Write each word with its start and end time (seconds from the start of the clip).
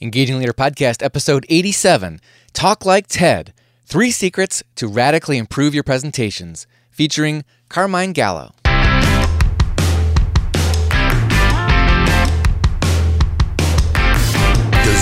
Engaging 0.00 0.38
Leader 0.38 0.52
Podcast, 0.52 1.02
episode 1.02 1.44
87 1.48 2.20
Talk 2.52 2.86
Like 2.86 3.08
TED 3.08 3.52
Three 3.84 4.12
Secrets 4.12 4.62
to 4.76 4.86
Radically 4.86 5.38
Improve 5.38 5.74
Your 5.74 5.82
Presentations, 5.82 6.68
featuring 6.92 7.44
Carmine 7.68 8.12
Gallo. 8.12 8.54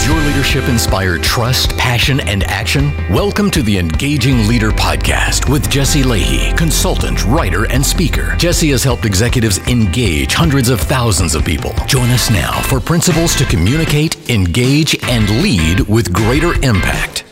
Your 0.06 0.20
leadership 0.20 0.68
inspire 0.68 1.18
trust, 1.18 1.76
passion, 1.76 2.20
and 2.20 2.44
action? 2.44 2.92
Welcome 3.12 3.50
to 3.50 3.60
the 3.60 3.76
Engaging 3.76 4.46
Leader 4.46 4.70
Podcast 4.70 5.50
with 5.50 5.68
Jesse 5.68 6.04
Lahey, 6.04 6.56
consultant, 6.56 7.24
writer, 7.24 7.68
and 7.72 7.84
speaker. 7.84 8.36
Jesse 8.36 8.70
has 8.70 8.84
helped 8.84 9.04
executives 9.04 9.58
engage 9.66 10.32
hundreds 10.32 10.68
of 10.68 10.80
thousands 10.80 11.34
of 11.34 11.44
people. 11.44 11.74
Join 11.88 12.08
us 12.10 12.30
now 12.30 12.62
for 12.62 12.78
principles 12.78 13.34
to 13.34 13.44
communicate, 13.46 14.30
engage, 14.30 14.96
and 15.08 15.28
lead 15.42 15.80
with 15.80 16.12
greater 16.12 16.52
impact. 16.64 17.24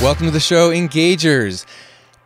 Welcome 0.00 0.24
to 0.24 0.32
the 0.32 0.40
show, 0.40 0.70
Engagers. 0.70 1.66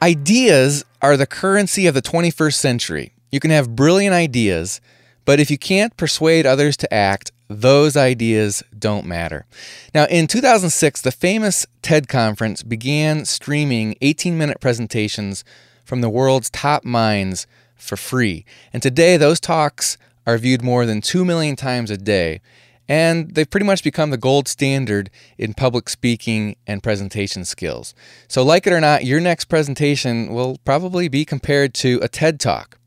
Ideas 0.01 0.84
are 1.02 1.16
the 1.16 1.27
currency 1.27 1.88
of 1.88 1.95
the 1.95 2.02
21st 2.02 2.55
century. 2.55 3.12
You 3.33 3.41
can 3.41 3.51
have 3.51 3.74
brilliant 3.74 4.15
ideas, 4.15 4.80
but 5.24 5.41
if 5.41 5.51
you 5.51 5.59
can't 5.59 5.97
persuade 5.97 6.47
others 6.47 6.77
to 6.77 6.95
act, 6.95 7.33
those 7.61 7.97
ideas 7.97 8.62
don't 8.79 9.06
matter. 9.06 9.47
Now, 9.95 10.05
in 10.06 10.27
2006, 10.27 11.01
the 11.01 11.12
famous 11.12 11.66
TED 11.83 12.09
conference 12.09 12.62
began 12.62 13.25
streaming 13.25 13.95
18 14.01 14.37
minute 14.38 14.61
presentations 14.61 15.45
from 15.84 16.01
the 16.01 16.11
world's 16.11 16.51
top 16.51 16.84
minds 16.84 17.47
for 17.77 17.97
free. 17.97 18.45
And 18.73 18.83
today, 18.83 19.16
those 19.16 19.41
talks 19.41 19.98
are 20.27 20.38
viewed 20.38 20.62
more 20.62 20.87
than 20.87 21.01
2 21.01 21.25
million 21.25 21.56
times 21.56 21.91
a 21.91 21.97
day. 21.97 22.41
And 22.88 23.34
they've 23.34 23.48
pretty 23.48 23.66
much 23.66 23.84
become 23.84 24.11
the 24.11 24.16
gold 24.16 24.48
standard 24.48 25.09
in 25.39 25.55
public 25.55 25.89
speaking 25.89 26.56
and 26.66 26.83
presentation 26.83 27.45
skills. 27.45 27.95
So, 28.28 28.42
like 28.42 28.67
it 28.67 28.73
or 28.73 28.80
not, 28.80 29.05
your 29.05 29.20
next 29.20 29.47
presentation 29.47 30.33
will 30.33 30.58
probably 30.64 31.08
be 31.08 31.25
compared 31.25 31.75
to 31.75 32.00
a 32.03 32.08
TED 32.08 32.41
Talk. 32.41 32.78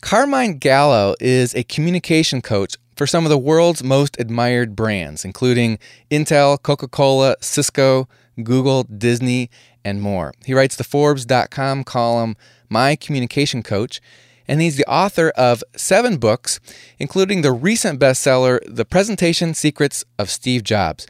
Carmine 0.00 0.58
Gallo 0.58 1.14
is 1.20 1.54
a 1.54 1.64
communication 1.64 2.40
coach 2.40 2.76
for 2.96 3.06
some 3.06 3.24
of 3.24 3.30
the 3.30 3.38
world's 3.38 3.84
most 3.84 4.18
admired 4.18 4.74
brands, 4.74 5.24
including 5.24 5.78
Intel, 6.10 6.60
Coca 6.60 6.88
Cola, 6.88 7.36
Cisco, 7.40 8.08
Google, 8.42 8.84
Disney, 8.84 9.50
and 9.84 10.00
more. 10.02 10.32
He 10.44 10.54
writes 10.54 10.76
the 10.76 10.84
Forbes.com 10.84 11.84
column, 11.84 12.36
My 12.68 12.96
Communication 12.96 13.62
Coach, 13.62 14.00
and 14.48 14.60
he's 14.60 14.76
the 14.76 14.86
author 14.86 15.30
of 15.30 15.62
seven 15.76 16.16
books, 16.16 16.60
including 16.98 17.42
the 17.42 17.52
recent 17.52 18.00
bestseller, 18.00 18.60
The 18.66 18.84
Presentation 18.84 19.54
Secrets 19.54 20.04
of 20.18 20.30
Steve 20.30 20.62
Jobs. 20.62 21.06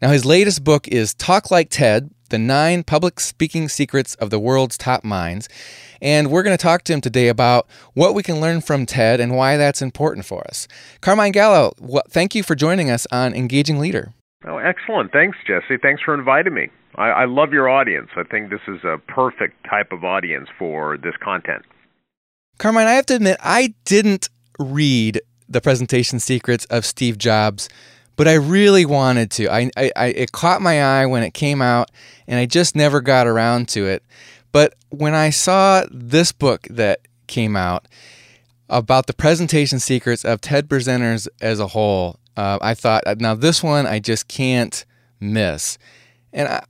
Now, 0.00 0.10
his 0.10 0.24
latest 0.24 0.62
book 0.64 0.86
is 0.88 1.14
Talk 1.14 1.50
Like 1.50 1.70
TED 1.70 2.10
The 2.28 2.38
Nine 2.38 2.82
Public 2.82 3.20
Speaking 3.20 3.68
Secrets 3.68 4.14
of 4.16 4.30
the 4.30 4.38
World's 4.38 4.76
Top 4.76 5.04
Minds. 5.04 5.48
And 6.02 6.30
we're 6.30 6.42
going 6.42 6.56
to 6.56 6.62
talk 6.62 6.82
to 6.84 6.92
him 6.92 7.00
today 7.00 7.28
about 7.28 7.66
what 7.94 8.14
we 8.14 8.22
can 8.22 8.40
learn 8.40 8.60
from 8.60 8.86
TED 8.86 9.20
and 9.20 9.34
why 9.36 9.56
that's 9.56 9.80
important 9.82 10.26
for 10.26 10.46
us. 10.46 10.68
Carmine 11.00 11.32
Gallo, 11.32 11.72
well, 11.80 12.02
thank 12.08 12.34
you 12.34 12.42
for 12.42 12.54
joining 12.54 12.90
us 12.90 13.06
on 13.10 13.34
Engaging 13.34 13.78
Leader. 13.78 14.12
Oh, 14.46 14.58
excellent. 14.58 15.12
Thanks, 15.12 15.38
Jesse. 15.46 15.78
Thanks 15.80 16.02
for 16.02 16.14
inviting 16.14 16.54
me. 16.54 16.68
I, 16.96 17.08
I 17.08 17.24
love 17.24 17.52
your 17.52 17.68
audience. 17.68 18.08
I 18.16 18.22
think 18.22 18.50
this 18.50 18.60
is 18.68 18.84
a 18.84 18.98
perfect 19.08 19.64
type 19.68 19.92
of 19.92 20.04
audience 20.04 20.48
for 20.58 20.96
this 20.96 21.14
content. 21.22 21.64
Carmine, 22.58 22.86
I 22.86 22.92
have 22.92 23.06
to 23.06 23.16
admit, 23.16 23.36
I 23.42 23.74
didn't 23.84 24.28
read 24.58 25.20
the 25.48 25.60
presentation 25.60 26.18
secrets 26.18 26.64
of 26.66 26.84
Steve 26.84 27.18
Jobs, 27.18 27.68
but 28.16 28.26
I 28.26 28.34
really 28.34 28.84
wanted 28.84 29.30
to. 29.32 29.48
I, 29.48 29.70
I, 29.76 29.92
I, 29.94 30.06
it 30.06 30.32
caught 30.32 30.62
my 30.62 30.82
eye 30.82 31.06
when 31.06 31.22
it 31.22 31.34
came 31.34 31.62
out, 31.62 31.90
and 32.26 32.40
I 32.40 32.46
just 32.46 32.74
never 32.74 33.00
got 33.00 33.26
around 33.26 33.68
to 33.70 33.86
it. 33.86 34.02
But 34.52 34.74
when 34.88 35.14
I 35.14 35.30
saw 35.30 35.84
this 35.90 36.32
book 36.32 36.66
that 36.70 37.00
came 37.26 37.56
out 37.56 37.86
about 38.68 39.06
the 39.06 39.12
presentation 39.12 39.78
secrets 39.78 40.24
of 40.24 40.40
TED 40.40 40.68
presenters 40.68 41.28
as 41.40 41.60
a 41.60 41.68
whole, 41.68 42.18
uh, 42.36 42.58
I 42.60 42.74
thought, 42.74 43.04
now 43.18 43.34
this 43.34 43.62
one 43.62 43.86
I 43.86 43.98
just 43.98 44.28
can't 44.28 44.84
miss. 45.20 45.78
And 46.32 46.48
I, 46.48 46.64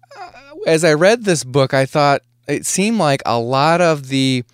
as 0.66 0.84
I 0.84 0.94
read 0.94 1.24
this 1.24 1.44
book, 1.44 1.72
I 1.74 1.86
thought 1.86 2.22
it 2.48 2.66
seemed 2.66 2.98
like 2.98 3.22
a 3.24 3.38
lot 3.38 3.80
of 3.80 4.08
the 4.08 4.44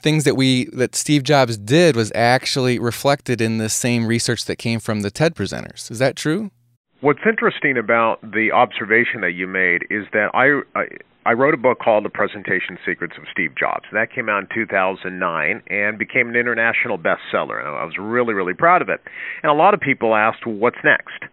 things 0.00 0.24
that 0.24 0.36
we 0.36 0.66
that 0.72 0.94
Steve 0.94 1.22
Jobs 1.22 1.56
did 1.56 1.96
was 1.96 2.10
actually 2.14 2.78
reflected 2.78 3.40
in 3.40 3.58
the 3.58 3.68
same 3.68 4.06
research 4.06 4.44
that 4.46 4.56
came 4.56 4.80
from 4.80 5.02
the 5.02 5.10
TED 5.10 5.34
presenters. 5.34 5.90
Is 5.90 5.98
that 5.98 6.16
true? 6.16 6.50
What's 7.00 7.20
interesting 7.26 7.78
about 7.78 8.20
the 8.20 8.52
observation 8.52 9.22
that 9.22 9.32
you 9.32 9.46
made 9.46 9.86
is 9.88 10.04
that 10.12 10.30
I, 10.34 10.60
I 10.78 10.86
I 11.26 11.34
wrote 11.34 11.52
a 11.52 11.58
book 11.58 11.78
called 11.80 12.06
The 12.06 12.10
Presentation 12.10 12.78
Secrets 12.84 13.14
of 13.18 13.24
Steve 13.30 13.52
Jobs. 13.54 13.84
That 13.92 14.10
came 14.10 14.30
out 14.30 14.42
in 14.42 14.48
2009 14.54 15.62
and 15.68 15.98
became 15.98 16.30
an 16.30 16.36
international 16.36 16.96
bestseller. 16.96 17.60
And 17.60 17.68
I 17.68 17.84
was 17.84 17.96
really, 17.98 18.32
really 18.32 18.54
proud 18.54 18.80
of 18.80 18.88
it. 18.88 19.00
And 19.42 19.50
a 19.50 19.54
lot 19.54 19.74
of 19.74 19.80
people 19.80 20.14
asked, 20.14 20.46
what's 20.46 20.78
next? 20.82 21.24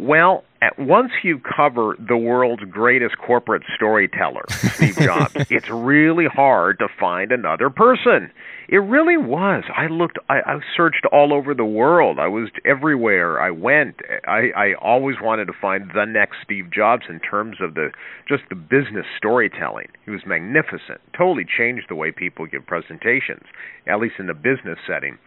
Well, 0.00 0.44
at, 0.62 0.78
once 0.78 1.10
you 1.24 1.40
cover 1.40 1.96
the 1.98 2.16
world's 2.16 2.62
greatest 2.64 3.18
corporate 3.18 3.64
storyteller, 3.74 4.44
Steve 4.48 4.96
Jobs, 5.00 5.34
it's 5.50 5.68
really 5.68 6.26
hard 6.26 6.78
to 6.78 6.86
find 7.00 7.32
another 7.32 7.68
person. 7.68 8.30
It 8.68 8.78
really 8.78 9.16
was. 9.16 9.64
I 9.74 9.88
looked, 9.88 10.18
I, 10.28 10.36
I 10.46 10.60
searched 10.76 11.04
all 11.10 11.32
over 11.32 11.52
the 11.52 11.64
world. 11.64 12.20
I 12.20 12.28
was 12.28 12.48
everywhere 12.64 13.40
I 13.40 13.50
went. 13.50 13.96
I, 14.28 14.50
I 14.56 14.74
always 14.80 15.16
wanted 15.20 15.46
to 15.46 15.54
find 15.60 15.90
the 15.92 16.04
next 16.04 16.36
Steve 16.44 16.70
Jobs 16.70 17.06
in 17.08 17.18
terms 17.18 17.56
of 17.60 17.74
the 17.74 17.90
just 18.28 18.44
the 18.50 18.54
business 18.54 19.06
storytelling. 19.16 19.88
He 20.04 20.12
was 20.12 20.20
magnificent. 20.24 21.00
Totally 21.16 21.44
changed 21.44 21.86
the 21.88 21.96
way 21.96 22.12
people 22.12 22.46
give 22.46 22.66
presentations, 22.66 23.46
at 23.88 23.98
least 23.98 24.14
in 24.20 24.28
the 24.28 24.34
business 24.34 24.78
setting. 24.86 25.18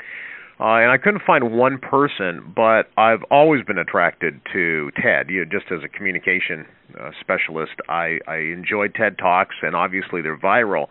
Uh, 0.62 0.78
and 0.78 0.92
I 0.92 0.98
couldn't 1.00 1.24
find 1.26 1.54
one 1.58 1.80
person, 1.80 2.54
but 2.56 2.84
I've 2.96 3.24
always 3.32 3.66
been 3.66 3.80
attracted 3.80 4.40
to 4.54 4.92
TED. 4.96 5.32
You 5.32 5.44
know, 5.44 5.52
just 5.52 5.72
as 5.72 5.80
a 5.84 5.88
communication 5.88 6.68
uh, 7.00 7.10
specialist, 7.20 7.72
I, 7.90 8.20
I 8.28 8.38
enjoy 8.54 8.90
TED 8.90 9.18
Talks, 9.18 9.56
and 9.64 9.76
obviously 9.76 10.22
they're 10.22 10.38
viral. 10.38 10.88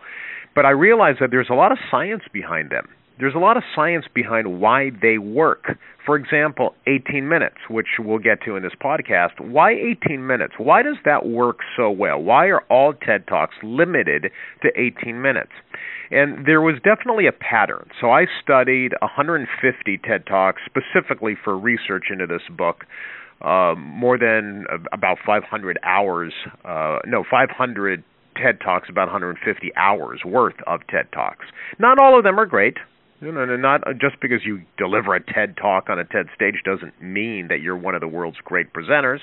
But 0.53 0.65
I 0.65 0.71
realize 0.71 1.15
that 1.21 1.31
there's 1.31 1.47
a 1.49 1.53
lot 1.53 1.71
of 1.71 1.77
science 1.89 2.23
behind 2.33 2.69
them. 2.69 2.89
There's 3.21 3.35
a 3.35 3.39
lot 3.39 3.55
of 3.55 3.61
science 3.75 4.05
behind 4.11 4.59
why 4.59 4.89
they 4.99 5.19
work. 5.19 5.77
For 6.03 6.15
example, 6.15 6.73
18 6.87 7.29
minutes, 7.29 7.57
which 7.69 7.85
we'll 7.99 8.17
get 8.17 8.41
to 8.45 8.55
in 8.55 8.63
this 8.63 8.71
podcast. 8.83 9.39
Why 9.39 9.73
18 9.73 10.25
minutes? 10.25 10.53
Why 10.57 10.81
does 10.81 10.95
that 11.05 11.27
work 11.27 11.59
so 11.77 11.91
well? 11.91 12.17
Why 12.17 12.47
are 12.47 12.61
all 12.71 12.93
TED 12.93 13.27
Talks 13.27 13.53
limited 13.61 14.31
to 14.63 14.69
18 14.75 15.21
minutes? 15.21 15.51
And 16.09 16.47
there 16.47 16.61
was 16.61 16.77
definitely 16.83 17.27
a 17.27 17.31
pattern. 17.31 17.91
So 18.01 18.09
I 18.09 18.25
studied 18.41 18.93
150 19.01 19.97
TED 19.99 20.25
Talks 20.25 20.63
specifically 20.65 21.35
for 21.43 21.55
research 21.55 22.05
into 22.11 22.25
this 22.25 22.41
book. 22.49 22.85
Uh, 23.39 23.75
more 23.77 24.17
than 24.17 24.65
about 24.91 25.17
500 25.23 25.77
hours, 25.83 26.33
uh, 26.65 26.97
no, 27.05 27.23
500 27.29 28.03
TED 28.35 28.59
Talks, 28.61 28.89
about 28.89 29.09
150 29.09 29.71
hours 29.75 30.21
worth 30.25 30.55
of 30.65 30.79
TED 30.89 31.11
Talks. 31.13 31.45
Not 31.77 31.99
all 31.99 32.17
of 32.17 32.23
them 32.23 32.39
are 32.39 32.47
great. 32.47 32.77
You 33.21 33.31
no, 33.31 33.45
not 33.55 33.83
just 33.99 34.19
because 34.19 34.39
you 34.43 34.63
deliver 34.79 35.13
a 35.13 35.19
TED 35.23 35.55
talk 35.55 35.89
on 35.89 35.99
a 35.99 36.05
TED 36.05 36.25
stage 36.33 36.63
doesn't 36.65 36.99
mean 36.99 37.49
that 37.49 37.61
you're 37.61 37.77
one 37.77 37.93
of 37.93 38.01
the 38.01 38.07
world's 38.07 38.39
great 38.43 38.73
presenters. 38.73 39.19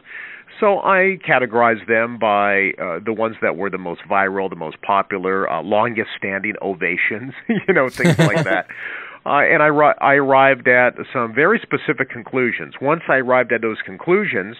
So 0.60 0.78
I 0.78 1.18
categorize 1.26 1.84
them 1.88 2.16
by 2.16 2.70
uh, 2.80 3.00
the 3.04 3.12
ones 3.12 3.34
that 3.42 3.56
were 3.56 3.70
the 3.70 3.78
most 3.78 4.02
viral, 4.08 4.48
the 4.48 4.56
most 4.56 4.80
popular, 4.82 5.50
uh, 5.50 5.62
longest 5.62 6.10
standing 6.16 6.54
ovations, 6.62 7.34
you 7.48 7.74
know, 7.74 7.88
things 7.88 8.16
like 8.18 8.44
that. 8.44 8.68
Uh, 9.26 9.40
and 9.40 9.62
I, 9.64 9.68
I 9.68 10.14
arrived 10.14 10.68
at 10.68 10.94
some 11.12 11.34
very 11.34 11.60
specific 11.60 12.08
conclusions. 12.08 12.74
Once 12.80 13.02
I 13.08 13.16
arrived 13.16 13.52
at 13.52 13.62
those 13.62 13.78
conclusions, 13.84 14.56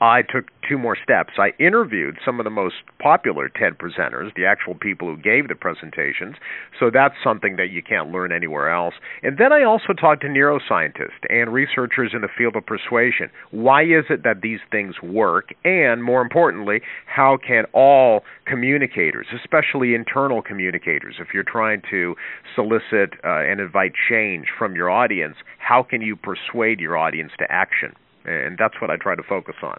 I 0.00 0.20
took 0.22 0.50
two 0.68 0.76
more 0.76 0.96
steps. 1.02 1.34
I 1.38 1.52
interviewed 1.58 2.18
some 2.24 2.38
of 2.38 2.44
the 2.44 2.50
most 2.50 2.76
popular 2.98 3.48
TED 3.48 3.78
presenters, 3.78 4.34
the 4.34 4.44
actual 4.44 4.74
people 4.74 5.08
who 5.08 5.16
gave 5.16 5.48
the 5.48 5.54
presentations. 5.54 6.36
So 6.78 6.90
that's 6.92 7.14
something 7.24 7.56
that 7.56 7.70
you 7.70 7.82
can't 7.82 8.10
learn 8.10 8.30
anywhere 8.30 8.70
else. 8.70 8.94
And 9.22 9.38
then 9.38 9.52
I 9.52 9.62
also 9.62 9.94
talked 9.94 10.20
to 10.22 10.28
neuroscientists 10.28 11.24
and 11.30 11.52
researchers 11.52 12.12
in 12.12 12.20
the 12.20 12.28
field 12.36 12.56
of 12.56 12.66
persuasion. 12.66 13.30
Why 13.52 13.84
is 13.84 14.04
it 14.10 14.22
that 14.24 14.42
these 14.42 14.60
things 14.70 14.96
work? 15.02 15.54
And 15.64 16.04
more 16.04 16.20
importantly, 16.20 16.82
how 17.06 17.38
can 17.38 17.64
all 17.72 18.22
communicators, 18.44 19.26
especially 19.34 19.94
internal 19.94 20.42
communicators, 20.42 21.16
if 21.18 21.28
you're 21.32 21.42
trying 21.42 21.80
to 21.90 22.14
solicit 22.54 23.14
uh, 23.24 23.40
and 23.48 23.60
invite 23.60 23.92
change 24.10 24.48
from 24.58 24.74
your 24.74 24.90
audience, 24.90 25.36
how 25.58 25.82
can 25.82 26.02
you 26.02 26.16
persuade 26.16 26.80
your 26.80 26.98
audience 26.98 27.32
to 27.38 27.50
action? 27.50 27.94
And 28.26 28.58
that's 28.58 28.80
what 28.80 28.90
I 28.90 28.96
try 28.96 29.14
to 29.14 29.22
focus 29.22 29.56
on. 29.62 29.78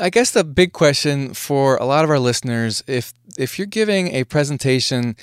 I 0.00 0.10
guess 0.10 0.30
the 0.30 0.44
big 0.44 0.72
question 0.72 1.34
for 1.34 1.76
a 1.76 1.84
lot 1.84 2.04
of 2.04 2.10
our 2.10 2.18
listeners, 2.18 2.84
if 2.86 3.12
if 3.36 3.58
you're 3.58 3.66
giving 3.66 4.08
a 4.08 4.24
presentation 4.24 5.16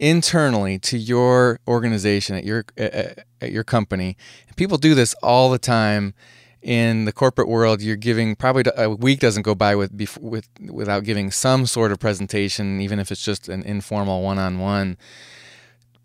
internally 0.00 0.78
to 0.78 0.96
your 0.96 1.60
organization 1.68 2.36
at 2.36 2.44
your 2.44 2.64
at 2.76 3.52
your 3.52 3.64
company, 3.64 4.16
people 4.56 4.78
do 4.78 4.94
this 4.94 5.14
all 5.22 5.50
the 5.50 5.58
time, 5.58 6.14
in 6.62 7.04
the 7.04 7.12
corporate 7.12 7.48
world, 7.48 7.80
you're 7.80 7.96
giving 7.96 8.34
probably 8.34 8.64
a 8.76 8.90
week 8.90 9.20
doesn't 9.20 9.42
go 9.42 9.54
by 9.54 9.76
with, 9.76 10.18
with 10.20 10.48
without 10.70 11.04
giving 11.04 11.30
some 11.30 11.66
sort 11.66 11.92
of 11.92 12.00
presentation, 12.00 12.80
even 12.80 12.98
if 12.98 13.12
it's 13.12 13.24
just 13.24 13.48
an 13.48 13.62
informal 13.62 14.22
one-on-one. 14.22 14.96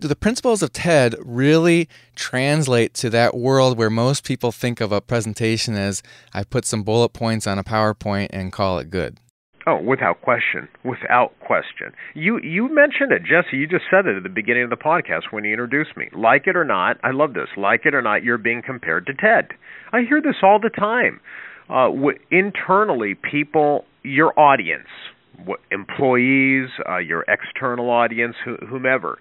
Do 0.03 0.09
the 0.09 0.17
principles 0.17 0.61
of 0.61 0.73
TED 0.73 1.15
really 1.23 1.87
translate 2.13 2.93
to 2.95 3.09
that 3.11 3.37
world 3.37 3.77
where 3.77 3.89
most 3.89 4.25
people 4.25 4.51
think 4.51 4.81
of 4.81 4.91
a 4.91 4.99
presentation 4.99 5.75
as 5.75 6.03
I 6.33 6.43
put 6.43 6.65
some 6.65 6.83
bullet 6.83 7.13
points 7.13 7.47
on 7.47 7.57
a 7.57 7.63
PowerPoint 7.63 8.27
and 8.31 8.51
call 8.51 8.79
it 8.79 8.89
good? 8.89 9.17
Oh, 9.65 9.81
without 9.81 10.21
question, 10.21 10.67
without 10.83 11.31
question. 11.39 11.93
You 12.15 12.37
you 12.39 12.67
mentioned 12.67 13.13
it, 13.13 13.21
Jesse. 13.23 13.55
You 13.55 13.65
just 13.65 13.85
said 13.89 14.05
it 14.05 14.17
at 14.17 14.23
the 14.23 14.27
beginning 14.27 14.63
of 14.65 14.71
the 14.71 14.75
podcast 14.75 15.31
when 15.31 15.45
you 15.45 15.51
introduced 15.53 15.95
me. 15.95 16.09
Like 16.11 16.47
it 16.47 16.57
or 16.57 16.65
not, 16.65 16.97
I 17.01 17.11
love 17.11 17.33
this. 17.33 17.47
Like 17.55 17.85
it 17.85 17.95
or 17.95 18.01
not, 18.01 18.25
you're 18.25 18.37
being 18.37 18.61
compared 18.61 19.05
to 19.05 19.13
Ted. 19.13 19.51
I 19.93 20.01
hear 20.01 20.21
this 20.21 20.35
all 20.43 20.59
the 20.59 20.69
time. 20.69 21.21
Uh, 21.69 21.87
w- 21.87 22.19
internally, 22.29 23.15
people, 23.15 23.85
your 24.03 24.37
audience, 24.37 24.89
w- 25.37 25.55
employees, 25.71 26.67
uh, 26.89 26.97
your 26.97 27.23
external 27.29 27.89
audience, 27.89 28.35
wh- 28.43 28.67
whomever, 28.67 29.17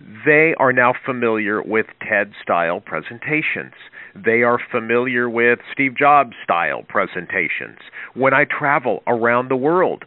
they 0.00 0.54
are 0.58 0.72
now 0.72 0.92
familiar 1.04 1.62
with 1.62 1.86
TED 2.00 2.32
style 2.42 2.80
presentations. 2.80 3.72
They 4.14 4.42
are 4.42 4.58
familiar 4.70 5.28
with 5.28 5.58
Steve 5.72 5.96
Jobs 5.96 6.34
style 6.42 6.82
presentations. 6.88 7.78
When 8.14 8.34
I 8.34 8.44
travel 8.44 9.02
around 9.06 9.48
the 9.48 9.56
world, 9.56 10.04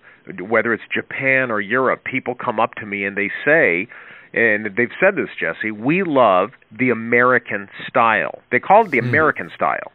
whether 0.48 0.74
it's 0.74 0.84
Japan 0.94 1.50
or 1.50 1.60
Europe, 1.60 2.04
people 2.04 2.36
come 2.36 2.60
up 2.60 2.76
to 2.76 2.86
me 2.86 3.04
and 3.04 3.18
they 3.18 3.32
say, 3.44 3.88
and 4.32 4.66
they've 4.78 4.94
said 5.00 5.16
this, 5.16 5.30
Jesse, 5.40 5.72
we 5.72 6.04
love 6.04 6.52
the 6.78 6.92
American 6.92 7.68
style. 7.88 8.40
They 8.52 8.60
call 8.60 8.86
it 8.86 8.92
the 8.92 9.00
hmm. 9.00 9.10
American 9.10 9.50
style. 9.56 9.92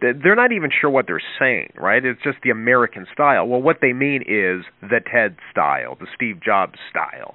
They're 0.00 0.36
not 0.36 0.52
even 0.52 0.70
sure 0.70 0.90
what 0.90 1.06
they're 1.06 1.22
saying, 1.38 1.72
right? 1.76 2.04
It's 2.04 2.22
just 2.22 2.38
the 2.42 2.50
American 2.50 3.06
style. 3.12 3.46
Well, 3.46 3.62
what 3.62 3.78
they 3.80 3.94
mean 3.94 4.22
is 4.22 4.64
the 4.82 5.00
TED 5.00 5.36
style, 5.50 5.96
the 5.98 6.06
Steve 6.14 6.40
Jobs 6.44 6.78
style 6.90 7.34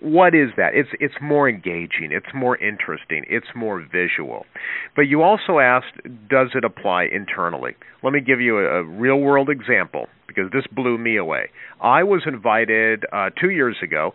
what 0.00 0.34
is 0.34 0.50
that? 0.56 0.74
It's 0.74 0.90
it's 1.00 1.14
more 1.20 1.48
engaging, 1.48 2.10
it's 2.12 2.32
more 2.34 2.56
interesting, 2.58 3.24
it's 3.28 3.48
more 3.56 3.80
visual. 3.80 4.46
But 4.94 5.02
you 5.02 5.22
also 5.22 5.58
asked, 5.58 5.96
does 6.28 6.50
it 6.54 6.64
apply 6.64 7.08
internally? 7.10 7.72
Let 8.02 8.12
me 8.12 8.20
give 8.20 8.40
you 8.40 8.58
a, 8.58 8.80
a 8.80 8.84
real 8.84 9.16
world 9.16 9.50
example 9.50 10.06
because 10.28 10.50
this 10.52 10.64
blew 10.70 10.96
me 10.96 11.16
away. 11.16 11.50
I 11.80 12.04
was 12.04 12.22
invited 12.26 13.04
uh, 13.12 13.30
two 13.40 13.50
years 13.50 13.76
ago 13.82 14.14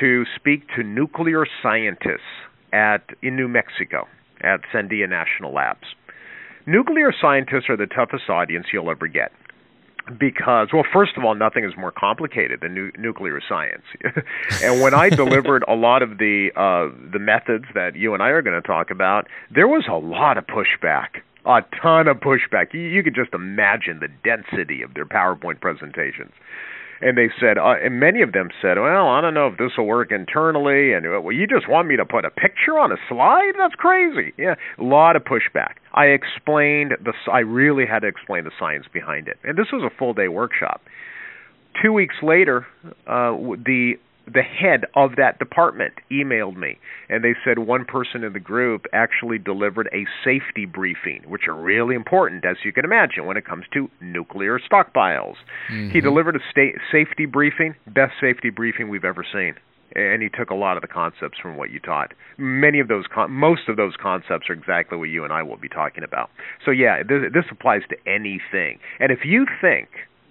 to 0.00 0.24
speak 0.36 0.68
to 0.76 0.82
nuclear 0.82 1.46
scientists 1.62 2.20
at 2.72 3.02
in 3.22 3.36
New 3.36 3.48
Mexico 3.48 4.06
at 4.42 4.60
Sandia 4.72 5.08
National 5.08 5.54
Labs. 5.54 5.86
Nuclear 6.66 7.12
scientists 7.18 7.68
are 7.70 7.76
the 7.76 7.86
toughest 7.86 8.28
audience 8.28 8.66
you'll 8.72 8.90
ever 8.90 9.06
get 9.06 9.32
because 10.18 10.68
well 10.72 10.84
first 10.92 11.16
of 11.16 11.24
all 11.24 11.34
nothing 11.34 11.64
is 11.64 11.72
more 11.76 11.92
complicated 11.92 12.60
than 12.60 12.74
nu- 12.74 12.92
nuclear 12.98 13.40
science. 13.46 13.84
And 14.62 14.80
when 14.80 14.94
i 14.94 15.08
delivered 15.22 15.64
a 15.68 15.74
lot 15.74 16.02
of 16.02 16.18
the 16.18 16.50
uh 16.56 16.94
the 17.12 17.18
methods 17.18 17.66
that 17.74 17.96
you 17.96 18.14
and 18.14 18.22
i 18.22 18.28
are 18.28 18.42
going 18.42 18.60
to 18.60 18.66
talk 18.66 18.90
about 18.90 19.28
there 19.50 19.68
was 19.68 19.84
a 19.88 19.96
lot 19.96 20.38
of 20.38 20.46
pushback 20.46 21.22
a 21.46 21.62
ton 21.80 22.06
of 22.06 22.18
pushback. 22.18 22.74
You, 22.74 22.80
you 22.80 23.02
could 23.02 23.14
just 23.14 23.32
imagine 23.32 24.00
the 24.00 24.08
density 24.22 24.82
of 24.82 24.92
their 24.92 25.06
powerpoint 25.06 25.60
presentations 25.60 26.32
and 27.00 27.16
they 27.16 27.30
said, 27.40 27.56
uh, 27.58 27.74
and 27.82 27.98
many 27.98 28.22
of 28.22 28.32
them 28.32 28.48
said, 28.60 28.78
well, 28.78 29.08
I 29.08 29.20
don't 29.20 29.34
know 29.34 29.46
if 29.46 29.58
this 29.58 29.72
will 29.78 29.86
work 29.86 30.12
internally, 30.12 30.92
and 30.92 31.06
well, 31.08 31.32
you 31.32 31.46
just 31.46 31.68
want 31.68 31.88
me 31.88 31.96
to 31.96 32.04
put 32.04 32.24
a 32.24 32.30
picture 32.30 32.78
on 32.78 32.92
a 32.92 32.96
slide? 33.08 33.52
That's 33.58 33.74
crazy. 33.74 34.32
Yeah, 34.36 34.54
a 34.78 34.82
lot 34.82 35.16
of 35.16 35.24
pushback. 35.24 35.76
I 35.94 36.06
explained 36.06 36.92
the, 37.02 37.12
I 37.32 37.40
really 37.40 37.86
had 37.86 38.00
to 38.00 38.08
explain 38.08 38.44
the 38.44 38.52
science 38.58 38.86
behind 38.92 39.28
it, 39.28 39.38
and 39.44 39.56
this 39.56 39.68
was 39.72 39.82
a 39.82 39.96
full 39.96 40.12
day 40.12 40.28
workshop. 40.28 40.82
Two 41.82 41.92
weeks 41.92 42.16
later, 42.22 42.66
uh, 43.06 43.32
the 43.64 43.94
the 44.32 44.42
head 44.42 44.84
of 44.94 45.16
that 45.16 45.38
department 45.38 45.94
emailed 46.10 46.56
me 46.56 46.78
and 47.08 47.24
they 47.24 47.34
said 47.44 47.58
one 47.58 47.84
person 47.84 48.22
in 48.24 48.32
the 48.32 48.40
group 48.40 48.86
actually 48.92 49.38
delivered 49.38 49.88
a 49.92 50.06
safety 50.24 50.64
briefing, 50.64 51.22
which 51.26 51.48
are 51.48 51.54
really 51.54 51.94
important, 51.94 52.44
as 52.44 52.56
you 52.64 52.72
can 52.72 52.84
imagine, 52.84 53.26
when 53.26 53.36
it 53.36 53.44
comes 53.44 53.64
to 53.72 53.90
nuclear 54.00 54.58
stockpiles. 54.58 55.34
Mm-hmm. 55.70 55.90
He 55.90 56.00
delivered 56.00 56.36
a 56.36 56.40
state 56.50 56.74
safety 56.92 57.26
briefing, 57.26 57.74
best 57.86 58.12
safety 58.20 58.50
briefing 58.50 58.88
we've 58.88 59.04
ever 59.04 59.24
seen. 59.32 59.54
And 59.92 60.22
he 60.22 60.28
took 60.28 60.50
a 60.50 60.54
lot 60.54 60.76
of 60.76 60.82
the 60.82 60.88
concepts 60.88 61.38
from 61.42 61.56
what 61.56 61.70
you 61.70 61.80
taught. 61.80 62.12
Many 62.38 62.78
of 62.78 62.86
those, 62.86 63.06
con- 63.12 63.32
most 63.32 63.62
of 63.68 63.76
those 63.76 63.94
concepts 64.00 64.48
are 64.48 64.52
exactly 64.52 64.96
what 64.96 65.08
you 65.08 65.24
and 65.24 65.32
I 65.32 65.42
will 65.42 65.56
be 65.56 65.68
talking 65.68 66.04
about. 66.04 66.30
So 66.64 66.70
yeah, 66.70 67.02
this, 67.02 67.32
this 67.34 67.44
applies 67.50 67.82
to 67.90 67.96
anything. 68.06 68.78
And 69.00 69.10
if 69.10 69.24
you 69.24 69.46
think 69.60 69.88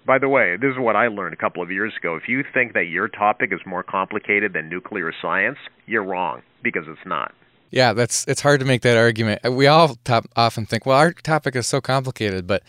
by 0.10 0.18
the 0.18 0.28
way, 0.28 0.58
this 0.58 0.72
is 0.72 0.80
what 0.80 0.96
I 0.96 1.08
learned 1.08 1.36
a 1.36 1.38
couple 1.38 1.62
of 1.62 1.70
years 1.70 1.94
ago. 1.96 2.16
If 2.16 2.28
you 2.28 2.44
think 2.52 2.74
that 2.74 2.86
your 2.86 3.08
topic 3.08 3.54
is 3.54 3.60
more 3.64 3.84
complicated 3.84 4.54
than 4.54 4.68
nuclear 4.68 5.14
science, 5.22 5.60
you're 5.86 6.04
wrong 6.04 6.42
because 6.64 6.86
it's 6.88 7.06
not. 7.06 7.32
Yeah, 7.70 7.94
that's 7.94 8.26
it's 8.28 8.42
hard 8.42 8.60
to 8.62 8.66
make 8.66 8.82
that 8.82 8.98
argument. 8.98 9.42
We 9.44 9.68
all 9.68 9.98
top, 10.06 10.26
often 10.36 10.66
think, 10.66 10.88
well, 10.88 10.98
our 10.98 11.14
topic 11.14 11.56
is 11.56 11.68
so 11.68 11.80
complicated, 11.80 12.48
but 12.48 12.64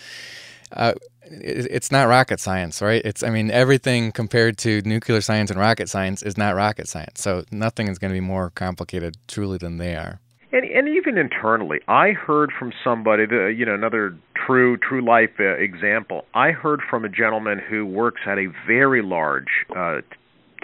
uh, 0.72 0.92
it, 1.22 1.66
it's 1.70 1.90
not 1.90 2.08
rocket 2.08 2.40
science, 2.40 2.82
right? 2.82 3.00
It's 3.06 3.22
I 3.22 3.30
mean, 3.30 3.50
everything 3.50 4.12
compared 4.12 4.58
to 4.58 4.82
nuclear 4.82 5.22
science 5.22 5.50
and 5.50 5.58
rocket 5.58 5.88
science 5.88 6.22
is 6.22 6.36
not 6.36 6.54
rocket 6.54 6.88
science. 6.88 7.22
So 7.22 7.46
nothing 7.50 7.88
is 7.88 7.98
going 7.98 8.10
to 8.10 8.20
be 8.20 8.20
more 8.20 8.50
complicated 8.50 9.16
truly 9.28 9.56
than 9.56 9.78
they 9.78 9.96
are 9.96 10.20
and 10.52 10.64
and 10.64 10.88
even 10.88 11.18
internally 11.18 11.78
i 11.88 12.10
heard 12.10 12.50
from 12.58 12.72
somebody 12.82 13.26
the, 13.26 13.54
you 13.56 13.64
know 13.64 13.74
another 13.74 14.16
true 14.50 14.76
true 14.76 15.04
life 15.04 15.30
uh, 15.38 15.56
example. 15.56 16.24
I 16.34 16.50
heard 16.50 16.80
from 16.88 17.04
a 17.04 17.08
gentleman 17.08 17.58
who 17.58 17.86
works 17.86 18.22
at 18.26 18.38
a 18.38 18.46
very 18.66 19.02
large 19.02 19.66
uh 19.74 19.98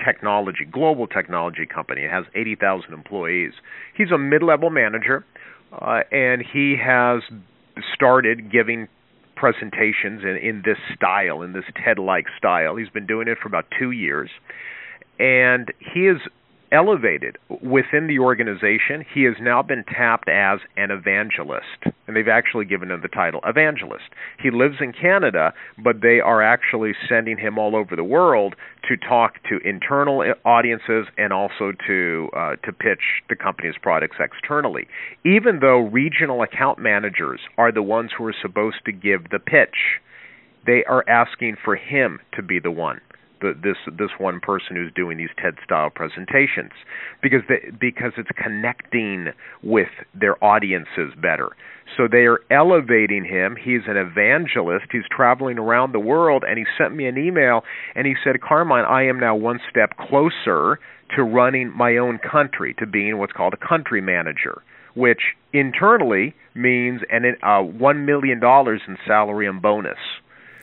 technology 0.04 0.66
global 0.70 1.06
technology 1.06 1.64
company. 1.64 2.02
It 2.02 2.10
has 2.10 2.24
80,000 2.34 2.92
employees. 2.92 3.52
He's 3.96 4.10
a 4.10 4.18
mid-level 4.18 4.68
manager 4.68 5.24
uh, 5.72 6.00
and 6.12 6.42
he 6.52 6.76
has 6.82 7.22
started 7.94 8.52
giving 8.52 8.88
presentations 9.36 10.22
in, 10.22 10.36
in 10.36 10.62
this 10.64 10.76
style 10.94 11.42
in 11.42 11.52
this 11.52 11.64
ted 11.82 11.98
like 11.98 12.26
style. 12.36 12.76
He's 12.76 12.90
been 12.90 13.06
doing 13.06 13.28
it 13.28 13.38
for 13.40 13.48
about 13.48 13.66
2 13.78 13.90
years. 13.90 14.30
And 15.18 15.72
he 15.78 16.00
is 16.00 16.18
elevated 16.76 17.38
within 17.62 18.06
the 18.06 18.18
organization. 18.18 19.04
He 19.14 19.22
has 19.22 19.34
now 19.40 19.62
been 19.62 19.82
tapped 19.84 20.28
as 20.28 20.60
an 20.76 20.90
evangelist, 20.90 21.88
and 22.06 22.14
they've 22.14 22.28
actually 22.28 22.66
given 22.66 22.90
him 22.90 23.00
the 23.00 23.08
title 23.08 23.40
evangelist. 23.44 24.04
He 24.42 24.50
lives 24.50 24.76
in 24.80 24.92
Canada, 24.92 25.54
but 25.82 26.02
they 26.02 26.20
are 26.20 26.42
actually 26.42 26.92
sending 27.08 27.38
him 27.38 27.58
all 27.58 27.74
over 27.74 27.96
the 27.96 28.04
world 28.04 28.54
to 28.88 28.96
talk 28.96 29.42
to 29.48 29.58
internal 29.66 30.22
audiences 30.44 31.06
and 31.16 31.32
also 31.32 31.72
to 31.86 32.28
uh, 32.36 32.56
to 32.56 32.72
pitch 32.72 33.24
the 33.30 33.36
company's 33.36 33.76
products 33.80 34.16
externally. 34.20 34.86
Even 35.24 35.60
though 35.60 35.78
regional 35.78 36.42
account 36.42 36.78
managers 36.78 37.40
are 37.56 37.72
the 37.72 37.82
ones 37.82 38.10
who 38.16 38.24
are 38.26 38.34
supposed 38.42 38.84
to 38.84 38.92
give 38.92 39.30
the 39.30 39.38
pitch, 39.38 40.00
they 40.66 40.84
are 40.84 41.04
asking 41.08 41.56
for 41.64 41.74
him 41.74 42.20
to 42.34 42.42
be 42.42 42.58
the 42.58 42.70
one 42.70 43.00
the, 43.40 43.52
this 43.62 43.76
this 43.98 44.10
one 44.18 44.40
person 44.40 44.76
who's 44.76 44.92
doing 44.94 45.18
these 45.18 45.30
TED 45.40 45.54
style 45.64 45.90
presentations 45.90 46.72
because 47.22 47.42
they, 47.48 47.70
because 47.78 48.12
it's 48.16 48.30
connecting 48.42 49.28
with 49.62 49.88
their 50.14 50.42
audiences 50.42 51.12
better. 51.20 51.50
So 51.96 52.08
they 52.10 52.26
are 52.26 52.40
elevating 52.50 53.24
him. 53.24 53.56
He's 53.56 53.82
an 53.86 53.96
evangelist. 53.96 54.86
He's 54.90 55.08
traveling 55.10 55.58
around 55.58 55.92
the 55.92 56.00
world, 56.00 56.44
and 56.46 56.58
he 56.58 56.64
sent 56.76 56.94
me 56.94 57.06
an 57.06 57.16
email 57.16 57.62
and 57.94 58.06
he 58.06 58.14
said, 58.24 58.40
"Carmine, 58.40 58.84
I 58.84 59.06
am 59.06 59.20
now 59.20 59.34
one 59.36 59.60
step 59.70 59.96
closer 59.96 60.78
to 61.14 61.22
running 61.22 61.72
my 61.76 61.96
own 61.96 62.18
country, 62.18 62.74
to 62.78 62.86
being 62.86 63.18
what's 63.18 63.32
called 63.32 63.54
a 63.54 63.68
country 63.68 64.00
manager." 64.00 64.62
Which 64.94 65.36
internally 65.52 66.34
means 66.54 67.02
an 67.10 67.36
uh, 67.42 67.60
one 67.60 68.06
million 68.06 68.40
dollars 68.40 68.80
in 68.88 68.96
salary 69.06 69.46
and 69.46 69.60
bonus. 69.60 69.98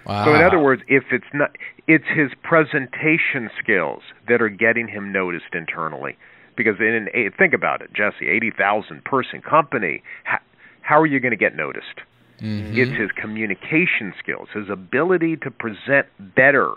Wow. 0.06 0.26
So 0.26 0.36
in 0.36 0.42
other 0.42 0.60
words, 0.60 0.82
if 0.88 1.04
it's 1.12 1.26
not 1.34 1.52
it's 1.88 2.06
his 2.16 2.32
presentation 2.44 3.50
skills 3.62 4.02
that 4.28 4.42
are 4.42 4.50
getting 4.50 4.88
him 4.88 5.12
noticed 5.12 5.54
internally. 5.54 6.18
Because 6.56 6.76
in 6.80 7.10
an, 7.14 7.32
think 7.38 7.54
about 7.54 7.82
it, 7.82 7.92
Jesse, 7.94 8.28
80,000 8.28 9.04
person 9.04 9.42
company, 9.42 10.04
how, 10.24 10.40
how 10.82 11.00
are 11.00 11.08
you 11.08 11.20
going 11.20 11.32
to 11.32 11.38
get 11.38 11.56
noticed? 11.56 12.02
Mm-hmm. 12.42 12.78
It's 12.78 12.92
his 12.92 13.10
communication 13.12 14.14
skills, 14.20 14.50
his 14.54 14.70
ability 14.70 15.38
to 15.38 15.52
present 15.52 16.08
better, 16.36 16.74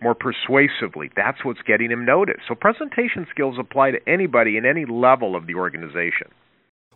more 0.00 0.14
persuasively. 0.14 1.10
That's 1.16 1.44
what's 1.44 1.60
getting 1.62 1.90
him 1.90 2.04
noticed. 2.04 2.42
So 2.48 2.54
presentation 2.54 3.26
skills 3.30 3.56
apply 3.58 3.90
to 3.92 4.08
anybody 4.08 4.56
in 4.56 4.64
any 4.64 4.84
level 4.86 5.36
of 5.36 5.46
the 5.46 5.54
organization. 5.54 6.28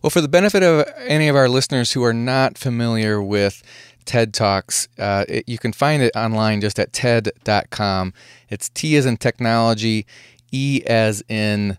Well, 0.01 0.09
for 0.09 0.21
the 0.21 0.29
benefit 0.29 0.63
of 0.63 0.87
any 0.99 1.27
of 1.27 1.35
our 1.35 1.49
listeners 1.49 1.91
who 1.91 2.03
are 2.03 2.13
not 2.13 2.57
familiar 2.57 3.21
with 3.21 3.61
TED 4.05 4.33
Talks. 4.33 4.87
Uh, 4.97 5.25
it, 5.27 5.47
you 5.47 5.59
can 5.59 5.71
find 5.71 6.01
it 6.01 6.15
online 6.15 6.61
just 6.61 6.79
at 6.79 6.91
TED.com. 6.93 8.13
It's 8.49 8.69
T 8.69 8.95
as 8.95 9.05
in 9.05 9.17
technology, 9.17 10.07
E 10.51 10.81
as 10.87 11.21
in 11.29 11.77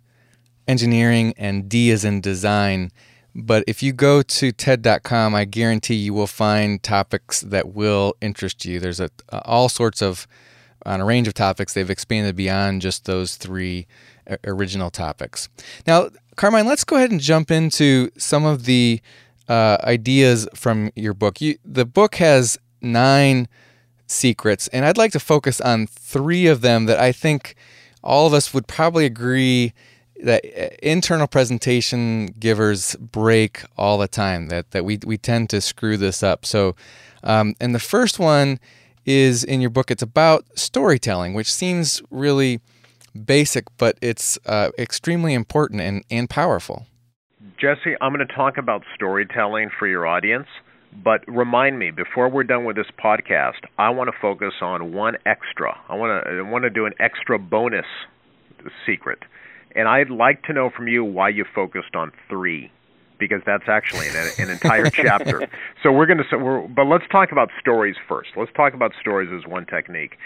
engineering, 0.68 1.34
and 1.36 1.68
D 1.68 1.90
as 1.90 2.04
in 2.04 2.20
design. 2.20 2.92
But 3.34 3.64
if 3.66 3.82
you 3.82 3.92
go 3.92 4.22
to 4.22 4.52
TED.com, 4.52 5.34
I 5.34 5.44
guarantee 5.44 5.96
you 5.96 6.14
will 6.14 6.28
find 6.28 6.80
topics 6.80 7.40
that 7.40 7.74
will 7.74 8.14
interest 8.20 8.64
you. 8.64 8.78
There's 8.78 9.00
a, 9.00 9.10
all 9.32 9.68
sorts 9.68 10.00
of, 10.00 10.28
on 10.86 11.00
a 11.00 11.04
range 11.04 11.26
of 11.26 11.34
topics, 11.34 11.74
they've 11.74 11.90
expanded 11.90 12.36
beyond 12.36 12.82
just 12.82 13.06
those 13.06 13.36
three 13.36 13.88
original 14.44 14.90
topics. 14.90 15.49
Now, 15.87 16.10
Carmine, 16.37 16.66
let's 16.66 16.84
go 16.84 16.96
ahead 16.96 17.10
and 17.10 17.20
jump 17.20 17.50
into 17.50 18.10
some 18.16 18.44
of 18.44 18.64
the 18.64 19.00
uh, 19.49 19.78
ideas 19.84 20.49
from 20.54 20.90
your 20.94 21.14
book. 21.14 21.40
You, 21.40 21.58
the 21.64 21.84
book 21.84 22.16
has 22.16 22.58
nine 22.80 23.49
secrets, 24.06 24.68
and 24.68 24.84
I'd 24.84 24.99
like 24.99 25.12
to 25.12 25.20
focus 25.20 25.60
on 25.60 25.87
three 25.87 26.46
of 26.46 26.60
them 26.60 26.87
that 26.87 26.99
I 26.99 27.12
think 27.12 27.56
all 28.02 28.26
of 28.26 28.32
us 28.32 28.54
would 28.54 28.66
probably 28.66 29.06
agree 29.06 29.72
that 30.22 30.44
uh, 30.44 30.68
internal 30.82 31.26
presentation 31.26 32.26
givers 32.38 32.94
break 32.96 33.62
all 33.76 33.99
the 33.99 34.08
time. 34.08 34.49
That 34.49 34.70
that 34.70 34.84
we 34.84 34.99
we 35.04 35.18
tend 35.18 35.50
to 35.50 35.60
screw 35.60 35.96
this 35.96 36.22
up. 36.22 36.46
So, 36.46 36.76
um, 37.22 37.54
and 37.60 37.75
the 37.75 37.80
first 37.80 38.18
one 38.18 38.60
is 39.04 39.42
in 39.44 39.60
your 39.60 39.70
book. 39.70 39.90
It's 39.90 40.02
about 40.02 40.46
storytelling, 40.54 41.34
which 41.34 41.52
seems 41.52 42.02
really 42.10 42.60
basic, 43.24 43.64
but 43.76 43.98
it's 44.00 44.38
uh, 44.46 44.70
extremely 44.78 45.34
important 45.34 45.80
and, 45.80 46.04
and 46.10 46.28
powerful. 46.28 46.86
Jesse, 47.58 47.94
I'm 48.00 48.14
going 48.14 48.26
to 48.26 48.34
talk 48.34 48.58
about 48.58 48.82
storytelling 48.94 49.70
for 49.78 49.86
your 49.86 50.06
audience, 50.06 50.46
but 51.04 51.20
remind 51.26 51.78
me 51.78 51.90
before 51.90 52.28
we're 52.28 52.44
done 52.44 52.64
with 52.64 52.76
this 52.76 52.86
podcast, 53.02 53.66
I 53.78 53.90
want 53.90 54.08
to 54.08 54.16
focus 54.20 54.54
on 54.60 54.92
one 54.92 55.16
extra. 55.26 55.78
I 55.88 55.94
want 55.94 56.24
to 56.24 56.30
I 56.30 56.42
want 56.42 56.64
to 56.64 56.70
do 56.70 56.86
an 56.86 56.92
extra 56.98 57.38
bonus 57.38 57.86
secret, 58.86 59.20
and 59.74 59.88
I'd 59.88 60.10
like 60.10 60.42
to 60.44 60.52
know 60.52 60.70
from 60.74 60.88
you 60.88 61.04
why 61.04 61.28
you 61.28 61.44
focused 61.54 61.94
on 61.94 62.12
three, 62.28 62.70
because 63.18 63.40
that's 63.46 63.68
actually 63.68 64.08
an, 64.08 64.30
an 64.38 64.50
entire 64.50 64.90
chapter. 64.90 65.48
So 65.82 65.92
we're 65.92 66.06
going 66.06 66.22
to, 66.28 66.36
we're, 66.36 66.66
but 66.66 66.86
let's 66.86 67.04
talk 67.10 67.32
about 67.32 67.50
stories 67.60 67.96
first. 68.08 68.30
Let's 68.36 68.52
talk 68.54 68.74
about 68.74 68.92
stories 69.00 69.30
as 69.32 69.48
one 69.48 69.66
technique. 69.66 70.16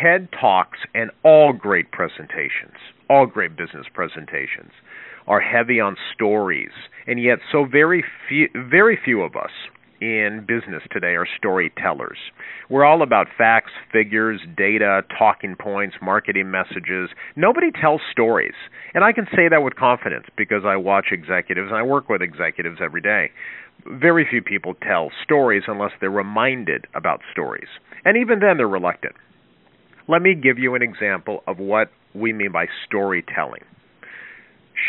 TED 0.00 0.28
Talks 0.38 0.78
and 0.94 1.10
all 1.22 1.52
great 1.52 1.90
presentations, 1.92 2.76
all 3.08 3.26
great 3.26 3.56
business 3.56 3.86
presentations, 3.92 4.72
are 5.26 5.40
heavy 5.40 5.80
on 5.80 5.96
stories, 6.14 6.72
and 7.06 7.22
yet 7.22 7.38
so 7.50 7.64
very 7.64 8.04
few, 8.28 8.48
very 8.54 8.98
few 9.02 9.22
of 9.22 9.36
us 9.36 9.50
in 10.00 10.44
business 10.48 10.82
today 10.90 11.14
are 11.14 11.26
storytellers. 11.38 12.18
We're 12.68 12.84
all 12.84 13.02
about 13.02 13.28
facts, 13.38 13.70
figures, 13.92 14.40
data, 14.56 15.02
talking 15.16 15.54
points, 15.54 15.96
marketing 16.02 16.50
messages. 16.50 17.10
Nobody 17.36 17.70
tells 17.70 18.00
stories. 18.10 18.54
And 18.94 19.04
I 19.04 19.12
can 19.12 19.26
say 19.26 19.48
that 19.48 19.62
with 19.62 19.76
confidence 19.76 20.26
because 20.36 20.62
I 20.66 20.74
watch 20.74 21.06
executives 21.12 21.68
and 21.68 21.76
I 21.76 21.82
work 21.82 22.08
with 22.08 22.20
executives 22.20 22.78
every 22.82 23.00
day. 23.00 23.30
Very 23.86 24.26
few 24.28 24.42
people 24.42 24.74
tell 24.74 25.10
stories 25.22 25.64
unless 25.68 25.92
they're 26.00 26.10
reminded 26.10 26.86
about 26.94 27.20
stories. 27.30 27.68
And 28.04 28.16
even 28.16 28.40
then, 28.40 28.56
they're 28.56 28.66
reluctant. 28.66 29.14
Let 30.12 30.20
me 30.20 30.34
give 30.34 30.58
you 30.58 30.74
an 30.74 30.82
example 30.82 31.42
of 31.46 31.58
what 31.58 31.90
we 32.14 32.34
mean 32.34 32.52
by 32.52 32.66
storytelling. 32.86 33.62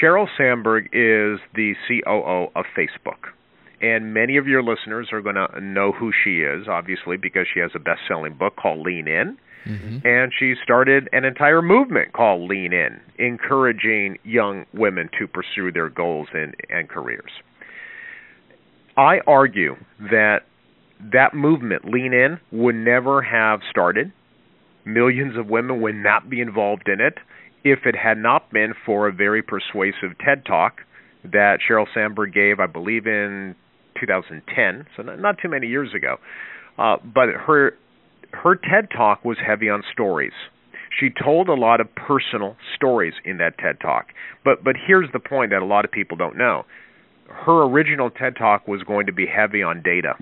Sheryl 0.02 0.28
Sandberg 0.38 0.88
is 0.88 1.40
the 1.56 1.76
COO 1.88 2.52
of 2.54 2.66
Facebook. 2.78 3.32
And 3.82 4.14
many 4.14 4.36
of 4.36 4.48
your 4.48 4.62
listeners 4.62 5.08
are 5.14 5.22
going 5.22 5.36
to 5.36 5.62
know 5.62 5.94
who 5.94 6.12
she 6.26 6.42
is, 6.42 6.68
obviously, 6.68 7.16
because 7.16 7.46
she 7.54 7.62
has 7.62 7.72
a 7.74 7.80
best 7.80 8.02
selling 8.06 8.34
book 8.34 8.58
called 8.58 8.80
Lean 8.86 9.08
In. 9.08 9.38
Mm-hmm. 9.66 10.06
And 10.06 10.34
she 10.38 10.56
started 10.62 11.08
an 11.14 11.24
entire 11.24 11.62
movement 11.62 12.12
called 12.12 12.50
Lean 12.50 12.74
In, 12.74 13.00
encouraging 13.18 14.18
young 14.26 14.66
women 14.74 15.10
to 15.20 15.28
pursue 15.28 15.72
their 15.72 15.88
goals 15.88 16.28
and, 16.34 16.54
and 16.70 16.90
careers. 16.90 17.32
I 18.98 19.20
argue 19.26 19.78
that 20.12 20.40
that 21.14 21.34
movement, 21.34 21.86
Lean 21.86 22.12
In, 22.12 22.42
would 22.52 22.76
never 22.76 23.22
have 23.22 23.62
started 23.70 24.12
millions 24.86 25.38
of 25.38 25.48
women 25.48 25.82
would 25.82 25.96
not 25.96 26.30
be 26.30 26.42
involved 26.42 26.88
in 26.88 27.00
it 27.00 27.18
if 27.64 27.80
it 27.86 27.96
had 27.96 28.18
not 28.18 28.52
been 28.52 28.74
for 28.86 29.08
a 29.08 29.14
very 29.14 29.42
persuasive 29.42 30.18
TED 30.24 30.46
Talk 30.46 30.82
that 31.24 31.60
Sheryl 31.68 31.86
Sandberg 31.94 32.34
gave, 32.34 32.60
I 32.60 32.68
believe, 32.68 33.08
in 33.08 33.56
2010, 34.00 34.86
so 34.96 35.04
not, 35.04 35.38
too 35.42 35.50
many 35.50 35.68
years 35.68 35.94
ago. 35.96 36.18
Uh, 36.78 36.98
but 37.04 37.30
her 37.30 37.74
her 38.34 38.56
TED 38.56 38.90
Talk 38.96 39.24
was 39.24 39.38
heavy 39.46 39.70
on 39.70 39.84
stories. 39.92 40.34
She 41.00 41.10
told 41.10 41.50
a 41.50 41.54
lot 41.54 41.80
of 41.80 41.88
personal 41.96 42.56
stories 42.76 43.14
in 43.24 43.38
that 43.38 43.58
TED 43.58 43.80
Talk. 43.80 44.08
But 44.44 44.64
but 44.64 44.76
here's 44.88 45.10
the 45.14 45.20
point 45.20 45.52
that 45.52 45.62
a 45.62 45.66
lot 45.66 45.86
of 45.86 45.92
people 45.92 46.18
don't 46.18 46.38
know. 46.38 46.66
Her 47.28 47.64
original 47.64 48.10
TED 48.10 48.36
Talk 48.36 48.68
was 48.68 48.84
going 48.84 49.06
to 49.06 49.14
be 49.14 49.26
heavy 49.26 49.64
on 49.64 49.82
data. 49.82 50.16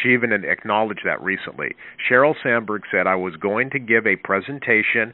She 0.00 0.10
even 0.10 0.32
acknowledged 0.32 1.02
that 1.04 1.22
recently. 1.22 1.74
Sheryl 2.08 2.34
Sandberg 2.42 2.82
said, 2.90 3.06
I 3.06 3.14
was 3.14 3.36
going 3.36 3.70
to 3.70 3.78
give 3.78 4.06
a 4.06 4.16
presentation 4.16 5.12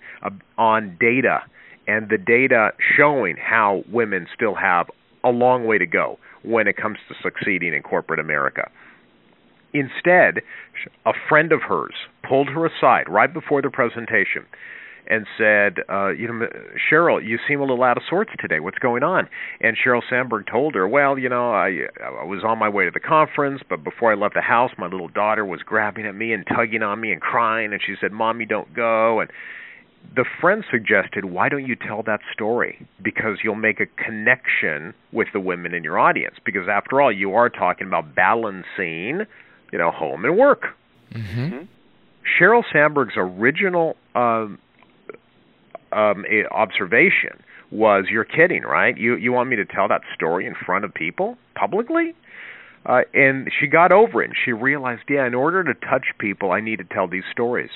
on 0.56 0.96
data 1.00 1.40
and 1.86 2.08
the 2.10 2.18
data 2.18 2.70
showing 2.96 3.36
how 3.36 3.82
women 3.90 4.26
still 4.34 4.54
have 4.54 4.88
a 5.24 5.30
long 5.30 5.64
way 5.64 5.78
to 5.78 5.86
go 5.86 6.18
when 6.42 6.68
it 6.68 6.76
comes 6.76 6.98
to 7.08 7.14
succeeding 7.22 7.74
in 7.74 7.82
corporate 7.82 8.20
America. 8.20 8.70
Instead, 9.72 10.42
a 11.04 11.12
friend 11.28 11.50
of 11.50 11.62
hers 11.62 11.94
pulled 12.26 12.48
her 12.48 12.66
aside 12.66 13.08
right 13.08 13.32
before 13.32 13.62
the 13.62 13.70
presentation 13.70 14.46
and 15.08 15.26
said, 15.38 15.78
uh, 15.88 16.08
you 16.08 16.28
know, 16.28 16.46
Sheryl, 16.90 17.26
you 17.26 17.38
seem 17.48 17.60
a 17.60 17.64
little 17.64 17.82
out 17.82 17.96
of 17.96 18.02
sorts 18.08 18.30
today. 18.38 18.60
What's 18.60 18.78
going 18.78 19.02
on? 19.02 19.28
And 19.60 19.76
Sheryl 19.76 20.02
Sandberg 20.08 20.46
told 20.46 20.74
her, 20.74 20.86
well, 20.86 21.18
you 21.18 21.28
know, 21.28 21.50
I 21.50 21.88
I 22.04 22.24
was 22.24 22.44
on 22.46 22.58
my 22.58 22.68
way 22.68 22.84
to 22.84 22.90
the 22.90 23.00
conference, 23.00 23.62
but 23.68 23.82
before 23.82 24.12
I 24.12 24.14
left 24.14 24.34
the 24.34 24.42
house, 24.42 24.70
my 24.76 24.86
little 24.86 25.08
daughter 25.08 25.44
was 25.44 25.62
grabbing 25.62 26.06
at 26.06 26.14
me 26.14 26.32
and 26.32 26.46
tugging 26.46 26.82
on 26.82 27.00
me 27.00 27.10
and 27.10 27.20
crying, 27.20 27.72
and 27.72 27.80
she 27.84 27.94
said, 28.00 28.12
"Mommy, 28.12 28.44
don't 28.44 28.72
go." 28.74 29.20
And 29.20 29.30
the 30.14 30.24
friend 30.40 30.64
suggested, 30.70 31.26
why 31.26 31.48
don't 31.48 31.66
you 31.66 31.76
tell 31.76 32.02
that 32.04 32.20
story? 32.32 32.86
Because 33.02 33.38
you'll 33.42 33.54
make 33.54 33.80
a 33.80 33.86
connection 34.02 34.94
with 35.12 35.28
the 35.32 35.40
women 35.40 35.74
in 35.74 35.84
your 35.84 35.98
audience. 35.98 36.36
Because 36.44 36.68
after 36.68 37.00
all, 37.00 37.12
you 37.12 37.34
are 37.34 37.48
talking 37.48 37.86
about 37.86 38.14
balancing, 38.14 39.26
you 39.72 39.78
know, 39.78 39.90
home 39.90 40.24
and 40.24 40.36
work. 40.36 40.62
Mm-hmm. 41.12 41.64
Sheryl 42.40 42.62
Sandberg's 42.72 43.14
original 43.16 43.96
um, 44.14 44.58
um, 45.92 46.24
observation 46.50 47.42
was, 47.70 48.06
"You're 48.10 48.24
kidding, 48.24 48.62
right? 48.62 48.96
You 48.96 49.16
you 49.16 49.32
want 49.32 49.48
me 49.48 49.56
to 49.56 49.64
tell 49.64 49.88
that 49.88 50.02
story 50.14 50.46
in 50.46 50.54
front 50.54 50.84
of 50.84 50.94
people 50.94 51.36
publicly?" 51.54 52.14
Uh, 52.86 53.02
and 53.12 53.50
she 53.60 53.66
got 53.66 53.92
over 53.92 54.22
it 54.22 54.26
and 54.26 54.36
she 54.44 54.52
realized, 54.52 55.02
yeah, 55.10 55.26
in 55.26 55.34
order 55.34 55.62
to 55.62 55.74
touch 55.74 56.06
people, 56.18 56.52
I 56.52 56.60
need 56.60 56.78
to 56.78 56.84
tell 56.84 57.06
these 57.06 57.24
stories. 57.30 57.70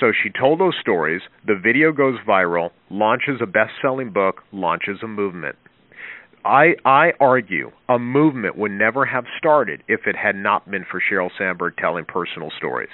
So 0.00 0.10
she 0.10 0.30
told 0.30 0.58
those 0.58 0.74
stories. 0.80 1.22
The 1.46 1.54
video 1.54 1.92
goes 1.92 2.18
viral, 2.26 2.70
launches 2.90 3.40
a 3.40 3.46
best-selling 3.46 4.10
book, 4.10 4.42
launches 4.52 4.98
a 5.02 5.06
movement. 5.06 5.56
I 6.44 6.74
I 6.84 7.12
argue 7.20 7.72
a 7.88 7.98
movement 7.98 8.56
would 8.56 8.70
never 8.70 9.04
have 9.04 9.24
started 9.38 9.82
if 9.88 10.06
it 10.06 10.16
had 10.16 10.36
not 10.36 10.70
been 10.70 10.84
for 10.90 11.00
Sheryl 11.00 11.30
Sandberg 11.36 11.76
telling 11.76 12.04
personal 12.04 12.50
stories. 12.56 12.90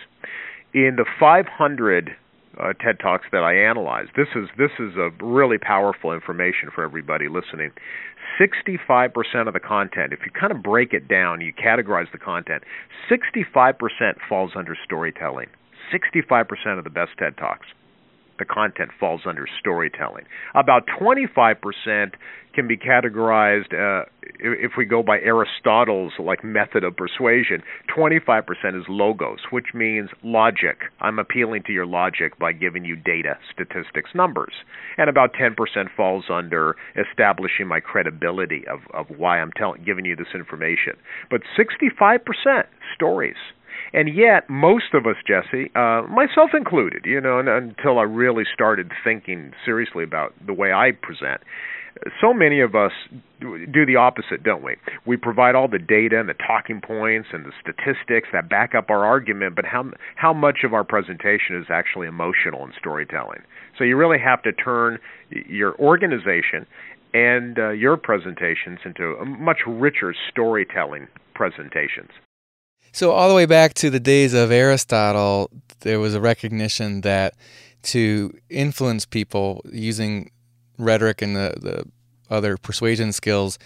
In 0.73 0.97
the 0.97 1.04
500 1.21 2.16
uh, 2.59 2.73
TED 2.75 2.99
Talks 3.01 3.27
that 3.33 3.43
I 3.43 3.55
analyzed. 3.55 4.11
This 4.17 4.29
is 4.35 4.49
this 4.59 4.71
is 4.79 4.97
a 4.97 5.11
really 5.25 5.59
powerful 5.59 6.13
information 6.13 6.71
for 6.75 6.85
everybody 6.85 7.29
listening. 7.29 7.71
65% 8.41 9.13
of 9.47 9.55
the 9.55 9.61
content, 9.61 10.13
if 10.13 10.21
you 10.25 10.33
kind 10.33 10.51
of 10.51 10.63
break 10.63 10.93
it 10.93 11.07
down, 11.07 11.41
you 11.41 11.53
categorize 11.53 12.11
the 12.11 12.19
content, 12.19 12.65
65% 13.09 13.75
falls 14.29 14.53
under 14.57 14.77
storytelling. 14.83 15.47
65% 15.93 16.79
of 16.79 16.85
the 16.85 16.91
best 16.91 17.11
TED 17.19 17.37
Talks 17.37 17.67
the 18.38 18.45
content 18.45 18.91
falls 18.99 19.23
under 19.26 19.47
storytelling. 19.61 20.25
About 20.55 20.87
25% 21.00 22.12
can 22.55 22.69
be 22.69 22.76
categorized, 22.76 23.75
uh, 23.75 24.05
if 24.38 24.73
we 24.79 24.85
go 24.85 25.03
by 25.03 25.19
Aristotle's 25.19 26.12
like 26.19 26.45
method 26.45 26.85
of 26.85 26.97
persuasion, 26.97 27.62
25% 27.95 28.45
is 28.79 28.85
logos, 28.88 29.41
which 29.50 29.75
means 29.75 30.09
logic. 30.23 30.83
I'm 31.00 31.19
appealing 31.19 31.64
to 31.67 31.73
your 31.73 31.87
logic 31.87 32.38
by 32.38 32.53
giving 32.53 32.85
you 32.85 32.97
data, 32.97 33.37
statistics, 33.53 34.11
numbers. 34.14 34.53
And 34.97 35.11
about 35.11 35.35
10% 35.35 35.57
falls 35.97 36.25
under 36.31 36.76
establishing 36.97 37.67
my 37.67 37.81
credibility 37.81 38.64
of, 38.69 38.81
of 38.95 39.07
why 39.17 39.41
I'm 39.41 39.53
telling, 39.53 39.83
giving 39.85 40.05
you 40.05 40.17
this 40.17 40.35
information. 40.35 40.95
But 41.31 41.43
65% 41.59 42.21
stories. 42.95 43.37
And 43.95 44.13
yet, 44.13 44.51
most 44.51 44.93
of 44.93 45.07
us, 45.07 45.15
Jesse, 45.25 45.71
uh, 45.77 46.03
myself 46.11 46.51
included, 46.53 47.03
you 47.05 47.21
know, 47.21 47.39
until 47.39 48.01
I 48.01 48.03
really 48.03 48.43
started 48.53 48.91
thinking 49.05 49.53
seriously 49.65 50.03
about 50.03 50.35
the 50.45 50.53
way 50.53 50.73
I 50.73 50.91
present, 50.91 51.41
so 52.21 52.35
many 52.35 52.61
of 52.61 52.75
us 52.75 52.91
do 53.41 53.87
the 53.87 53.95
opposite, 53.95 54.43
don't 54.43 54.65
we? 54.65 54.75
We 55.07 55.17
provide 55.17 55.55
all 55.55 55.69
the 55.69 55.79
data 55.79 56.19
and 56.19 56.29
the 56.29 56.35
talking 56.35 56.81
points 56.81 57.29
and 57.33 57.45
the 57.45 57.53
statistics 57.61 58.29
that 58.33 58.49
back 58.49 58.75
up 58.75 58.91
our 58.91 59.05
argument, 59.05 59.55
but 59.55 59.65
how 59.65 59.85
how 60.17 60.33
much 60.33 60.65
of 60.65 60.75
our 60.75 60.83
presentation 60.83 61.57
is 61.57 61.67
actually 61.71 62.09
emotional 62.09 62.65
and 62.65 62.73
storytelling? 62.77 63.43
So 63.79 63.85
you 63.85 63.97
really 63.97 64.19
have 64.19 64.43
to 64.43 64.53
turn 64.53 64.99
your 65.31 65.77
organization 65.79 66.67
and 67.13 67.59
uh, 67.61 67.71
your 67.71 67.97
presentations 67.97 68.81
into 68.85 69.25
much 69.25 69.59
richer 69.69 70.13
storytelling 70.33 71.07
presentations. 71.35 72.11
So, 72.95 73.11
all 73.11 73.29
the 73.29 73.35
way 73.35 73.45
back 73.45 73.75
to 73.75 73.91
the 73.91 73.99
days 73.99 74.35
of 74.35 74.53
Aristotle, 74.53 75.51
there 75.81 75.99
was 75.99 76.15
a 76.15 76.21
recognition 76.21 77.01
that 77.01 77.35
to 77.83 78.33
influence 78.49 79.05
people 79.05 79.63
using 79.73 80.31
rhetoric 80.79 81.21
and 81.21 81.35
the, 81.35 81.55
the 81.61 81.85
other 82.33 82.57
persuasion 82.57 83.11
skills, 83.11 83.59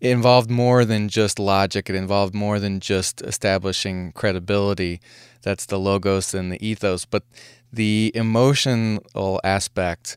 it 0.00 0.10
involved 0.10 0.52
more 0.52 0.84
than 0.84 1.08
just 1.08 1.40
logic. 1.40 1.90
It 1.90 1.96
involved 1.96 2.32
more 2.32 2.60
than 2.60 2.78
just 2.78 3.22
establishing 3.22 4.12
credibility. 4.12 5.00
That's 5.42 5.66
the 5.66 5.80
logos 5.80 6.32
and 6.32 6.52
the 6.52 6.64
ethos. 6.64 7.04
But 7.04 7.24
the 7.72 8.12
emotional 8.14 9.40
aspect, 9.42 10.16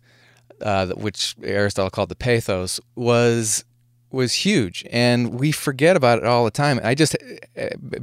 uh, 0.62 0.90
which 0.90 1.36
Aristotle 1.42 1.90
called 1.90 2.10
the 2.10 2.16
pathos, 2.16 2.80
was 2.96 3.66
was 4.12 4.34
huge, 4.34 4.86
and 4.92 5.40
we 5.40 5.52
forget 5.52 5.96
about 5.96 6.20
it 6.20 6.26
all 6.26 6.44
the 6.46 6.52
time. 6.52 6.80
I 6.84 6.96
just 6.96 7.16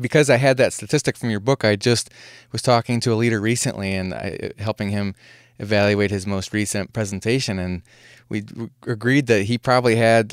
because 0.00 0.30
I 0.30 0.36
had 0.36 0.56
that 0.58 0.72
statistic 0.72 1.16
from 1.16 1.30
your 1.30 1.40
book, 1.40 1.64
I 1.64 1.76
just 1.76 2.10
was 2.52 2.62
talking 2.62 3.00
to 3.00 3.12
a 3.12 3.16
leader 3.16 3.40
recently 3.40 3.94
and 3.94 4.14
I, 4.14 4.52
helping 4.58 4.90
him 4.90 5.14
evaluate 5.58 6.10
his 6.10 6.26
most 6.26 6.52
recent 6.52 6.92
presentation, 6.92 7.58
and 7.58 7.82
we 8.28 8.44
agreed 8.86 9.26
that 9.26 9.44
he 9.44 9.58
probably 9.58 9.96
had 9.96 10.32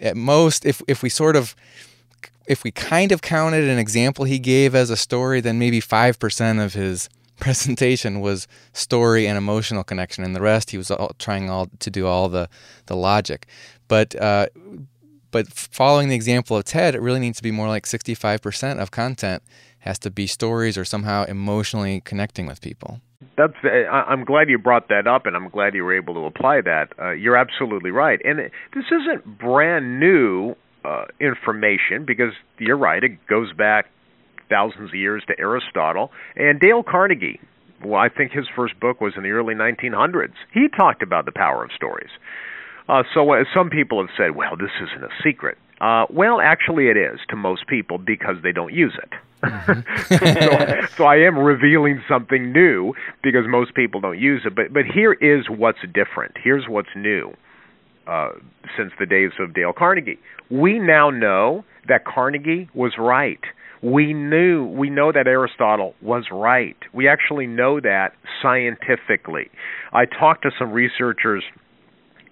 at 0.00 0.16
most, 0.16 0.64
if 0.64 0.82
if 0.88 1.02
we 1.02 1.08
sort 1.08 1.36
of 1.36 1.54
if 2.46 2.64
we 2.64 2.72
kind 2.72 3.12
of 3.12 3.22
counted 3.22 3.64
an 3.64 3.78
example 3.78 4.24
he 4.24 4.38
gave 4.38 4.74
as 4.74 4.90
a 4.90 4.96
story, 4.96 5.40
then 5.40 5.58
maybe 5.58 5.80
five 5.80 6.18
percent 6.18 6.58
of 6.58 6.74
his 6.74 7.08
presentation 7.38 8.20
was 8.20 8.46
story 8.72 9.26
and 9.26 9.38
emotional 9.38 9.84
connection, 9.84 10.24
and 10.24 10.34
the 10.34 10.40
rest 10.40 10.70
he 10.70 10.78
was 10.78 10.90
all, 10.90 11.12
trying 11.18 11.48
all 11.48 11.68
to 11.78 11.90
do 11.90 12.06
all 12.06 12.28
the 12.28 12.48
the 12.86 12.96
logic. 12.96 13.46
But 13.88 14.14
uh, 14.16 14.46
but 15.32 15.48
following 15.48 16.08
the 16.08 16.14
example 16.14 16.56
of 16.56 16.64
TED, 16.64 16.94
it 16.94 17.00
really 17.00 17.18
needs 17.18 17.38
to 17.38 17.42
be 17.42 17.50
more 17.50 17.68
like 17.68 17.84
65% 17.84 18.78
of 18.78 18.90
content 18.90 19.42
has 19.80 19.98
to 19.98 20.10
be 20.10 20.28
stories 20.28 20.78
or 20.78 20.84
somehow 20.84 21.24
emotionally 21.24 22.00
connecting 22.02 22.46
with 22.46 22.60
people. 22.60 23.00
That's. 23.36 23.54
I'm 23.90 24.24
glad 24.24 24.48
you 24.48 24.58
brought 24.58 24.88
that 24.88 25.06
up, 25.06 25.26
and 25.26 25.34
I'm 25.34 25.48
glad 25.48 25.74
you 25.74 25.84
were 25.84 25.96
able 25.96 26.14
to 26.14 26.24
apply 26.26 26.60
that. 26.60 26.92
Uh, 27.00 27.10
you're 27.12 27.36
absolutely 27.36 27.90
right, 27.90 28.20
and 28.24 28.38
this 28.38 28.84
isn't 28.86 29.38
brand 29.38 29.98
new 29.98 30.54
uh, 30.84 31.06
information 31.20 32.04
because 32.04 32.32
you're 32.58 32.76
right. 32.76 33.02
It 33.02 33.26
goes 33.26 33.52
back 33.52 33.86
thousands 34.48 34.90
of 34.90 34.94
years 34.94 35.22
to 35.28 35.38
Aristotle 35.38 36.10
and 36.36 36.60
Dale 36.60 36.82
Carnegie. 36.82 37.40
Well, 37.84 38.00
I 38.00 38.08
think 38.08 38.32
his 38.32 38.46
first 38.54 38.78
book 38.78 39.00
was 39.00 39.14
in 39.16 39.22
the 39.22 39.30
early 39.30 39.54
1900s. 39.54 40.34
He 40.52 40.68
talked 40.68 41.02
about 41.02 41.24
the 41.24 41.32
power 41.32 41.64
of 41.64 41.70
stories. 41.74 42.10
Uh, 42.92 43.02
so 43.14 43.32
uh, 43.32 43.42
some 43.54 43.70
people 43.70 44.00
have 44.00 44.10
said, 44.18 44.36
well, 44.36 44.54
this 44.54 44.70
isn't 44.82 45.02
a 45.02 45.08
secret. 45.24 45.56
Uh, 45.80 46.04
well, 46.10 46.42
actually, 46.42 46.88
it 46.88 46.96
is 46.98 47.18
to 47.30 47.36
most 47.36 47.66
people 47.66 47.96
because 47.96 48.36
they 48.42 48.52
don't 48.52 48.74
use 48.74 48.92
it. 49.02 49.08
Mm-hmm. 49.42 50.86
so, 50.86 50.86
so 50.98 51.04
I 51.04 51.16
am 51.16 51.38
revealing 51.38 52.02
something 52.06 52.52
new 52.52 52.92
because 53.22 53.44
most 53.48 53.74
people 53.74 54.00
don't 54.00 54.18
use 54.18 54.42
it. 54.44 54.54
But 54.54 54.74
but 54.74 54.84
here 54.84 55.14
is 55.14 55.46
what's 55.48 55.78
different. 55.94 56.34
Here's 56.42 56.66
what's 56.68 56.90
new. 56.94 57.32
Uh, 58.06 58.32
since 58.76 58.92
the 58.98 59.06
days 59.06 59.30
of 59.40 59.54
Dale 59.54 59.72
Carnegie, 59.72 60.18
we 60.50 60.78
now 60.78 61.08
know 61.08 61.64
that 61.88 62.04
Carnegie 62.04 62.68
was 62.74 62.92
right. 62.98 63.40
We 63.82 64.12
knew 64.12 64.66
we 64.66 64.90
know 64.90 65.12
that 65.12 65.26
Aristotle 65.26 65.94
was 66.02 66.26
right. 66.30 66.76
We 66.92 67.08
actually 67.08 67.46
know 67.46 67.80
that 67.80 68.12
scientifically. 68.42 69.50
I 69.92 70.04
talked 70.04 70.42
to 70.42 70.50
some 70.58 70.72
researchers 70.72 71.42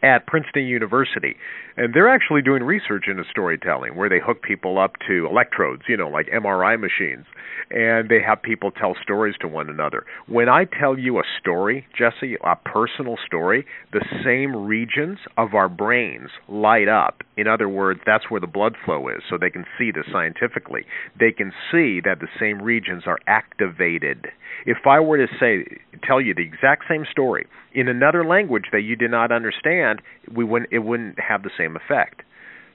at 0.02 0.26
Princeton 0.26 0.64
University. 0.64 1.36
And 1.76 1.94
they're 1.94 2.08
actually 2.08 2.42
doing 2.42 2.62
research 2.62 3.04
into 3.08 3.22
storytelling 3.30 3.96
where 3.96 4.08
they 4.08 4.20
hook 4.24 4.42
people 4.42 4.78
up 4.78 4.92
to 5.06 5.26
electrodes, 5.26 5.82
you 5.88 5.96
know, 5.96 6.08
like 6.08 6.26
MRI 6.26 6.78
machines, 6.78 7.26
and 7.70 8.08
they 8.08 8.20
have 8.20 8.42
people 8.42 8.70
tell 8.70 8.94
stories 9.02 9.36
to 9.40 9.48
one 9.48 9.68
another. 9.68 10.04
When 10.26 10.48
I 10.48 10.64
tell 10.64 10.98
you 10.98 11.18
a 11.18 11.22
story, 11.40 11.86
Jesse, 11.96 12.36
a 12.44 12.56
personal 12.56 13.16
story, 13.24 13.64
the 13.92 14.04
same 14.24 14.66
regions 14.66 15.18
of 15.36 15.54
our 15.54 15.68
brains 15.68 16.30
light 16.48 16.88
up. 16.88 17.22
In 17.40 17.48
other 17.48 17.70
words, 17.70 18.00
that's 18.04 18.30
where 18.30 18.40
the 18.40 18.46
blood 18.46 18.76
flow 18.84 19.08
is, 19.08 19.22
so 19.28 19.38
they 19.38 19.48
can 19.48 19.64
see 19.78 19.90
this 19.90 20.04
scientifically. 20.12 20.82
They 21.18 21.32
can 21.32 21.52
see 21.72 22.00
that 22.04 22.20
the 22.20 22.28
same 22.38 22.60
regions 22.60 23.04
are 23.06 23.18
activated. 23.26 24.26
If 24.66 24.86
I 24.86 25.00
were 25.00 25.16
to 25.16 25.26
say 25.40 25.64
tell 26.06 26.20
you 26.20 26.34
the 26.34 26.42
exact 26.42 26.84
same 26.86 27.06
story 27.10 27.46
in 27.72 27.88
another 27.88 28.26
language 28.26 28.66
that 28.72 28.82
you 28.82 28.94
did 28.94 29.10
not 29.10 29.32
understand, 29.32 30.02
we 30.30 30.44
wouldn't 30.44 30.70
it 30.70 30.80
wouldn't 30.80 31.18
have 31.18 31.42
the 31.42 31.50
same 31.56 31.76
effect. 31.76 32.22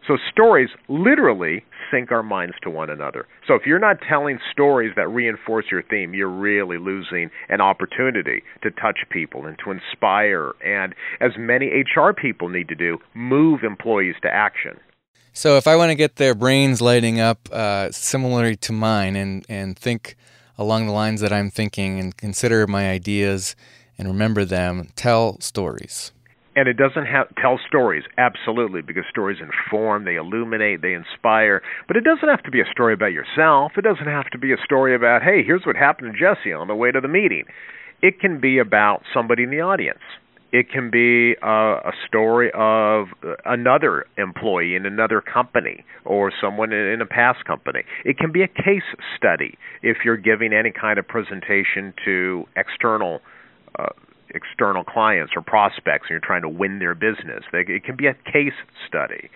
So 0.08 0.18
stories 0.32 0.70
literally 0.88 1.64
sync 1.92 2.12
our 2.12 2.24
minds 2.24 2.56
to 2.64 2.70
one 2.70 2.90
another. 2.90 3.28
So 3.48 3.56
if 3.56 3.66
you're 3.66 3.80
not 3.80 3.98
telling 4.08 4.40
stories 4.52 4.94
that 4.96 5.08
reinforce 5.08 5.66
your 5.72 5.84
theme, 5.84 6.14
you're 6.14 6.30
really 6.30 6.78
losing 6.78 7.30
an 7.50 7.62
opportunity 7.62 8.44
to 8.64 8.72
touch 8.72 9.00
people 9.10 9.46
and 9.46 9.58
to 9.64 9.72
inspire 9.72 10.52
and 10.64 10.94
as 11.22 11.32
many 11.38 11.68
HR 11.68 12.12
people 12.12 12.50
need 12.50 12.68
to 12.68 12.76
do, 12.76 13.00
move 13.14 13.64
employees 13.64 14.16
to 14.22 14.34
action. 14.34 14.80
So 15.34 15.58
if 15.58 15.68
I 15.68 15.76
want 15.76 15.90
to 15.90 15.96
get 15.96 16.16
their 16.16 16.34
brains 16.34 16.82
lighting 16.82 17.20
up 17.20 17.50
uh, 17.52 17.92
similarly 17.92 18.56
to 18.58 18.72
mine 18.72 19.16
and 19.16 19.46
and 19.50 19.78
think 19.78 20.16
along 20.58 20.88
the 20.88 20.94
lines 20.94 21.20
that 21.22 21.34
I'm 21.34 21.50
thinking 21.50 22.00
and 22.00 22.16
consider 22.16 22.66
my 22.68 22.90
ideas 22.90 23.56
and 23.98 24.08
remember 24.08 24.46
them, 24.46 24.90
tell 24.96 25.40
stories. 25.42 26.12
And 26.56 26.70
it 26.70 26.78
doesn't 26.78 27.06
have 27.06 27.28
tell 27.36 27.60
stories, 27.68 28.04
absolutely, 28.18 28.82
because 28.82 29.04
stories 29.10 29.40
inform, 29.42 30.06
they 30.06 30.16
illuminate, 30.16 30.82
they 30.82 30.94
inspire. 30.94 31.62
But 31.88 31.98
it 31.98 32.04
doesn't 32.04 32.30
have 32.30 32.44
to 32.44 32.52
be 32.52 32.62
a 32.62 32.72
story 32.72 32.94
about 32.94 33.12
yourself. 33.12 33.74
It 33.78 33.84
doesn't 33.84 34.08
have 34.08 34.30
to 34.32 34.38
be 34.38 34.54
a 34.54 34.58
story 34.64 34.96
about, 34.96 35.22
hey, 35.22 35.44
here's 35.46 35.66
what 35.66 35.76
happened 35.76 36.14
to 36.14 36.20
Jesse 36.20 36.54
on 36.54 36.68
the 36.68 36.76
way 36.76 36.92
to 36.92 37.02
the 37.02 37.10
meeting. 37.10 37.44
It 38.02 38.20
can 38.20 38.40
be 38.40 38.60
about 38.60 39.02
somebody 39.14 39.44
in 39.44 39.50
the 39.50 39.62
audience 39.62 40.00
it 40.56 40.70
can 40.70 40.90
be 40.90 41.36
uh, 41.44 41.82
a 41.84 41.92
story 42.08 42.50
of 42.56 43.08
another 43.44 44.06
employee 44.18 44.76
in 44.76 44.86
another 44.86 45.20
company 45.20 45.84
or 46.06 46.32
someone 46.42 46.72
in 46.72 47.02
a 47.02 47.06
past 47.06 47.44
company. 47.44 47.82
It 48.06 48.18
can 48.18 48.32
be 48.32 48.42
a 48.42 48.48
case 48.48 48.88
study 49.18 49.58
if 49.82 49.98
you're 50.06 50.16
giving 50.16 50.54
any 50.54 50.72
kind 50.72 50.98
of 50.98 51.06
presentation 51.06 51.94
to 52.06 52.46
external 52.56 53.20
uh, 53.78 53.88
external 54.36 54.84
clients 54.84 55.34
or 55.36 55.42
prospects 55.42 56.08
and 56.08 56.12
you're 56.12 56.20
trying 56.20 56.44
to 56.44 56.50
win 56.50 56.80
their 56.80 56.94
business. 56.94 57.44
It 57.54 57.84
can 57.84 57.96
be 57.96 58.08
a 58.08 58.14
case 58.14 58.54
study. 58.88 59.30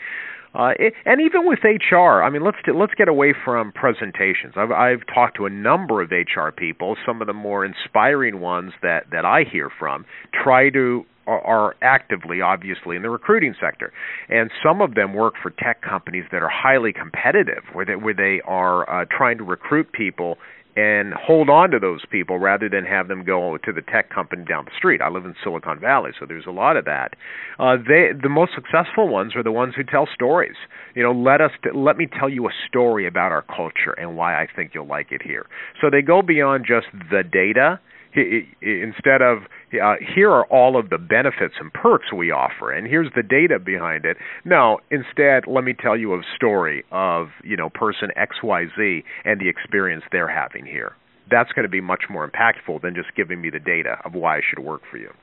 Uh, 0.53 0.71
it, 0.79 0.93
and 1.05 1.21
even 1.21 1.45
with 1.45 1.59
HR, 1.63 2.23
I 2.23 2.29
mean, 2.29 2.43
let's 2.43 2.57
let's 2.73 2.93
get 2.95 3.07
away 3.07 3.35
from 3.45 3.71
presentations. 3.71 4.53
I've 4.55 4.71
I've 4.71 5.05
talked 5.13 5.37
to 5.37 5.45
a 5.45 5.49
number 5.49 6.01
of 6.01 6.09
HR 6.11 6.49
people. 6.49 6.97
Some 7.05 7.21
of 7.21 7.27
the 7.27 7.33
more 7.33 7.63
inspiring 7.63 8.39
ones 8.39 8.73
that 8.81 9.05
that 9.11 9.25
I 9.25 9.43
hear 9.43 9.69
from 9.77 10.05
try 10.33 10.71
to 10.71 11.05
are, 11.27 11.41
are 11.41 11.75
actively, 11.83 12.41
obviously, 12.41 12.95
in 12.95 13.03
the 13.03 13.09
recruiting 13.11 13.53
sector, 13.61 13.93
and 14.27 14.49
some 14.63 14.81
of 14.81 14.95
them 14.95 15.13
work 15.13 15.35
for 15.41 15.51
tech 15.51 15.83
companies 15.83 16.25
that 16.31 16.41
are 16.41 16.49
highly 16.49 16.93
competitive, 16.93 17.63
where 17.73 17.85
they 17.85 17.95
where 17.95 18.15
they 18.15 18.41
are 18.45 18.89
uh, 18.89 19.05
trying 19.15 19.37
to 19.37 19.43
recruit 19.43 19.91
people 19.91 20.37
and 20.79 21.13
hold 21.13 21.49
on 21.49 21.71
to 21.71 21.79
those 21.79 22.01
people 22.09 22.39
rather 22.39 22.69
than 22.69 22.85
have 22.85 23.07
them 23.07 23.25
go 23.25 23.57
to 23.57 23.73
the 23.73 23.81
tech 23.81 24.09
company 24.09 24.45
down 24.45 24.65
the 24.65 24.71
street. 24.77 25.01
I 25.01 25.09
live 25.09 25.25
in 25.25 25.35
Silicon 25.43 25.79
Valley, 25.79 26.11
so 26.17 26.25
there's 26.25 26.45
a 26.47 26.51
lot 26.51 26.77
of 26.77 26.85
that. 26.85 27.15
Uh, 27.59 27.75
they 27.75 28.11
the 28.21 28.29
most 28.29 28.51
successful 28.55 29.09
ones 29.09 29.35
are 29.35 29.43
the 29.43 29.51
ones 29.51 29.73
who 29.75 29.83
tell 29.83 30.07
stories. 30.13 30.55
You 30.95 31.03
know, 31.03 31.11
let 31.11 31.41
us 31.41 31.51
t- 31.63 31.71
let 31.73 31.97
me 31.97 32.07
tell 32.07 32.29
you 32.29 32.47
a 32.47 32.51
story 32.67 33.05
about 33.05 33.31
our 33.31 33.41
culture 33.43 33.91
and 33.97 34.15
why 34.15 34.41
I 34.41 34.47
think 34.55 34.71
you'll 34.73 34.87
like 34.87 35.11
it 35.11 35.21
here. 35.21 35.45
So 35.81 35.89
they 35.89 36.01
go 36.01 36.21
beyond 36.21 36.65
just 36.65 36.87
the 37.11 37.23
data 37.23 37.79
instead 38.15 39.21
of 39.21 39.43
uh, 39.81 39.95
here 40.15 40.31
are 40.31 40.45
all 40.45 40.79
of 40.79 40.89
the 40.89 40.97
benefits 40.97 41.55
and 41.59 41.71
perks 41.73 42.11
we 42.11 42.31
offer 42.31 42.71
and 42.71 42.87
here's 42.87 43.11
the 43.15 43.23
data 43.23 43.59
behind 43.59 44.05
it. 44.05 44.17
No 44.45 44.79
instead 44.89 45.43
let 45.47 45.63
me 45.63 45.73
tell 45.73 45.95
you 45.95 46.13
a 46.13 46.21
story 46.35 46.83
of 46.91 47.27
you 47.43 47.55
know 47.55 47.69
person 47.69 48.09
xyz 48.17 49.03
and 49.25 49.39
the 49.39 49.47
experience 49.47 50.03
they're 50.11 50.27
having 50.27 50.65
here. 50.65 50.93
That's 51.29 51.51
going 51.51 51.63
to 51.63 51.69
be 51.69 51.81
much 51.81 52.05
more 52.09 52.27
impactful 52.27 52.81
than 52.81 52.95
just 52.95 53.15
giving 53.15 53.41
me 53.41 53.51
the 53.51 53.59
data 53.59 53.97
of 54.03 54.13
why 54.13 54.37
i 54.37 54.41
should 54.47 54.59
work 54.59 54.81
for 54.89 54.97
you. 54.97 55.13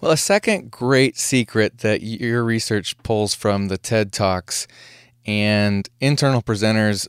Well 0.00 0.12
a 0.12 0.16
second 0.16 0.70
great 0.70 1.16
secret 1.16 1.78
that 1.78 2.02
your 2.02 2.44
research 2.44 2.96
pulls 3.02 3.34
from 3.34 3.68
the 3.68 3.78
ted 3.78 4.12
talks 4.12 4.66
and 5.24 5.88
internal 6.00 6.42
presenters 6.42 7.08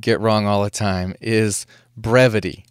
get 0.00 0.20
wrong 0.20 0.46
all 0.46 0.62
the 0.62 0.70
time 0.70 1.14
is 1.20 1.66
brevity 1.96 2.64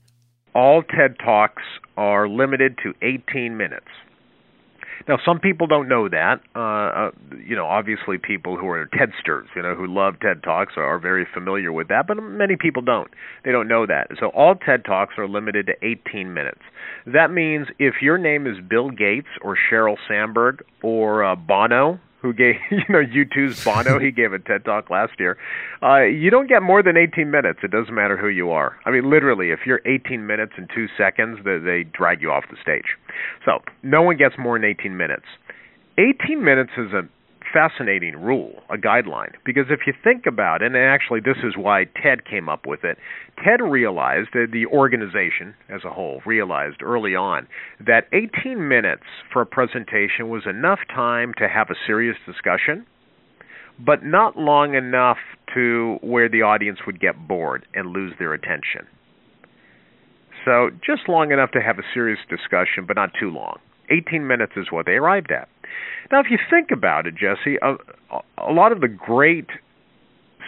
all 0.58 0.82
TED 0.82 1.18
Talks 1.24 1.62
are 1.98 2.28
limited 2.28 2.80
to 2.82 2.94
18 3.04 3.56
minutes. 3.56 3.86
Now, 5.08 5.20
some 5.24 5.40
people 5.40 5.68
don't 5.68 5.88
know 5.88 6.10
that. 6.10 6.42
Uh, 6.56 6.60
uh, 6.60 7.12
you 7.46 7.56
know, 7.56 7.68
obviously, 7.68 8.18
people 8.18 8.58
who 8.58 8.68
are 8.68 8.88
TEDsters, 8.88 9.46
you 9.56 9.62
know, 9.62 9.76
who 9.76 9.86
love 9.86 10.16
TED 10.20 10.42
Talks 10.42 10.74
are, 10.76 10.84
are 10.84 10.98
very 10.98 11.28
familiar 11.32 11.72
with 11.72 11.90
that, 11.90 12.08
but 12.08 12.16
many 12.16 12.56
people 12.60 12.82
don't. 12.82 13.10
They 13.46 13.52
don't 13.52 13.68
know 13.68 13.86
that. 13.86 14.08
So, 14.20 14.30
all 14.30 14.56
TED 14.56 14.84
Talks 14.84 15.14
are 15.20 15.28
limited 15.28 15.68
to 15.68 15.74
18 15.86 16.34
minutes. 16.34 16.62
That 17.06 17.30
means 17.32 17.68
if 17.78 18.02
your 18.02 18.18
name 18.18 18.48
is 18.48 18.56
Bill 18.68 18.90
Gates 18.90 19.28
or 19.44 19.56
Sheryl 19.56 19.98
Sandberg 20.10 20.64
or 20.82 21.24
uh, 21.24 21.36
Bono, 21.36 22.00
who 22.22 22.34
gave 22.34 22.56
you 22.72 22.84
know 22.90 23.04
U2's 23.04 23.64
Bono, 23.64 24.00
he 24.00 24.12
gave 24.12 24.34
a 24.34 24.40
TED 24.40 24.66
talk 24.66 24.90
last 24.90 25.20
year. 25.20 25.38
Uh, 25.82 26.02
you 26.02 26.30
don't 26.30 26.48
get 26.48 26.62
more 26.62 26.82
than 26.82 26.98
18 26.98 27.30
minutes. 27.30 27.60
It 27.64 27.72
doesn't 27.72 27.94
matter 27.94 28.18
who 28.18 28.28
you 28.28 28.52
are. 28.52 28.78
I 28.86 28.92
mean, 28.92 29.10
literally, 29.10 29.52
if 29.52 29.60
you're 29.66 29.82
18 29.86 30.26
minutes 30.26 30.54
and 30.58 30.70
two 30.74 30.88
seconds, 30.98 31.40
they, 31.46 31.58
they 31.58 31.84
drag 31.84 32.22
you 32.22 32.32
off 32.32 32.46
the 32.50 32.58
stage. 32.62 32.98
So 33.46 33.60
no 33.84 34.02
one 34.02 34.18
gets 34.18 34.36
more 34.38 34.58
than 34.58 34.66
18 34.66 34.98
minutes. 34.98 35.26
18 35.98 36.44
minutes 36.44 36.72
is 36.78 36.94
a 36.94 37.08
fascinating 37.54 38.16
rule, 38.16 38.64
a 38.70 38.78
guideline, 38.78 39.34
because 39.46 39.66
if 39.70 39.82
you 39.88 39.94
think 40.04 40.26
about 40.26 40.62
it, 40.62 40.68
and 40.68 40.78
actually 40.78 41.20
this 41.20 41.38
is 41.44 41.54
why 41.56 41.86
TED 42.02 42.26
came 42.26 42.50
up 42.50 42.66
with 42.66 42.84
it, 42.84 42.98
TED 43.44 43.62
realized, 43.62 44.30
the 44.34 44.66
organization 44.68 45.54
as 45.70 45.82
a 45.86 45.90
whole 45.92 46.22
realized 46.26 46.82
early 46.82 47.16
on 47.16 47.48
that 47.86 48.08
18 48.14 48.68
minutes 48.68 49.04
for 49.32 49.42
a 49.42 49.46
presentation 49.46 50.30
was 50.30 50.44
enough 50.48 50.80
time 50.94 51.34
to 51.38 51.48
have 51.48 51.70
a 51.70 51.76
serious 51.86 52.18
discussion, 52.26 52.86
but 53.84 54.04
not 54.04 54.38
long 54.38 54.74
enough 54.74 55.18
to 55.54 55.98
where 56.02 56.30
the 56.30 56.42
audience 56.42 56.80
would 56.86 57.00
get 57.00 57.28
bored 57.28 57.66
and 57.74 57.92
lose 57.92 58.14
their 58.20 58.34
attention. 58.34 58.88
So 60.46 60.70
just 60.86 61.10
long 61.10 61.32
enough 61.32 61.52
to 61.52 61.62
have 61.62 61.78
a 61.78 61.84
serious 61.94 62.20
discussion, 62.30 62.86
but 62.88 62.96
not 62.96 63.12
too 63.20 63.30
long. 63.30 63.60
18 63.90 64.26
minutes 64.26 64.54
is 64.56 64.68
what 64.72 64.86
they 64.86 64.94
arrived 64.94 65.32
at. 65.32 65.50
Now, 66.12 66.20
if 66.20 66.28
you 66.30 66.38
think 66.50 66.72
about 66.72 67.08
it, 67.08 67.16
Jesse, 67.16 67.58
a, 67.62 67.76
a 68.38 68.52
lot 68.52 68.72
of 68.72 68.82
the 68.82 68.88
great 68.88 69.50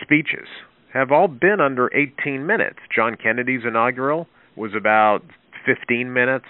speeches 0.01 0.47
have 0.93 1.11
all 1.11 1.27
been 1.27 1.59
under 1.59 1.93
18 1.95 2.45
minutes. 2.45 2.79
John 2.93 3.15
Kennedy's 3.15 3.61
inaugural 3.65 4.27
was 4.55 4.73
about 4.75 5.23
15 5.65 6.11
minutes. 6.13 6.45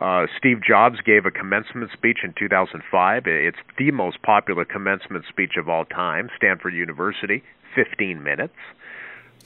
Uh, 0.00 0.26
Steve 0.38 0.58
Jobs 0.66 1.00
gave 1.04 1.26
a 1.26 1.30
commencement 1.30 1.90
speech 1.92 2.18
in 2.24 2.32
2005. 2.38 3.22
It's 3.26 3.58
the 3.78 3.90
most 3.90 4.22
popular 4.22 4.64
commencement 4.64 5.24
speech 5.28 5.52
of 5.58 5.68
all 5.68 5.84
time, 5.84 6.30
Stanford 6.36 6.74
University, 6.74 7.42
15 7.74 8.22
minutes. 8.22 8.54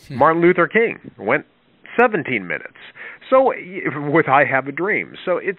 Hmm. 0.08 0.18
Martin 0.18 0.42
Luther 0.42 0.68
King 0.68 1.10
went 1.18 1.46
17 1.98 2.46
minutes. 2.46 2.76
So 3.28 3.52
with 4.10 4.28
I 4.28 4.44
have 4.44 4.68
a 4.68 4.72
dream. 4.72 5.14
So 5.24 5.38
it's 5.38 5.58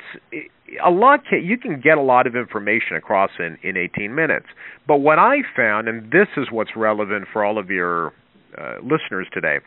a 0.85 0.89
lot 0.89 1.25
can, 1.29 1.43
you 1.43 1.57
can 1.57 1.81
get 1.81 1.97
a 1.97 2.01
lot 2.01 2.27
of 2.27 2.35
information 2.35 2.95
across 2.95 3.31
in 3.39 3.57
in 3.63 3.77
18 3.77 4.13
minutes. 4.13 4.47
But 4.87 4.97
what 4.97 5.19
I 5.19 5.37
found 5.55 5.87
and 5.87 6.11
this 6.11 6.27
is 6.37 6.47
what's 6.51 6.71
relevant 6.75 7.25
for 7.31 7.43
all 7.43 7.57
of 7.57 7.69
your 7.69 8.13
uh, 8.57 8.77
listeners 8.81 9.27
today 9.33 9.57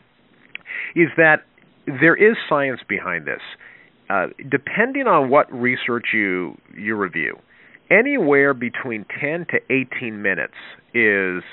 is 0.95 1.09
that 1.17 1.43
there 1.85 2.15
is 2.15 2.37
science 2.47 2.81
behind 2.87 3.25
this. 3.25 3.41
Uh, 4.09 4.27
depending 4.49 5.07
on 5.07 5.29
what 5.29 5.51
research 5.53 6.07
you 6.13 6.57
you 6.75 6.95
review, 6.95 7.37
anywhere 7.89 8.53
between 8.53 9.05
10 9.19 9.45
to 9.49 9.59
18 9.69 10.21
minutes 10.21 10.53
is 10.93 11.43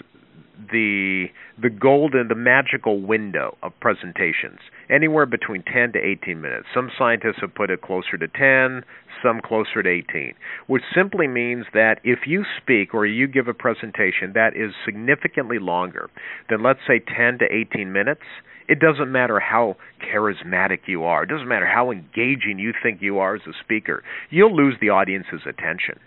the 0.71 1.27
the 1.61 1.71
golden 1.71 2.29
the 2.29 2.35
magical 2.35 3.01
window 3.01 3.57
of 3.63 3.73
presentations 3.81 4.59
anywhere 4.91 5.27
between 5.27 5.63
10 5.63 5.93
to 5.93 5.99
18 5.99 6.41
minutes. 6.41 6.67
Some 6.75 6.91
scientists 6.97 7.41
have 7.41 7.55
put 7.55 7.71
it 7.71 7.83
closer 7.83 8.17
to 8.19 8.29
10 8.29 8.85
some 9.23 9.41
closer 9.41 9.83
to 9.83 9.89
18 9.89 10.35
which 10.67 10.83
simply 10.95 11.27
means 11.27 11.67
that 11.75 12.01
if 12.05 12.21
you 12.27 12.45
speak 12.61 12.95
or 12.95 13.07
you 13.07 13.27
give 13.27 13.49
a 13.49 13.55
presentation 13.55 14.33
that 14.35 14.57
is 14.57 14.73
significantly 14.85 15.59
longer 15.59 16.09
than 16.49 16.63
let's 16.63 16.81
say 16.87 17.01
10 17.01 17.39
to 17.39 17.45
18 17.53 17.93
minutes 17.93 18.23
it 18.69 18.79
doesn't 18.79 19.11
matter 19.11 19.41
how 19.41 19.77
charismatic 20.01 20.81
you 20.87 21.05
are 21.05 21.25
it 21.25 21.29
doesn't 21.29 21.49
matter 21.49 21.67
how 21.67 21.91
engaging 21.91 22.59
you 22.59 22.73
think 22.83 23.01
you 23.01 23.19
are 23.19 23.35
as 23.35 23.43
a 23.49 23.53
speaker 23.65 24.03
you'll 24.31 24.55
lose 24.55 24.77
the 24.81 24.91
audience's 24.91 25.43
attention 25.49 25.99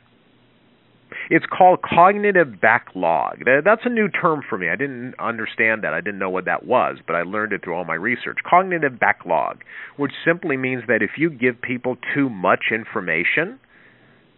it's 1.30 1.46
called 1.46 1.80
cognitive 1.82 2.60
backlog. 2.62 3.44
That's 3.46 3.82
a 3.86 3.90
new 3.90 4.10
term 4.10 4.42
for 4.48 4.58
me. 4.58 4.70
I 4.70 4.76
didn't 4.76 5.16
understand 5.20 5.84
that. 5.84 5.94
I 5.94 6.02
didn't 6.02 6.20
know 6.20 6.30
what 6.30 6.46
that 6.46 6.66
was, 6.66 6.98
but 7.06 7.16
I 7.16 7.24
learned 7.24 7.54
it 7.54 7.64
through 7.64 7.76
all 7.76 7.86
my 7.86 7.96
research. 7.96 8.40
Cognitive 8.48 9.00
backlog, 9.00 9.64
which 9.98 10.12
simply 10.26 10.58
means 10.58 10.84
that 10.88 11.02
if 11.02 11.12
you 11.18 11.30
give 11.30 11.62
people 11.62 11.98
too 12.14 12.30
much 12.30 12.66
information, 12.72 13.60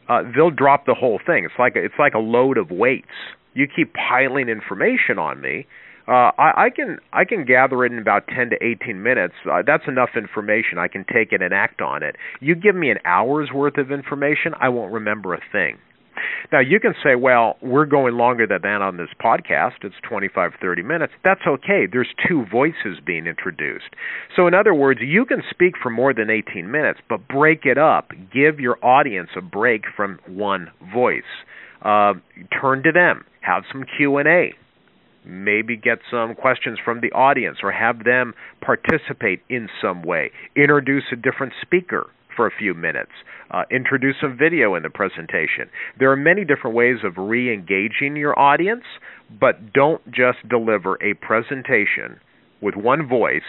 uh, 0.09 0.23
they'll 0.35 0.51
drop 0.51 0.85
the 0.85 0.93
whole 0.93 1.19
thing. 1.25 1.45
It's 1.45 1.53
like 1.57 1.75
a, 1.75 1.83
it's 1.83 1.95
like 1.97 2.13
a 2.13 2.19
load 2.19 2.57
of 2.57 2.69
weights. 2.71 3.07
You 3.53 3.67
keep 3.73 3.93
piling 3.93 4.49
information 4.49 5.19
on 5.19 5.39
me, 5.39 5.67
uh, 6.07 6.31
I, 6.37 6.65
I 6.65 6.69
can 6.69 6.97
I 7.13 7.23
can 7.23 7.45
gather 7.45 7.85
it 7.85 7.93
in 7.93 7.99
about 7.99 8.27
10 8.27 8.49
to 8.49 8.57
18 8.61 9.01
minutes. 9.01 9.35
Uh, 9.49 9.61
that's 9.65 9.83
enough 9.87 10.09
information. 10.17 10.77
I 10.77 10.87
can 10.87 11.05
take 11.05 11.31
it 11.31 11.41
and 11.41 11.53
act 11.53 11.81
on 11.81 12.03
it. 12.03 12.17
You 12.41 12.55
give 12.55 12.75
me 12.75 12.89
an 12.89 12.97
hour's 13.05 13.51
worth 13.53 13.77
of 13.77 13.91
information, 13.91 14.53
I 14.59 14.69
won't 14.69 14.91
remember 14.91 15.33
a 15.33 15.39
thing. 15.51 15.77
Now, 16.51 16.59
you 16.59 16.79
can 16.79 16.93
say, 17.03 17.15
well, 17.15 17.57
we're 17.61 17.85
going 17.85 18.15
longer 18.15 18.45
than 18.47 18.61
that 18.61 18.81
on 18.81 18.97
this 18.97 19.09
podcast. 19.23 19.83
It's 19.83 19.95
25, 20.07 20.51
30 20.61 20.83
minutes. 20.83 21.13
That's 21.23 21.41
okay. 21.47 21.87
There's 21.91 22.09
two 22.27 22.45
voices 22.51 22.99
being 23.05 23.27
introduced. 23.27 23.95
So, 24.35 24.47
in 24.47 24.53
other 24.53 24.73
words, 24.73 24.99
you 25.03 25.25
can 25.25 25.41
speak 25.49 25.73
for 25.81 25.89
more 25.89 26.13
than 26.13 26.29
18 26.29 26.69
minutes, 26.69 26.99
but 27.09 27.27
break 27.27 27.65
it 27.65 27.77
up. 27.77 28.11
Give 28.33 28.59
your 28.59 28.83
audience 28.83 29.29
a 29.35 29.41
break 29.41 29.83
from 29.95 30.19
one 30.27 30.71
voice. 30.93 31.23
Uh, 31.81 32.13
turn 32.59 32.83
to 32.83 32.91
them. 32.91 33.25
Have 33.41 33.63
some 33.71 33.83
Q&A 33.97 34.53
maybe 35.25 35.77
get 35.77 35.99
some 36.11 36.35
questions 36.35 36.77
from 36.83 37.01
the 37.01 37.11
audience 37.13 37.59
or 37.63 37.71
have 37.71 38.03
them 38.03 38.33
participate 38.61 39.41
in 39.49 39.69
some 39.81 40.03
way 40.03 40.31
introduce 40.55 41.03
a 41.11 41.15
different 41.15 41.53
speaker 41.61 42.07
for 42.35 42.47
a 42.47 42.51
few 42.51 42.73
minutes. 42.73 43.11
Uh, 43.51 43.63
introduce 43.71 44.15
some 44.21 44.37
video 44.37 44.75
in 44.75 44.83
the 44.83 44.89
presentation. 44.89 45.69
There 45.99 46.11
are 46.11 46.15
many 46.15 46.43
different 46.45 46.75
ways 46.75 46.97
of 47.03 47.17
re 47.17 47.53
engaging 47.53 48.15
your 48.15 48.37
audience, 48.37 48.83
but 49.39 49.73
don't 49.73 50.01
just 50.11 50.39
deliver 50.49 50.95
a 51.03 51.13
presentation 51.15 52.19
with 52.61 52.75
one 52.75 53.07
voice 53.07 53.41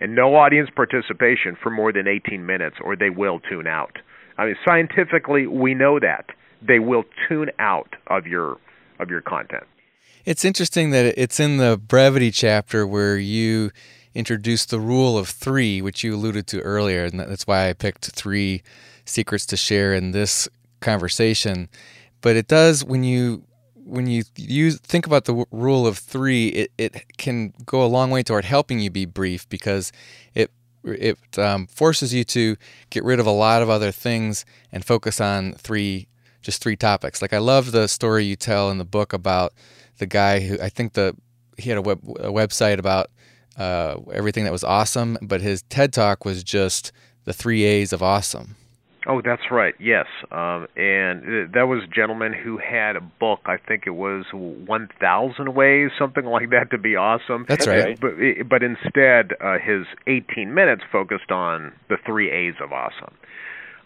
and 0.00 0.14
no 0.14 0.34
audience 0.34 0.70
participation 0.74 1.56
for 1.62 1.70
more 1.70 1.92
than 1.92 2.08
18 2.08 2.44
minutes, 2.46 2.76
or 2.82 2.96
they 2.96 3.10
will 3.10 3.40
tune 3.40 3.66
out. 3.66 3.98
I 4.38 4.46
mean, 4.46 4.56
scientifically, 4.64 5.46
we 5.46 5.74
know 5.74 6.00
that 6.00 6.26
they 6.66 6.78
will 6.78 7.04
tune 7.28 7.50
out 7.58 7.94
of 8.06 8.26
your 8.26 8.56
of 8.98 9.10
your 9.10 9.20
content. 9.20 9.64
It's 10.24 10.44
interesting 10.44 10.90
that 10.90 11.18
it's 11.18 11.40
in 11.40 11.56
the 11.56 11.78
brevity 11.78 12.30
chapter 12.30 12.86
where 12.86 13.16
you 13.16 13.70
introduced 14.14 14.70
the 14.70 14.80
rule 14.80 15.16
of 15.16 15.28
three, 15.28 15.80
which 15.80 16.02
you 16.02 16.14
alluded 16.14 16.46
to 16.48 16.60
earlier, 16.60 17.04
and 17.04 17.18
that's 17.20 17.46
why 17.46 17.68
I 17.68 17.72
picked 17.72 18.06
three 18.06 18.62
secrets 19.04 19.46
to 19.46 19.56
share 19.56 19.94
in 19.94 20.12
this 20.12 20.48
conversation. 20.80 21.68
But 22.20 22.36
it 22.36 22.48
does 22.48 22.84
when 22.84 23.04
you 23.04 23.44
when 23.74 24.06
you 24.06 24.22
use 24.36 24.78
think 24.80 25.06
about 25.06 25.24
the 25.24 25.44
rule 25.50 25.86
of 25.86 25.98
three, 25.98 26.48
it, 26.48 26.72
it 26.78 27.16
can 27.18 27.52
go 27.64 27.84
a 27.84 27.86
long 27.86 28.10
way 28.10 28.22
toward 28.22 28.44
helping 28.44 28.78
you 28.78 28.90
be 28.90 29.04
brief 29.04 29.48
because 29.48 29.90
it 30.34 30.50
it 30.84 31.18
um, 31.38 31.66
forces 31.66 32.14
you 32.14 32.24
to 32.24 32.56
get 32.90 33.04
rid 33.04 33.20
of 33.20 33.26
a 33.26 33.32
lot 33.32 33.62
of 33.62 33.68
other 33.68 33.90
things 33.90 34.44
and 34.72 34.84
focus 34.84 35.20
on 35.20 35.52
three 35.54 36.08
just 36.42 36.62
three 36.62 36.76
topics. 36.76 37.20
Like 37.20 37.32
I 37.32 37.38
love 37.38 37.72
the 37.72 37.86
story 37.86 38.24
you 38.24 38.36
tell 38.36 38.70
in 38.70 38.78
the 38.78 38.84
book 38.84 39.12
about 39.12 39.52
the 39.98 40.06
guy 40.06 40.40
who 40.40 40.58
I 40.60 40.68
think 40.68 40.94
the 40.94 41.14
he 41.58 41.68
had 41.68 41.78
a 41.78 41.82
web 41.82 42.00
a 42.18 42.30
website 42.30 42.78
about 42.78 43.10
uh, 43.56 43.96
everything 44.12 44.44
that 44.44 44.52
was 44.52 44.64
awesome, 44.64 45.18
but 45.22 45.40
his 45.40 45.62
TED 45.62 45.92
talk 45.92 46.24
was 46.24 46.42
just 46.44 46.92
the 47.24 47.32
three 47.32 47.64
A's 47.64 47.92
of 47.92 48.02
awesome. 48.02 48.56
Oh, 49.06 49.22
that's 49.24 49.50
right. 49.50 49.74
Yes, 49.80 50.06
um, 50.30 50.66
and 50.76 51.54
that 51.54 51.66
was 51.66 51.82
a 51.84 51.86
gentleman 51.86 52.34
who 52.34 52.58
had 52.58 52.96
a 52.96 53.00
book. 53.00 53.40
I 53.46 53.56
think 53.56 53.84
it 53.86 53.90
was 53.90 54.26
one 54.32 54.88
thousand 55.00 55.54
ways, 55.54 55.90
something 55.98 56.26
like 56.26 56.50
that, 56.50 56.70
to 56.70 56.78
be 56.78 56.96
awesome. 56.96 57.46
That's 57.48 57.66
right. 57.66 57.98
But 57.98 58.12
but 58.46 58.62
instead, 58.62 59.32
uh, 59.40 59.56
his 59.58 59.86
eighteen 60.06 60.52
minutes 60.52 60.82
focused 60.92 61.30
on 61.30 61.72
the 61.88 61.96
three 62.04 62.30
A's 62.30 62.54
of 62.62 62.72
awesome. 62.72 63.14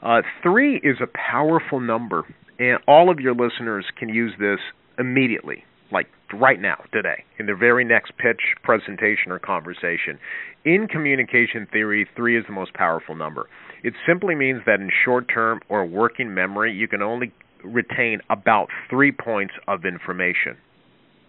Uh, 0.03 0.23
three 0.43 0.77
is 0.79 0.97
a 1.01 1.07
powerful 1.07 1.79
number, 1.79 2.25
and 2.59 2.79
all 2.89 3.09
of 3.09 3.21
your 3.21 3.35
listeners 3.35 3.87
can 3.97 4.09
use 4.09 4.33
this 4.41 4.59
immediately 4.99 5.65
like 5.93 6.07
right 6.33 6.61
now, 6.61 6.83
today, 6.93 7.25
in 7.39 7.47
their 7.47 7.57
very 7.57 7.85
next 7.85 8.13
pitch, 8.19 8.41
presentation, 8.63 9.31
or 9.31 9.39
conversation. 9.39 10.19
In 10.65 10.89
communication 10.89 11.67
theory, 11.71 12.09
three 12.17 12.39
is 12.39 12.45
the 12.47 12.53
most 12.53 12.75
powerful 12.75 13.15
number. 13.15 13.49
It 13.83 13.95
simply 14.07 14.35
means 14.35 14.63
that 14.67 14.81
in 14.81 14.91
short 15.05 15.27
term 15.33 15.61
or 15.69 15.85
working 15.85 16.33
memory, 16.33 16.73
you 16.73 16.89
can 16.89 17.03
only 17.03 17.33
retain 17.63 18.21
about 18.31 18.69
three 18.89 19.13
points 19.13 19.55
of 19.69 19.85
information. 19.85 20.57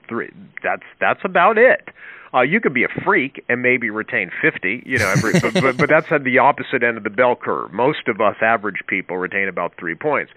Three. 0.08 0.32
That's 0.64 0.84
that's 1.00 1.22
about 1.24 1.58
it. 1.58 1.90
Uh, 2.36 2.42
you 2.42 2.60
could 2.60 2.74
be 2.74 2.84
a 2.84 2.90
freak 3.06 3.44
and 3.48 3.62
maybe 3.62 3.90
retain 3.90 4.30
50, 4.42 4.84
you 4.86 4.98
know, 4.98 5.08
every, 5.08 5.40
but, 5.40 5.54
but, 5.54 5.78
but 5.78 5.90
that's 5.90 6.12
at 6.12 6.26
the 6.26 6.38
opposite 6.38 6.84
end 6.84 6.98
of 6.98 7.04
the 7.04 7.10
bell 7.10 7.36
curve. 7.36 7.72
Most 7.72 8.10
of 8.10 8.20
us 8.20 8.36
average 8.42 8.84
people 8.88 9.18
retain 9.18 9.48
about 9.48 9.74
three 9.80 9.96
points. 9.96 10.32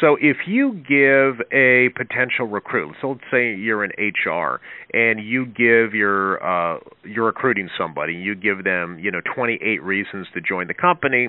So 0.00 0.16
if 0.18 0.46
you 0.46 0.72
give 0.72 1.46
a 1.52 1.90
potential 1.94 2.46
recruit, 2.46 2.96
so 3.02 3.10
let's 3.10 3.20
say 3.30 3.54
you're 3.54 3.84
in 3.84 3.90
HR 3.98 4.60
and 4.94 5.22
you 5.22 5.44
give 5.44 5.94
your 5.94 6.42
uh, 6.42 6.78
you're 7.04 7.26
recruiting 7.26 7.68
somebody, 7.76 8.14
you 8.14 8.34
give 8.34 8.64
them 8.64 8.98
you 8.98 9.10
know 9.10 9.20
28 9.34 9.82
reasons 9.82 10.28
to 10.32 10.40
join 10.40 10.68
the 10.68 10.74
company, 10.74 11.28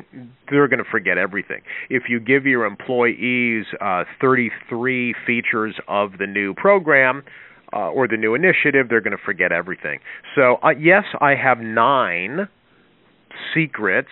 they're 0.49 0.69
going 0.69 0.83
to 0.83 0.89
forget 0.89 1.17
everything. 1.17 1.61
If 1.89 2.03
you 2.07 2.21
give 2.21 2.45
your 2.45 2.65
employees 2.65 3.65
uh, 3.81 4.05
33 4.21 5.15
features 5.27 5.75
of 5.89 6.17
the 6.17 6.27
new 6.27 6.53
program, 6.53 7.23
uh, 7.73 7.89
or 7.89 8.07
the 8.07 8.17
new 8.17 8.35
initiative, 8.35 8.87
they're 8.89 9.01
going 9.01 9.17
to 9.17 9.23
forget 9.23 9.51
everything. 9.51 9.99
So, 10.35 10.57
uh, 10.63 10.69
yes, 10.79 11.03
I 11.19 11.35
have 11.35 11.59
nine 11.59 12.47
secrets 13.53 14.09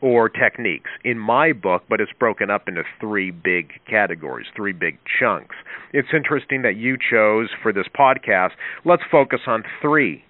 or 0.00 0.28
techniques 0.28 0.90
in 1.04 1.18
my 1.18 1.52
book, 1.52 1.82
but 1.88 2.00
it's 2.00 2.12
broken 2.18 2.50
up 2.50 2.68
into 2.68 2.82
three 3.00 3.30
big 3.30 3.72
categories, 3.88 4.46
three 4.56 4.72
big 4.72 4.98
chunks. 5.18 5.56
It's 5.92 6.08
interesting 6.14 6.62
that 6.62 6.76
you 6.76 6.96
chose 6.96 7.48
for 7.62 7.72
this 7.72 7.86
podcast, 7.98 8.50
let's 8.84 9.02
focus 9.10 9.40
on 9.46 9.62
three. 9.82 10.24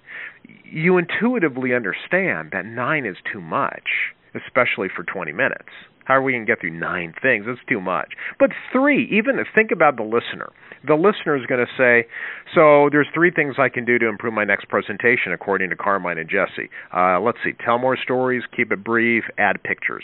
You 0.64 0.98
intuitively 0.98 1.74
understand 1.74 2.50
that 2.52 2.64
nine 2.66 3.06
is 3.06 3.16
too 3.32 3.40
much, 3.40 4.14
especially 4.34 4.88
for 4.94 5.04
20 5.04 5.32
minutes. 5.32 5.70
How 6.10 6.16
are 6.16 6.22
we 6.22 6.32
going 6.32 6.44
to 6.44 6.50
get 6.50 6.60
through 6.60 6.76
nine 6.76 7.14
things? 7.22 7.44
That's 7.46 7.60
too 7.68 7.80
much. 7.80 8.14
But 8.40 8.50
three, 8.72 9.08
even 9.12 9.38
think 9.54 9.70
about 9.70 9.94
the 9.94 10.02
listener. 10.02 10.50
The 10.84 10.96
listener 10.96 11.36
is 11.36 11.46
going 11.46 11.64
to 11.64 11.72
say, 11.78 12.08
"So 12.52 12.88
there's 12.90 13.06
three 13.14 13.30
things 13.30 13.54
I 13.60 13.68
can 13.68 13.84
do 13.84 13.96
to 13.96 14.08
improve 14.08 14.34
my 14.34 14.42
next 14.42 14.68
presentation, 14.68 15.32
according 15.32 15.70
to 15.70 15.76
Carmine 15.76 16.18
and 16.18 16.28
Jesse. 16.28 16.68
Uh, 16.92 17.20
let's 17.20 17.38
see: 17.44 17.52
tell 17.64 17.78
more 17.78 17.96
stories, 17.96 18.42
keep 18.50 18.72
it 18.72 18.82
brief, 18.82 19.22
add 19.38 19.62
pictures." 19.62 20.02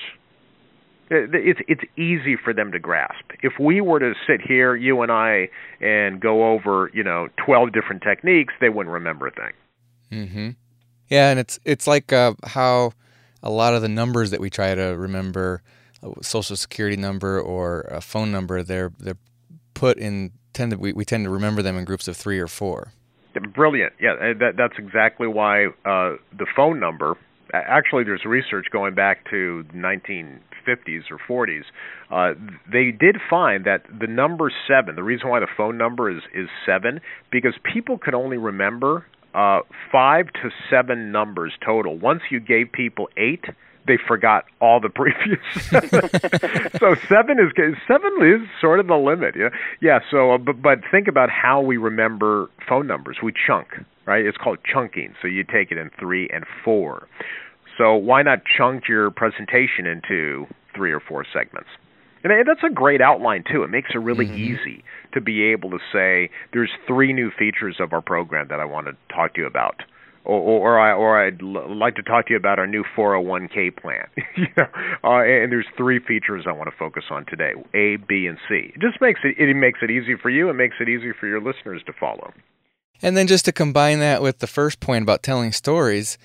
It's 1.10 1.58
it's 1.66 1.82
easy 1.96 2.36
for 2.36 2.54
them 2.54 2.70
to 2.70 2.78
grasp. 2.78 3.32
If 3.42 3.54
we 3.58 3.80
were 3.80 3.98
to 3.98 4.12
sit 4.28 4.40
here, 4.40 4.76
you 4.76 5.02
and 5.02 5.10
I, 5.10 5.48
and 5.80 6.20
go 6.20 6.52
over, 6.52 6.88
you 6.94 7.02
know, 7.02 7.26
twelve 7.44 7.72
different 7.72 8.04
techniques, 8.04 8.54
they 8.60 8.68
wouldn't 8.68 8.94
remember 8.94 9.26
a 9.26 9.32
thing. 9.32 9.52
Mm-hmm. 10.12 10.50
Yeah, 11.08 11.30
and 11.30 11.40
it's 11.40 11.58
it's 11.64 11.88
like 11.88 12.12
uh, 12.12 12.34
how 12.44 12.92
a 13.42 13.50
lot 13.50 13.74
of 13.74 13.82
the 13.82 13.88
numbers 13.88 14.30
that 14.30 14.38
we 14.38 14.50
try 14.50 14.72
to 14.72 14.96
remember 14.96 15.62
social 16.22 16.56
security 16.56 16.96
number 16.96 17.40
or 17.40 17.80
a 17.82 18.00
phone 18.00 18.30
number, 18.30 18.62
they're 18.62 18.92
they're 18.98 19.18
put 19.74 19.98
in 19.98 20.32
tend 20.52 20.72
to 20.72 20.78
we, 20.78 20.92
we 20.92 21.04
tend 21.04 21.24
to 21.24 21.30
remember 21.30 21.62
them 21.62 21.76
in 21.76 21.84
groups 21.84 22.08
of 22.08 22.16
three 22.16 22.38
or 22.38 22.48
four. 22.48 22.92
Brilliant. 23.54 23.92
Yeah, 24.00 24.32
that, 24.38 24.52
that's 24.56 24.78
exactly 24.78 25.26
why 25.26 25.66
uh, 25.66 26.16
the 26.36 26.46
phone 26.54 26.80
number. 26.80 27.16
Actually, 27.52 28.04
there's 28.04 28.24
research 28.24 28.66
going 28.72 28.94
back 28.94 29.24
to 29.30 29.64
1950s 29.74 31.02
or 31.10 31.46
40s. 31.46 31.62
Uh, 32.10 32.34
they 32.70 32.90
did 32.90 33.16
find 33.30 33.64
that 33.66 33.82
the 34.00 34.06
number 34.06 34.50
seven. 34.66 34.96
The 34.96 35.02
reason 35.02 35.28
why 35.28 35.40
the 35.40 35.48
phone 35.56 35.76
number 35.78 36.10
is 36.10 36.22
is 36.34 36.48
seven 36.64 37.00
because 37.30 37.54
people 37.72 37.98
could 37.98 38.14
only 38.14 38.36
remember 38.36 39.06
uh, 39.34 39.60
five 39.92 40.26
to 40.32 40.50
seven 40.70 41.12
numbers 41.12 41.52
total. 41.64 41.98
Once 41.98 42.22
you 42.30 42.40
gave 42.40 42.72
people 42.72 43.08
eight, 43.16 43.44
they 43.86 43.98
forgot 44.08 44.44
all 44.60 44.80
the 44.80 44.88
previous. 44.88 45.40
so 46.80 46.94
seven 47.08 47.38
is 47.38 47.52
seven 47.86 48.12
is 48.22 48.48
sort 48.60 48.80
of 48.80 48.86
the 48.86 48.96
limit. 48.96 49.34
Yeah, 49.36 49.50
yeah. 49.80 49.98
So, 50.10 50.32
uh, 50.32 50.38
but 50.38 50.60
but 50.62 50.78
think 50.90 51.08
about 51.08 51.30
how 51.30 51.60
we 51.60 51.76
remember 51.76 52.48
phone 52.68 52.86
numbers. 52.86 53.18
We 53.22 53.32
chunk, 53.32 53.68
right? 54.06 54.24
It's 54.24 54.36
called 54.36 54.58
chunking. 54.64 55.14
So 55.20 55.28
you 55.28 55.44
take 55.44 55.70
it 55.70 55.78
in 55.78 55.90
three 55.98 56.28
and 56.32 56.44
four. 56.64 57.08
So 57.78 57.94
why 57.94 58.22
not 58.22 58.40
chunk 58.44 58.88
your 58.88 59.10
presentation 59.10 59.86
into 59.86 60.46
three 60.74 60.92
or 60.92 61.00
four 61.00 61.24
segments? 61.32 61.68
And 62.24 62.32
that's 62.46 62.64
a 62.64 62.72
great 62.72 63.00
outline 63.00 63.44
too. 63.50 63.62
It 63.62 63.70
makes 63.70 63.90
it 63.94 63.98
really 63.98 64.26
mm-hmm. 64.26 64.34
easy 64.36 64.84
to 65.12 65.20
be 65.20 65.44
able 65.44 65.70
to 65.70 65.78
say 65.92 66.30
there's 66.52 66.70
three 66.86 67.12
new 67.12 67.30
features 67.30 67.76
of 67.78 67.92
our 67.92 68.02
program 68.02 68.48
that 68.48 68.58
I 68.58 68.64
want 68.64 68.86
to 68.86 68.96
talk 69.14 69.34
to 69.34 69.42
you 69.42 69.46
about 69.46 69.82
or 70.26 70.76
or, 70.76 70.78
I, 70.78 70.92
or 70.92 71.24
I'd 71.24 71.40
l- 71.42 71.76
like 71.76 71.94
to 71.96 72.02
talk 72.02 72.26
to 72.26 72.32
you 72.32 72.36
about 72.36 72.58
our 72.58 72.66
new 72.66 72.84
401k 72.96 73.76
plan. 73.76 74.06
you 74.36 74.46
know, 74.56 74.66
uh, 75.04 75.22
and 75.22 75.52
there's 75.52 75.66
three 75.76 76.00
features 76.00 76.44
I 76.46 76.52
want 76.52 76.70
to 76.70 76.76
focus 76.76 77.04
on 77.10 77.24
today: 77.26 77.52
A, 77.74 77.96
B, 77.96 78.26
and 78.26 78.38
C. 78.48 78.72
It 78.74 78.80
just 78.80 79.00
makes 79.00 79.20
it 79.24 79.36
it 79.38 79.54
makes 79.54 79.80
it 79.82 79.90
easy 79.90 80.14
for 80.20 80.30
you. 80.30 80.48
It 80.50 80.54
makes 80.54 80.76
it 80.80 80.88
easy 80.88 81.12
for 81.18 81.26
your 81.26 81.40
listeners 81.40 81.82
to 81.86 81.92
follow. 81.92 82.32
And 83.02 83.16
then 83.16 83.26
just 83.26 83.44
to 83.44 83.52
combine 83.52 83.98
that 84.00 84.22
with 84.22 84.38
the 84.38 84.46
first 84.46 84.80
point 84.80 85.02
about 85.02 85.22
telling 85.22 85.52
stories, 85.52 86.16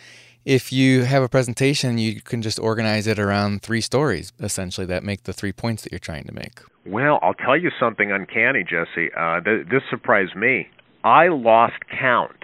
if 0.45 0.71
you 0.71 1.03
have 1.03 1.21
a 1.21 1.29
presentation, 1.29 1.97
you 1.97 2.21
can 2.21 2.41
just 2.41 2.59
organize 2.59 3.07
it 3.07 3.19
around 3.19 3.61
three 3.61 3.81
stories 3.81 4.31
essentially 4.39 4.87
that 4.87 5.03
make 5.03 5.23
the 5.23 5.33
three 5.33 5.51
points 5.51 5.83
that 5.83 5.91
you're 5.91 5.99
trying 5.99 6.23
to 6.25 6.33
make. 6.33 6.61
Well, 6.85 7.19
I'll 7.21 7.35
tell 7.35 7.57
you 7.57 7.69
something 7.79 8.11
uncanny, 8.11 8.63
Jesse. 8.63 9.11
Uh, 9.15 9.41
th- 9.41 9.67
this 9.69 9.83
surprised 9.89 10.35
me. 10.35 10.67
I 11.03 11.27
lost 11.27 11.75
count 11.99 12.43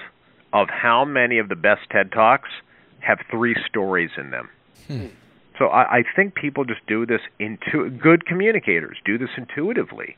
of 0.53 0.69
how 0.69 1.05
many 1.05 1.39
of 1.39 1.49
the 1.49 1.55
best 1.55 1.81
TED 1.91 2.11
Talks 2.11 2.49
have 2.99 3.19
three 3.29 3.55
stories 3.69 4.11
in 4.17 4.31
them. 4.31 4.49
Hmm. 4.87 5.07
So 5.57 5.67
I, 5.67 5.97
I 5.97 6.03
think 6.15 6.35
people 6.35 6.65
just 6.65 6.85
do 6.87 7.05
this 7.05 7.21
into 7.39 7.89
good 7.89 8.25
communicators 8.25 8.97
do 9.05 9.17
this 9.17 9.29
intuitively. 9.37 10.17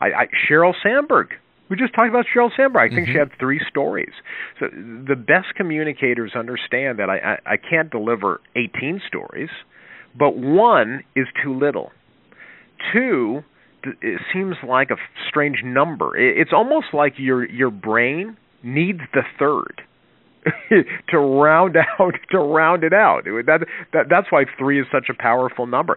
I, 0.00 0.06
I 0.06 0.26
Sheryl 0.48 0.74
Sandberg. 0.82 1.34
We 1.68 1.76
just 1.76 1.92
talked 1.92 2.08
about 2.08 2.24
Sheryl 2.34 2.50
Sandberg. 2.56 2.90
I 2.90 2.94
think 2.94 3.08
mm-hmm. 3.08 3.12
she 3.12 3.18
had 3.18 3.30
three 3.38 3.60
stories. 3.68 4.12
So 4.58 4.68
the 4.70 5.16
best 5.16 5.54
communicators 5.54 6.32
understand 6.34 6.98
that 6.98 7.10
I, 7.10 7.18
I, 7.18 7.52
I 7.52 7.56
can't 7.58 7.90
deliver 7.90 8.40
18 8.56 9.02
stories, 9.06 9.50
but 10.16 10.36
one 10.36 11.04
is 11.14 11.26
too 11.42 11.58
little. 11.58 11.92
Two, 12.92 13.44
it 13.84 14.20
seems 14.32 14.56
like 14.66 14.90
a 14.90 14.96
strange 15.28 15.62
number. 15.62 16.16
It's 16.16 16.52
almost 16.52 16.86
like 16.94 17.14
your 17.18 17.44
your 17.48 17.70
brain 17.70 18.36
needs 18.62 19.00
the 19.14 19.22
third 19.38 19.82
to 21.08 21.18
round 21.18 21.76
out 21.76 22.14
to 22.30 22.38
round 22.38 22.84
it 22.84 22.92
out. 22.92 23.24
That, 23.24 23.66
that 23.92 24.06
that's 24.08 24.30
why 24.30 24.44
three 24.58 24.80
is 24.80 24.86
such 24.92 25.08
a 25.10 25.14
powerful 25.14 25.66
number. 25.66 25.96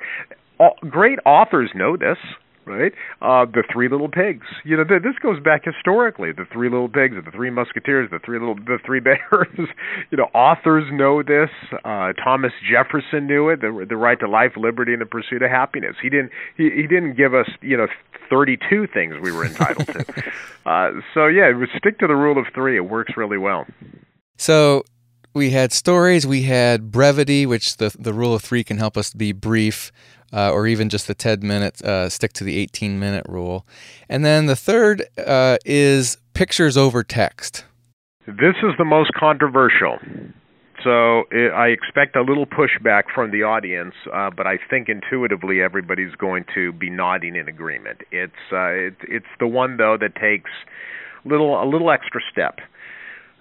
All, 0.60 0.76
great 0.90 1.20
authors 1.26 1.72
know 1.74 1.98
this, 1.98 2.18
right? 2.66 2.94
Uh, 3.22 3.46
the 3.46 3.64
Three 3.72 3.90
Little 3.90 4.10
Pigs. 4.10 4.46
You 4.64 4.78
know, 4.78 4.84
th- 4.84 5.02
this 5.02 5.16
goes 5.22 5.40
back 5.40 5.64
historically. 5.66 6.32
The 6.32 6.46
Three 6.52 6.70
Little 6.70 6.90
Pigs, 6.90 7.16
the 7.24 7.32
Three 7.32 7.50
Musketeers, 7.50 8.10
the 8.12 8.20
Three 8.20 8.40
Little, 8.40 8.56
the 8.56 8.80
Three 8.86 9.00
Bears. 9.08 9.18
you 10.12 10.18
know, 10.18 10.30
authors 10.34 10.86
know 10.92 11.24
this. 11.24 11.50
Uh, 11.84 12.14
Thomas 12.14 12.52
Jefferson 12.70 13.28
knew 13.28 13.50
it. 13.50 13.62
The, 13.62 13.86
the 13.88 13.98
right 13.98 14.20
to 14.20 14.28
life, 14.28 14.54
liberty, 14.58 14.94
and 14.94 15.02
the 15.02 15.06
pursuit 15.06 15.42
of 15.42 15.50
happiness. 15.50 15.96
He 16.02 16.10
didn't. 16.10 16.32
He, 16.58 16.70
he 16.70 16.88
didn't 16.88 17.16
give 17.16 17.34
us, 17.34 17.48
you 17.62 17.78
know, 17.78 17.88
32 18.30 18.88
things 18.94 19.16
we 19.22 19.32
were 19.32 19.46
entitled 19.46 19.88
to. 19.88 20.24
uh, 20.66 20.92
so 21.14 21.28
yeah, 21.28 21.52
stick 21.78 22.00
to 22.00 22.08
the 22.08 22.16
rule 22.16 22.40
of 22.40 22.46
three. 22.56 22.78
It 22.78 22.90
works 22.90 23.14
really 23.18 23.38
well. 23.38 23.66
So 24.38 24.84
we 25.34 25.52
had 25.52 25.72
stories, 25.72 26.26
we 26.26 26.44
had 26.44 26.92
brevity, 26.92 27.46
which 27.46 27.78
the 27.78 27.96
the 28.00 28.14
rule 28.14 28.34
of 28.34 28.42
three 28.42 28.64
can 28.64 28.78
help 28.78 28.98
us 28.98 29.14
be 29.14 29.34
brief, 29.34 29.92
uh, 30.34 30.52
or 30.52 30.68
even 30.68 30.90
just 30.90 31.08
the 31.08 31.14
10 31.14 31.40
minutes, 31.42 31.82
uh, 31.82 32.10
stick 32.10 32.34
to 32.34 32.44
the 32.44 32.58
18 32.58 33.00
minute 33.00 33.26
rule. 33.28 33.66
And 34.10 34.26
then 34.26 34.46
the 34.46 34.56
third 34.56 35.04
uh, 35.18 35.58
is 35.66 36.18
pictures 36.34 36.78
over 36.78 37.04
text. 37.04 37.66
This 38.28 38.56
is 38.64 38.72
the 38.78 38.86
most 38.86 39.12
controversial. 39.14 39.98
So 40.84 41.24
it, 41.32 41.52
I 41.52 41.68
expect 41.68 42.16
a 42.16 42.22
little 42.22 42.46
pushback 42.46 43.04
from 43.14 43.32
the 43.32 43.44
audience, 43.44 43.94
uh, 44.14 44.30
but 44.36 44.48
I 44.48 44.58
think 44.70 44.90
intuitively 44.90 45.62
everybody's 45.62 46.16
going 46.16 46.46
to 46.56 46.72
be 46.74 46.90
nodding 46.90 47.36
in 47.36 47.48
agreement. 47.48 48.02
It's 48.12 48.34
uh, 48.52 48.70
it, 48.70 48.96
it's 49.08 49.26
the 49.40 49.48
one 49.48 49.78
though 49.78 49.98
that 50.00 50.16
takes 50.16 50.50
little 51.26 51.62
a 51.62 51.66
little 51.66 51.92
extra 51.92 52.22
step. 52.32 52.60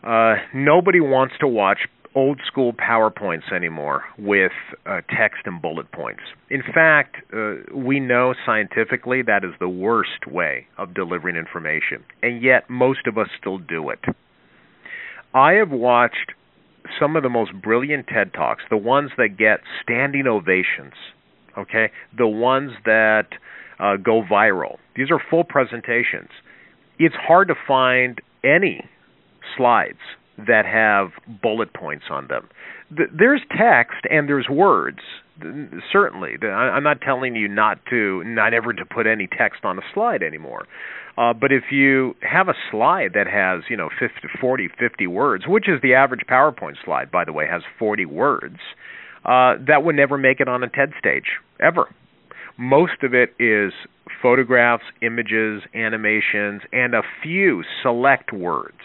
Uh, 0.03 0.37
nobody 0.55 1.01
wants 1.01 1.35
to 1.41 1.47
watch 1.47 1.81
old 2.15 2.41
school 2.47 2.73
PowerPoints 2.73 3.53
anymore 3.53 4.05
with 4.19 4.53
uh, 4.87 5.01
text 5.17 5.43
and 5.45 5.63
bullet 5.63 5.91
points. 5.93 6.23
In 6.49 6.63
fact, 6.63 7.17
uh, 7.33 7.55
we 7.75 8.01
know 8.01 8.35
scientifically 8.45 9.23
that 9.23 9.45
is 9.45 9.53
the 9.61 9.69
worst 9.69 10.27
way 10.27 10.67
of 10.77 10.95
delivering 10.95 11.37
information, 11.37 12.05
and 12.23 12.43
yet 12.43 12.69
most 12.69 13.07
of 13.07 13.17
us 13.17 13.29
still 13.39 13.59
do 13.59 13.91
it. 13.91 14.01
I 15.33 15.53
have 15.53 15.71
watched 15.71 16.33
some 16.99 17.15
of 17.15 17.23
the 17.23 17.29
most 17.29 17.53
brilliant 17.63 18.09
TED 18.09 18.33
Talks, 18.35 18.65
the 18.69 18.77
ones 18.77 19.11
that 19.17 19.37
get 19.39 19.61
standing 19.83 20.27
ovations, 20.27 20.95
okay, 21.57 21.91
the 22.17 22.27
ones 22.27 22.73
that 22.85 23.29
uh, 23.79 23.97
go 23.97 24.23
viral. 24.23 24.79
These 24.97 25.11
are 25.11 25.21
full 25.31 25.45
presentations. 25.45 26.31
It's 26.99 27.15
hard 27.15 27.49
to 27.49 27.55
find 27.67 28.21
any 28.43 28.85
slides 29.57 29.99
that 30.47 30.65
have 30.67 31.11
bullet 31.43 31.73
points 31.73 32.05
on 32.11 32.29
them. 32.29 32.49
There's 32.91 33.41
text 33.57 34.05
and 34.11 34.29
there's 34.29 34.49
words, 34.49 34.99
certainly. 35.93 36.37
I'm 36.43 36.83
not 36.83 37.01
telling 37.01 37.37
you 37.37 37.49
not 37.49 37.79
to, 37.91 38.25
not 38.25 38.53
ever 38.53 38.73
to 38.73 38.85
put 38.85 39.07
any 39.07 39.27
text 39.27 39.65
on 39.65 39.79
a 39.79 39.83
slide 39.95 40.23
anymore. 40.23 40.67
Uh, 41.17 41.33
but 41.33 41.53
if 41.53 41.65
you 41.71 42.15
have 42.23 42.49
a 42.49 42.55
slide 42.71 43.11
that 43.15 43.27
has, 43.27 43.63
you 43.69 43.77
know, 43.77 43.89
50, 43.99 44.15
40, 44.41 44.69
50 44.79 45.07
words, 45.07 45.45
which 45.47 45.69
is 45.69 45.81
the 45.83 45.95
average 45.95 46.23
PowerPoint 46.29 46.77
slide, 46.85 47.11
by 47.11 47.25
the 47.25 47.33
way, 47.33 47.47
has 47.51 47.63
40 47.79 48.07
words, 48.07 48.59
uh, 49.25 49.55
that 49.67 49.85
would 49.85 49.97
never 49.97 50.17
make 50.17 50.41
it 50.41 50.49
on 50.49 50.63
a 50.63 50.69
TED 50.69 50.93
stage, 50.99 51.37
ever. 51.61 51.95
Most 52.57 53.03
of 53.03 53.15
it 53.15 53.35
is 53.39 53.73
photographs, 54.23 54.85
images, 55.03 55.63
animations, 55.75 56.63
and 56.73 56.95
a 56.95 57.03
few 57.23 57.63
select 57.83 58.33
words. 58.33 58.81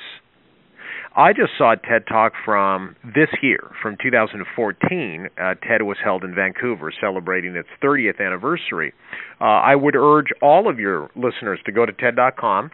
I 1.18 1.32
just 1.32 1.54
saw 1.58 1.72
a 1.72 1.78
TED 1.78 2.08
Talk 2.10 2.34
from 2.44 2.98
this 3.06 3.30
year, 3.42 3.72
from 3.82 3.96
2014. 4.04 5.30
Uh, 5.38 5.54
TED 5.66 5.84
was 5.84 5.96
held 6.04 6.26
in 6.26 6.36
Vancouver, 6.36 6.92
celebrating 7.00 7.56
its 7.56 7.70
30th 7.82 8.20
anniversary. 8.20 8.94
Uh, 9.40 9.46
I 9.46 9.76
would 9.76 9.96
urge 9.96 10.28
all 10.42 10.70
of 10.70 10.78
your 10.78 11.10
listeners 11.16 11.60
to 11.68 11.72
go 11.72 11.86
to 11.86 11.94
TED.com 11.94 12.70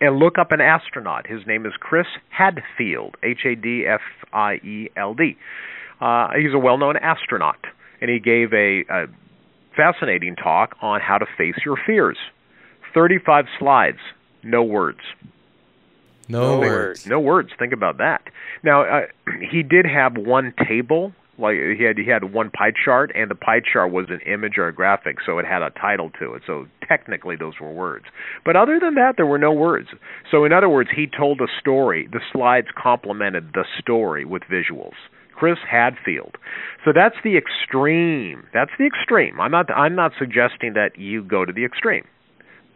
and 0.00 0.18
look 0.18 0.38
up 0.38 0.50
an 0.50 0.60
astronaut. 0.60 1.28
His 1.28 1.46
name 1.46 1.66
is 1.66 1.72
Chris 1.78 2.06
Hadfield, 2.30 3.16
H 3.22 3.40
A 3.46 3.54
D 3.54 3.84
F 3.88 4.00
I 4.32 4.54
E 4.54 4.90
L 4.96 5.14
D. 5.14 5.36
Uh, 6.00 6.30
he's 6.36 6.54
a 6.54 6.58
well 6.58 6.78
known 6.78 6.96
astronaut, 6.96 7.64
and 8.00 8.10
he 8.10 8.18
gave 8.18 8.52
a, 8.52 8.82
a 8.90 9.06
fascinating 9.76 10.34
talk 10.34 10.74
on 10.82 11.00
how 11.00 11.18
to 11.18 11.26
face 11.36 11.56
your 11.64 11.76
fears. 11.86 12.18
35 12.92 13.44
slides, 13.60 13.98
no 14.42 14.64
words. 14.64 14.98
No, 16.28 16.54
no 16.54 16.60
words. 16.60 17.06
No 17.06 17.20
words. 17.20 17.50
Think 17.58 17.72
about 17.72 17.98
that. 17.98 18.22
Now, 18.62 18.82
uh, 18.82 19.00
he 19.50 19.62
did 19.62 19.86
have 19.86 20.16
one 20.16 20.52
table 20.68 21.12
like 21.38 21.54
he 21.54 21.84
had 21.84 21.96
he 21.96 22.10
had 22.10 22.32
one 22.32 22.50
pie 22.50 22.72
chart 22.84 23.12
and 23.14 23.30
the 23.30 23.34
pie 23.34 23.60
chart 23.60 23.92
was 23.92 24.06
an 24.08 24.20
image 24.20 24.58
or 24.58 24.66
a 24.66 24.74
graphic 24.74 25.18
so 25.24 25.38
it 25.38 25.46
had 25.46 25.62
a 25.62 25.70
title 25.70 26.10
to 26.18 26.34
it 26.34 26.42
so 26.46 26.66
technically 26.86 27.36
those 27.36 27.54
were 27.60 27.72
words 27.72 28.06
but 28.44 28.56
other 28.56 28.80
than 28.80 28.94
that 28.94 29.14
there 29.16 29.26
were 29.26 29.38
no 29.38 29.52
words 29.52 29.88
so 30.30 30.44
in 30.44 30.52
other 30.52 30.68
words 30.68 30.90
he 30.94 31.06
told 31.06 31.40
a 31.40 31.46
story 31.60 32.08
the 32.10 32.20
slides 32.32 32.66
complemented 32.76 33.50
the 33.54 33.64
story 33.78 34.24
with 34.24 34.42
visuals 34.50 34.94
Chris 35.34 35.58
Hadfield. 35.70 36.36
So 36.84 36.90
that's 36.92 37.14
the 37.22 37.36
extreme. 37.36 38.42
That's 38.52 38.72
the 38.76 38.86
extreme. 38.86 39.40
I'm 39.40 39.52
not 39.52 39.70
I'm 39.70 39.94
not 39.94 40.10
suggesting 40.18 40.72
that 40.74 40.98
you 40.98 41.22
go 41.22 41.44
to 41.44 41.52
the 41.52 41.64
extreme 41.64 42.04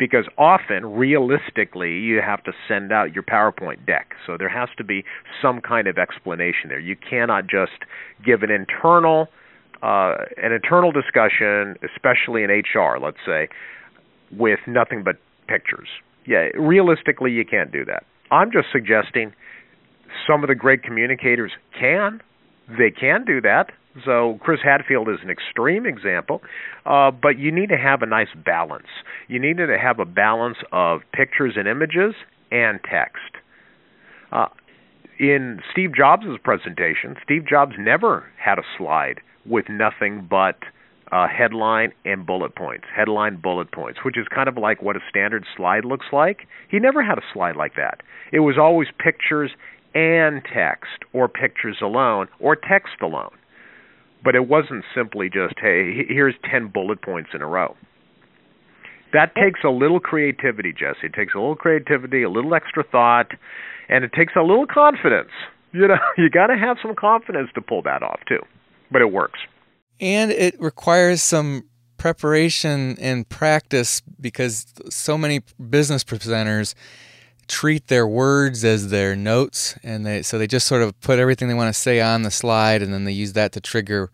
because 0.02 0.24
often 0.36 0.84
realistically 0.84 1.92
you 1.92 2.20
have 2.20 2.42
to 2.42 2.50
send 2.66 2.90
out 2.90 3.14
your 3.14 3.22
PowerPoint 3.22 3.86
deck. 3.86 4.14
So 4.26 4.36
there 4.36 4.48
has 4.48 4.68
to 4.78 4.82
be 4.82 5.04
some 5.40 5.60
kind 5.60 5.86
of 5.86 5.96
explanation 5.96 6.70
there. 6.70 6.80
You 6.80 6.96
cannot 6.96 7.46
just 7.46 7.84
give 8.26 8.42
an 8.42 8.50
internal 8.50 9.28
uh, 9.80 10.26
an 10.42 10.50
internal 10.50 10.90
discussion, 10.90 11.76
especially 11.84 12.42
in 12.42 12.50
HR, 12.50 12.98
let's 13.00 13.22
say, 13.24 13.48
with 14.36 14.58
nothing 14.66 15.04
but 15.04 15.18
pictures. 15.46 15.88
Yeah, 16.26 16.48
realistically 16.58 17.30
you 17.30 17.44
can't 17.44 17.70
do 17.70 17.84
that. 17.84 18.02
I'm 18.32 18.50
just 18.50 18.66
suggesting 18.72 19.32
some 20.26 20.42
of 20.42 20.48
the 20.48 20.56
great 20.56 20.82
communicators 20.82 21.52
can 21.78 22.20
they 22.66 22.90
can 22.90 23.24
do 23.24 23.40
that. 23.42 23.70
So 24.04 24.38
Chris 24.40 24.60
Hadfield 24.64 25.08
is 25.08 25.18
an 25.22 25.30
extreme 25.30 25.84
example, 25.86 26.40
uh, 26.86 27.10
but 27.10 27.38
you 27.38 27.52
need 27.52 27.68
to 27.68 27.76
have 27.76 28.02
a 28.02 28.06
nice 28.06 28.28
balance. 28.44 28.86
You 29.28 29.38
need 29.38 29.58
to 29.58 29.76
have 29.80 29.98
a 29.98 30.06
balance 30.06 30.56
of 30.72 31.00
pictures 31.12 31.54
and 31.56 31.68
images 31.68 32.14
and 32.50 32.80
text. 32.88 33.36
Uh, 34.30 34.46
in 35.18 35.60
Steve 35.70 35.94
Jobs' 35.94 36.24
presentation, 36.42 37.16
Steve 37.22 37.46
Jobs 37.46 37.72
never 37.78 38.24
had 38.42 38.58
a 38.58 38.62
slide 38.78 39.20
with 39.44 39.66
nothing 39.68 40.26
but 40.28 40.56
uh, 41.12 41.28
headline 41.28 41.92
and 42.06 42.24
bullet 42.26 42.54
points, 42.54 42.84
headline 42.94 43.36
bullet 43.36 43.70
points, 43.70 44.00
which 44.04 44.16
is 44.16 44.26
kind 44.34 44.48
of 44.48 44.56
like 44.56 44.82
what 44.82 44.96
a 44.96 45.00
standard 45.08 45.44
slide 45.54 45.84
looks 45.84 46.06
like. 46.12 46.48
He 46.70 46.78
never 46.78 47.04
had 47.04 47.18
a 47.18 47.22
slide 47.32 47.56
like 47.56 47.76
that. 47.76 48.00
It 48.32 48.40
was 48.40 48.56
always 48.58 48.88
pictures 48.98 49.50
and 49.94 50.42
text, 50.42 51.04
or 51.12 51.28
pictures 51.28 51.76
alone, 51.82 52.28
or 52.40 52.56
text 52.56 53.02
alone. 53.02 53.32
But 54.24 54.34
it 54.34 54.48
wasn't 54.48 54.84
simply 54.94 55.28
just, 55.28 55.54
hey, 55.60 56.04
here's 56.08 56.34
10 56.50 56.68
bullet 56.68 57.02
points 57.02 57.30
in 57.34 57.42
a 57.42 57.46
row. 57.46 57.76
That 59.12 59.34
takes 59.34 59.60
a 59.64 59.68
little 59.68 60.00
creativity, 60.00 60.72
Jesse. 60.72 61.06
It 61.06 61.12
takes 61.12 61.34
a 61.34 61.38
little 61.38 61.56
creativity, 61.56 62.22
a 62.22 62.30
little 62.30 62.54
extra 62.54 62.84
thought, 62.84 63.32
and 63.88 64.04
it 64.04 64.12
takes 64.12 64.32
a 64.36 64.42
little 64.42 64.66
confidence. 64.66 65.30
You 65.72 65.88
know, 65.88 65.96
you 66.18 66.30
got 66.30 66.46
to 66.46 66.56
have 66.56 66.78
some 66.80 66.94
confidence 66.94 67.50
to 67.54 67.60
pull 67.60 67.82
that 67.82 68.02
off 68.02 68.20
too. 68.26 68.40
But 68.90 69.02
it 69.02 69.12
works. 69.12 69.40
And 70.00 70.30
it 70.30 70.60
requires 70.60 71.22
some 71.22 71.64
preparation 71.96 72.96
and 72.98 73.28
practice 73.28 74.02
because 74.20 74.66
so 74.90 75.16
many 75.16 75.40
business 75.70 76.02
presenters 76.02 76.74
treat 77.52 77.88
their 77.88 78.06
words 78.06 78.64
as 78.64 78.88
their 78.88 79.14
notes 79.14 79.76
and 79.82 80.06
they 80.06 80.22
so 80.22 80.38
they 80.38 80.46
just 80.46 80.66
sort 80.66 80.80
of 80.80 80.98
put 81.02 81.18
everything 81.18 81.48
they 81.48 81.54
want 81.54 81.68
to 81.72 81.78
say 81.78 82.00
on 82.00 82.22
the 82.22 82.30
slide 82.30 82.80
and 82.80 82.94
then 82.94 83.04
they 83.04 83.12
use 83.12 83.34
that 83.34 83.52
to 83.52 83.60
trigger 83.60 84.10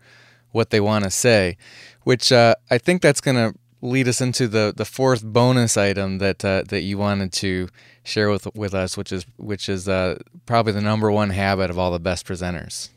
what 0.51 0.71
they 0.71 0.81
want 0.81 1.05
to 1.05 1.09
say 1.09 1.55
which 2.03 2.33
uh, 2.33 2.53
i 2.69 2.77
think 2.77 3.01
that's 3.01 3.21
going 3.21 3.37
to 3.37 3.57
lead 3.81 4.09
us 4.09 4.19
into 4.19 4.45
the, 4.45 4.73
the 4.75 4.83
fourth 4.83 5.23
bonus 5.23 5.77
item 5.77 6.17
that 6.17 6.43
uh, 6.43 6.63
that 6.67 6.81
you 6.81 6.97
wanted 6.97 7.31
to 7.31 7.69
share 8.03 8.29
with 8.29 8.45
with 8.55 8.73
us 8.73 8.97
which 8.97 9.13
is 9.13 9.25
which 9.37 9.69
is 9.69 9.87
uh, 9.87 10.17
probably 10.45 10.73
the 10.73 10.81
number 10.81 11.09
one 11.09 11.29
habit 11.29 11.69
of 11.69 11.79
all 11.79 11.91
the 11.91 11.99
best 11.99 12.25
presenters. 12.25 12.89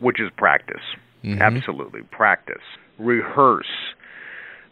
Which 0.00 0.20
is 0.20 0.30
practice. 0.36 0.82
Mm-hmm. 1.24 1.40
absolutely. 1.40 2.02
Practice. 2.02 2.62
Rehearse. 2.98 3.66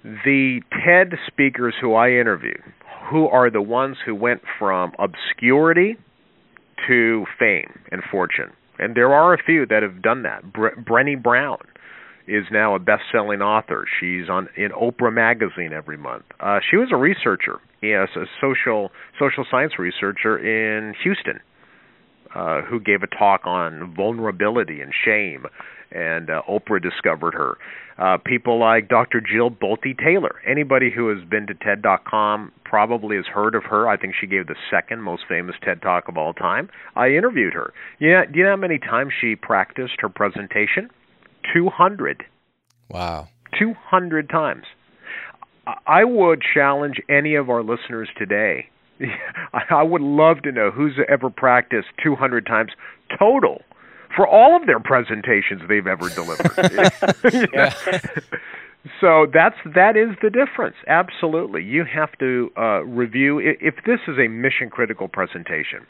The 0.02 0.62
ted 0.84 1.18
speakers 1.26 1.74
who 1.80 1.94
i 1.94 2.10
interviewed 2.10 2.62
who 3.10 3.28
are 3.28 3.50
the 3.50 3.62
ones 3.62 3.96
who 4.04 4.14
went 4.14 4.42
from 4.58 4.92
obscurity 4.98 5.96
to 6.86 7.24
fame 7.38 7.78
and 7.90 8.02
fortune. 8.10 8.52
And 8.78 8.94
there 8.94 9.12
are 9.12 9.32
a 9.32 9.42
few 9.42 9.66
that 9.66 9.82
have 9.82 10.02
done 10.02 10.22
that. 10.24 10.52
Bre- 10.52 10.74
Brené 10.78 11.22
Brown 11.22 11.58
is 12.28 12.44
now 12.50 12.74
a 12.74 12.78
best-selling 12.78 13.40
author. 13.40 13.86
She's 14.00 14.28
on 14.28 14.48
in 14.56 14.70
Oprah 14.70 15.12
magazine 15.12 15.72
every 15.72 15.96
month. 15.96 16.24
Uh, 16.40 16.58
she 16.68 16.76
was 16.76 16.88
a 16.92 16.96
researcher, 16.96 17.60
yes, 17.80 18.08
a 18.16 18.24
social 18.40 18.90
social 19.18 19.46
science 19.50 19.78
researcher 19.78 20.36
in 20.36 20.94
Houston, 21.02 21.40
uh, 22.34 22.62
who 22.62 22.80
gave 22.80 23.02
a 23.02 23.06
talk 23.06 23.42
on 23.46 23.94
vulnerability 23.94 24.80
and 24.80 24.92
shame 25.04 25.46
and 25.90 26.30
uh, 26.30 26.42
Oprah 26.48 26.82
discovered 26.82 27.34
her. 27.34 27.56
Uh, 27.98 28.18
people 28.18 28.58
like 28.58 28.88
Dr. 28.88 29.20
Jill 29.20 29.50
Bolte 29.50 29.96
Taylor. 29.98 30.36
Anybody 30.46 30.90
who 30.94 31.08
has 31.08 31.26
been 31.28 31.46
to 31.46 31.54
TED.com 31.54 32.52
probably 32.64 33.16
has 33.16 33.24
heard 33.26 33.54
of 33.54 33.64
her. 33.64 33.88
I 33.88 33.96
think 33.96 34.14
she 34.20 34.26
gave 34.26 34.48
the 34.48 34.56
second 34.70 35.00
most 35.00 35.22
famous 35.26 35.56
TED 35.62 35.80
Talk 35.80 36.08
of 36.08 36.18
all 36.18 36.34
time. 36.34 36.68
I 36.94 37.08
interviewed 37.08 37.54
her. 37.54 37.72
Yeah, 37.98 38.24
do 38.30 38.38
you 38.38 38.44
know 38.44 38.50
how 38.50 38.56
many 38.56 38.78
times 38.78 39.12
she 39.18 39.34
practiced 39.34 39.94
her 40.00 40.10
presentation? 40.10 40.90
200. 41.54 42.24
Wow. 42.90 43.28
200 43.58 44.28
times. 44.28 44.64
I 45.86 46.04
would 46.04 46.42
challenge 46.54 47.00
any 47.08 47.34
of 47.34 47.48
our 47.48 47.62
listeners 47.62 48.08
today. 48.16 48.68
I 49.70 49.82
would 49.82 50.02
love 50.02 50.42
to 50.42 50.52
know 50.52 50.70
who's 50.70 50.98
ever 51.08 51.30
practiced 51.30 51.88
200 52.02 52.46
times 52.46 52.72
total 53.18 53.62
for 54.16 54.26
all 54.26 54.56
of 54.56 54.66
their 54.66 54.80
presentations 54.80 55.62
they've 55.68 55.86
ever 55.86 56.08
delivered. 56.08 56.50
so 59.00 59.26
that's 59.32 59.56
that 59.74 59.96
is 59.96 60.16
the 60.22 60.30
difference. 60.30 60.76
Absolutely, 60.88 61.62
you 61.62 61.84
have 61.84 62.16
to 62.18 62.50
uh, 62.56 62.82
review 62.84 63.38
if 63.38 63.74
this 63.84 64.00
is 64.08 64.18
a 64.18 64.28
mission 64.28 64.70
critical 64.70 65.06
presentation. 65.06 65.86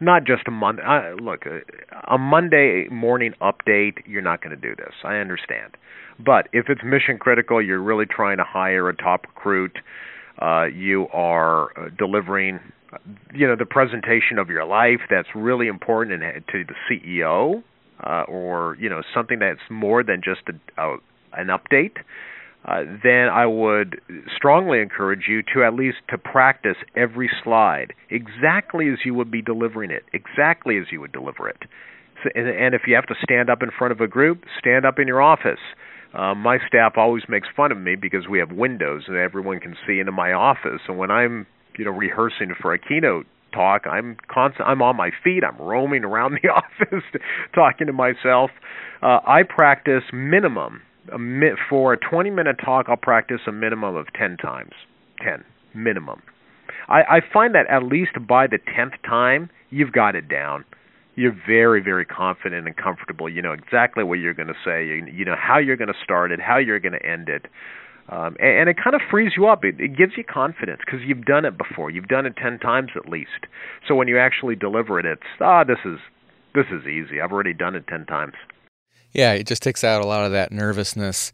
Not 0.00 0.24
just 0.24 0.42
a 0.46 0.50
Monday. 0.50 0.82
Uh, 0.82 1.14
look, 1.14 1.44
uh, 1.46 1.60
a 2.06 2.18
Monday 2.18 2.86
morning 2.90 3.32
update. 3.40 4.02
You're 4.06 4.22
not 4.22 4.42
going 4.42 4.54
to 4.54 4.60
do 4.60 4.76
this. 4.76 4.92
I 5.02 5.16
understand, 5.16 5.76
but 6.24 6.48
if 6.52 6.66
it's 6.68 6.82
mission 6.84 7.18
critical, 7.18 7.60
you're 7.62 7.82
really 7.82 8.06
trying 8.06 8.36
to 8.36 8.44
hire 8.44 8.88
a 8.88 8.96
top 8.96 9.26
recruit. 9.26 9.78
Uh, 10.40 10.66
you 10.66 11.08
are 11.12 11.76
uh, 11.76 11.88
delivering 11.98 12.60
you 13.34 13.46
know 13.46 13.56
the 13.56 13.66
presentation 13.66 14.38
of 14.38 14.48
your 14.48 14.64
life 14.64 15.00
that's 15.10 15.28
really 15.34 15.66
important 15.66 16.20
to 16.20 16.64
the 16.64 16.74
CEO 16.90 17.62
uh, 18.04 18.22
or 18.28 18.76
you 18.80 18.88
know 18.88 19.02
something 19.14 19.38
that's 19.38 19.60
more 19.70 20.02
than 20.02 20.20
just 20.22 20.40
a, 20.48 20.82
a 20.82 20.96
an 21.34 21.48
update 21.48 21.96
uh, 22.64 22.82
then 23.02 23.28
I 23.28 23.46
would 23.46 24.00
strongly 24.34 24.80
encourage 24.80 25.24
you 25.28 25.42
to 25.54 25.64
at 25.64 25.74
least 25.74 25.98
to 26.10 26.18
practice 26.18 26.76
every 26.96 27.30
slide 27.44 27.92
exactly 28.10 28.88
as 28.88 28.98
you 29.04 29.14
would 29.14 29.30
be 29.30 29.42
delivering 29.42 29.90
it 29.90 30.04
exactly 30.12 30.78
as 30.78 30.86
you 30.90 31.00
would 31.00 31.12
deliver 31.12 31.48
it 31.48 31.58
so, 32.22 32.30
and, 32.34 32.48
and 32.48 32.74
if 32.74 32.82
you 32.86 32.94
have 32.94 33.06
to 33.06 33.14
stand 33.22 33.50
up 33.50 33.62
in 33.62 33.70
front 33.76 33.92
of 33.92 34.00
a 34.00 34.08
group 34.08 34.44
stand 34.58 34.86
up 34.86 34.98
in 34.98 35.06
your 35.06 35.20
office 35.20 35.60
uh, 36.14 36.34
my 36.34 36.56
staff 36.66 36.94
always 36.96 37.24
makes 37.28 37.48
fun 37.54 37.70
of 37.70 37.78
me 37.78 37.94
because 37.94 38.26
we 38.28 38.38
have 38.38 38.50
windows 38.50 39.04
and 39.08 39.16
everyone 39.16 39.60
can 39.60 39.76
see 39.86 39.98
into 39.98 40.10
my 40.10 40.32
office. 40.32 40.80
And 40.88 40.96
when 40.96 41.10
I'm 41.10 41.46
you 41.78 41.84
know 41.84 41.90
rehearsing 41.90 42.54
for 42.60 42.74
a 42.74 42.78
keynote 42.78 43.26
talk 43.54 43.86
i'm 43.86 44.16
constant 44.30 44.68
i'm 44.68 44.82
on 44.82 44.96
my 44.96 45.10
feet 45.24 45.42
i'm 45.42 45.56
roaming 45.56 46.04
around 46.04 46.38
the 46.42 46.48
office 46.50 47.04
talking 47.54 47.86
to 47.86 47.92
myself 47.92 48.50
uh, 49.02 49.20
i 49.26 49.42
practice 49.42 50.02
minimum 50.12 50.82
a 51.12 51.18
mi- 51.18 51.56
for 51.68 51.92
a 51.92 51.96
20 51.96 52.30
minute 52.30 52.56
talk, 52.64 52.86
I'll 52.88 52.96
practice 52.96 53.40
a 53.46 53.52
minimum 53.52 53.96
of 53.96 54.06
10 54.14 54.36
times. 54.36 54.72
10 55.22 55.44
minimum. 55.74 56.22
I, 56.88 57.02
I 57.02 57.20
find 57.32 57.54
that 57.54 57.66
at 57.68 57.82
least 57.82 58.12
by 58.26 58.46
the 58.46 58.58
10th 58.58 59.02
time, 59.04 59.50
you've 59.70 59.92
got 59.92 60.14
it 60.14 60.28
down. 60.28 60.64
You're 61.14 61.36
very, 61.46 61.82
very 61.82 62.04
confident 62.04 62.66
and 62.66 62.76
comfortable. 62.76 63.28
You 63.28 63.42
know 63.42 63.52
exactly 63.52 64.04
what 64.04 64.20
you're 64.20 64.34
going 64.34 64.48
to 64.48 64.54
say. 64.64 64.86
You, 64.86 65.06
you 65.12 65.24
know 65.24 65.34
how 65.36 65.58
you're 65.58 65.76
going 65.76 65.88
to 65.88 66.04
start 66.04 66.30
it, 66.30 66.40
how 66.40 66.58
you're 66.58 66.78
going 66.78 66.92
to 66.92 67.04
end 67.04 67.28
it. 67.28 67.46
Um, 68.10 68.36
and, 68.40 68.60
and 68.60 68.68
it 68.68 68.76
kind 68.82 68.96
of 68.96 69.02
frees 69.10 69.32
you 69.36 69.46
up. 69.46 69.64
It, 69.64 69.80
it 69.80 69.96
gives 69.96 70.12
you 70.16 70.24
confidence 70.24 70.80
because 70.84 71.00
you've 71.06 71.24
done 71.24 71.44
it 71.44 71.58
before. 71.58 71.90
You've 71.90 72.08
done 72.08 72.26
it 72.26 72.36
ten 72.36 72.58
times 72.58 72.90
at 72.96 73.08
least. 73.08 73.46
So 73.86 73.94
when 73.94 74.08
you 74.08 74.18
actually 74.18 74.56
deliver 74.56 74.98
it, 74.98 75.06
it's 75.06 75.22
ah, 75.40 75.64
this 75.64 75.78
is 75.84 75.98
this 76.54 76.66
is 76.72 76.86
easy. 76.86 77.20
I've 77.20 77.32
already 77.32 77.54
done 77.54 77.74
it 77.74 77.86
ten 77.86 78.06
times. 78.06 78.34
Yeah, 79.12 79.32
it 79.32 79.46
just 79.46 79.62
takes 79.62 79.84
out 79.84 80.02
a 80.02 80.06
lot 80.06 80.24
of 80.24 80.32
that 80.32 80.52
nervousness, 80.52 81.32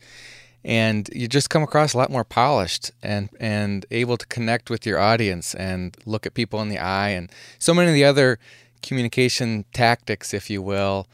and 0.65 1.09
you 1.13 1.29
just 1.29 1.51
come 1.51 1.63
across 1.63 1.95
a 1.95 1.99
lot 1.99 2.11
more 2.11 2.25
polished 2.25 2.91
and 3.03 3.29
and 3.39 3.87
able 3.91 4.17
to 4.17 4.27
connect 4.27 4.69
with 4.69 4.85
your 4.85 4.99
audience 4.99 5.55
and 5.55 5.97
look 6.07 6.27
at 6.27 6.35
people 6.35 6.61
in 6.61 6.69
the 6.69 6.79
eye, 6.79 7.11
and 7.11 7.31
so 7.59 7.73
many 7.73 7.89
of 7.89 7.95
the 7.95 8.05
other 8.05 8.39
communication 8.83 9.65
tactics, 9.73 10.35
if 10.35 10.51
you 10.51 10.61
will, 10.61 11.07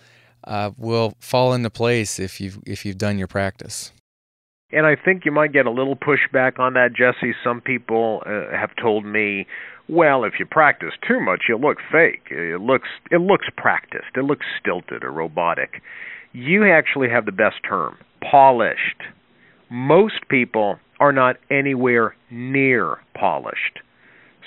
uh, 0.45 0.71
will 0.77 1.15
fall 1.21 1.53
into 1.53 1.71
place 1.71 2.19
if 2.19 2.41
you've 2.41 2.59
if 2.67 2.87
you've 2.87 2.99
done 2.99 3.19
your 3.19 3.29
practice. 3.29 3.93
And 4.73 4.87
I 4.87 4.97
think 4.97 5.25
you 5.25 5.33
might 5.33 5.53
get 5.53 5.66
a 5.66 5.71
little 5.71 5.97
pushback 5.97 6.59
on 6.59 6.75
that, 6.75 6.91
Jesse. 6.95 7.35
Some 7.43 7.61
people 7.61 8.23
uh, 8.25 8.57
have 8.57 8.71
told 8.81 9.05
me, 9.05 9.47
well, 9.89 10.25
if 10.25 10.35
you 10.39 10.47
practice 10.47 10.93
too 11.07 11.21
much, 11.21 11.43
you 11.49 11.57
look 11.57 11.79
fake. 11.91 12.29
It 12.31 12.61
looks 12.61 12.89
it 13.11 13.21
looks 13.21 13.47
practiced. 13.57 14.16
It 14.16 14.25
looks 14.25 14.47
stilted 14.61 15.03
or 15.03 15.11
robotic. 15.11 15.83
You 16.33 16.71
actually 16.71 17.09
have 17.11 17.27
the 17.27 17.33
best 17.33 17.57
term, 17.68 17.97
polished. 18.31 19.03
Most 19.68 20.29
people 20.29 20.79
are 21.01 21.12
not 21.12 21.37
anywhere 21.51 22.14
near 22.31 22.99
polished. 23.14 23.81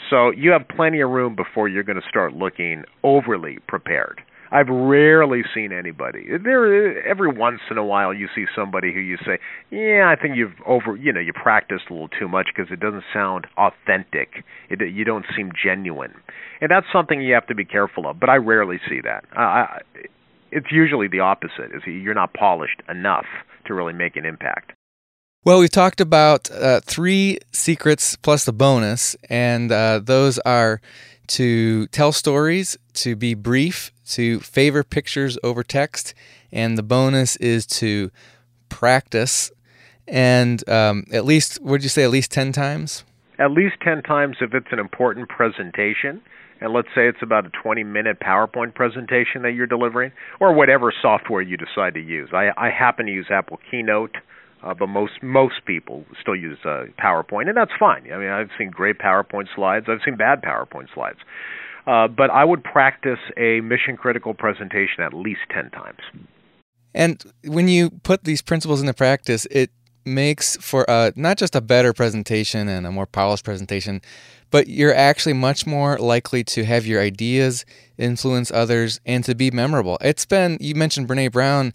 So 0.09 0.31
you 0.31 0.51
have 0.51 0.67
plenty 0.67 1.01
of 1.01 1.09
room 1.09 1.35
before 1.35 1.67
you're 1.67 1.83
going 1.83 1.99
to 2.01 2.09
start 2.09 2.33
looking 2.33 2.83
overly 3.03 3.57
prepared. 3.67 4.21
I've 4.53 4.69
rarely 4.69 5.41
seen 5.51 5.71
anybody. 5.73 6.27
There, 6.43 7.03
every 7.07 7.27
once 7.27 7.61
in 7.71 7.79
a 7.79 7.83
while, 7.83 8.13
you 8.13 8.27
see 8.35 8.45
somebody 8.55 8.93
who 8.93 8.99
you 8.99 9.17
say, 9.25 9.39
"Yeah, 9.71 10.07
I 10.07 10.15
think 10.15 10.35
you've 10.35 10.53
over, 10.67 10.95
you 10.95 11.11
know, 11.11 11.19
you 11.19 11.33
practiced 11.33 11.85
a 11.89 11.93
little 11.93 12.07
too 12.07 12.27
much 12.27 12.49
because 12.55 12.71
it 12.71 12.79
doesn't 12.79 13.03
sound 13.11 13.47
authentic. 13.57 14.43
It, 14.69 14.79
you 14.93 15.03
don't 15.05 15.25
seem 15.35 15.51
genuine," 15.51 16.13
and 16.61 16.69
that's 16.69 16.85
something 16.93 17.19
you 17.19 17.33
have 17.33 17.47
to 17.47 17.55
be 17.55 17.65
careful 17.65 18.07
of. 18.07 18.19
But 18.19 18.29
I 18.29 18.35
rarely 18.35 18.79
see 18.87 19.01
that. 19.01 19.25
I, 19.35 19.79
it's 20.51 20.71
usually 20.71 21.07
the 21.07 21.21
opposite. 21.21 21.73
Is 21.73 21.81
you're 21.87 22.13
not 22.13 22.35
polished 22.35 22.83
enough 22.87 23.25
to 23.65 23.73
really 23.73 23.93
make 23.93 24.15
an 24.15 24.25
impact. 24.25 24.73
Well, 25.45 25.59
we've 25.59 25.71
talked 25.71 25.99
about 25.99 26.49
uh, 26.51 26.79
three 26.81 27.39
secrets 27.51 28.15
plus 28.17 28.45
the 28.45 28.53
bonus, 28.53 29.17
and 29.29 29.71
uh, 29.71 29.99
those 30.01 30.37
are 30.39 30.79
to 31.27 31.87
tell 31.87 32.11
stories, 32.11 32.77
to 32.93 33.15
be 33.15 33.33
brief, 33.33 33.91
to 34.11 34.39
favor 34.41 34.83
pictures 34.83 35.37
over 35.43 35.63
text, 35.63 36.13
and 36.51 36.77
the 36.77 36.83
bonus 36.83 37.35
is 37.37 37.65
to 37.65 38.11
practice. 38.69 39.51
And 40.07 40.67
um, 40.69 41.05
at 41.11 41.25
least, 41.25 41.61
would 41.61 41.83
you 41.83 41.89
say, 41.89 42.03
at 42.03 42.09
least 42.09 42.31
10 42.31 42.51
times? 42.51 43.03
At 43.39 43.51
least 43.51 43.75
10 43.81 44.03
times 44.03 44.37
if 44.41 44.53
it's 44.53 44.67
an 44.71 44.79
important 44.79 45.29
presentation. 45.29 46.21
And 46.61 46.71
let's 46.71 46.87
say 46.95 47.07
it's 47.07 47.21
about 47.21 47.45
a 47.45 47.49
20 47.49 47.83
minute 47.83 48.19
PowerPoint 48.19 48.73
presentation 48.73 49.41
that 49.41 49.51
you're 49.51 49.67
delivering, 49.67 50.11
or 50.39 50.53
whatever 50.53 50.93
software 51.01 51.41
you 51.41 51.57
decide 51.57 51.93
to 51.95 51.99
use. 51.99 52.29
I, 52.33 52.51
I 52.57 52.69
happen 52.69 53.05
to 53.05 53.11
use 53.11 53.27
Apple 53.29 53.59
Keynote. 53.69 54.15
Uh, 54.63 54.73
but 54.73 54.87
most 54.87 55.21
most 55.21 55.65
people 55.65 56.05
still 56.21 56.35
use 56.35 56.57
uh, 56.63 56.85
PowerPoint, 56.97 57.49
and 57.49 57.57
that's 57.57 57.71
fine. 57.77 58.11
I 58.11 58.17
mean, 58.17 58.29
I've 58.29 58.49
seen 58.57 58.69
great 58.69 58.97
PowerPoint 58.97 59.47
slides. 59.53 59.87
I've 59.89 59.99
seen 60.05 60.15
bad 60.15 60.41
PowerPoint 60.41 60.93
slides. 60.93 61.19
Uh, 61.85 62.07
but 62.07 62.29
I 62.29 62.45
would 62.45 62.63
practice 62.63 63.19
a 63.35 63.59
mission 63.59 63.97
critical 63.97 64.33
presentation 64.33 65.03
at 65.03 65.13
least 65.13 65.41
10 65.53 65.69
times. 65.71 65.99
And 66.93 67.21
when 67.45 67.67
you 67.67 67.89
put 67.89 68.23
these 68.23 68.41
principles 68.41 68.79
into 68.79 68.93
practice, 68.93 69.45
it 69.51 69.69
makes 70.05 70.55
for 70.57 70.85
a, 70.87 71.11
not 71.15 71.37
just 71.37 71.55
a 71.55 71.61
better 71.61 71.91
presentation 71.91 72.69
and 72.69 72.87
a 72.87 72.91
more 72.91 73.05
polished 73.05 73.43
presentation, 73.43 74.01
but 74.49 74.67
you're 74.67 74.93
actually 74.93 75.33
much 75.33 75.65
more 75.65 75.97
likely 75.97 76.43
to 76.43 76.63
have 76.63 76.85
your 76.85 77.01
ideas 77.01 77.65
influence 77.97 78.51
others 78.51 79.01
and 79.05 79.23
to 79.25 79.35
be 79.35 79.51
memorable. 79.51 79.97
It's 80.01 80.25
been, 80.25 80.57
you 80.61 80.75
mentioned 80.75 81.07
Brene 81.07 81.31
Brown. 81.31 81.73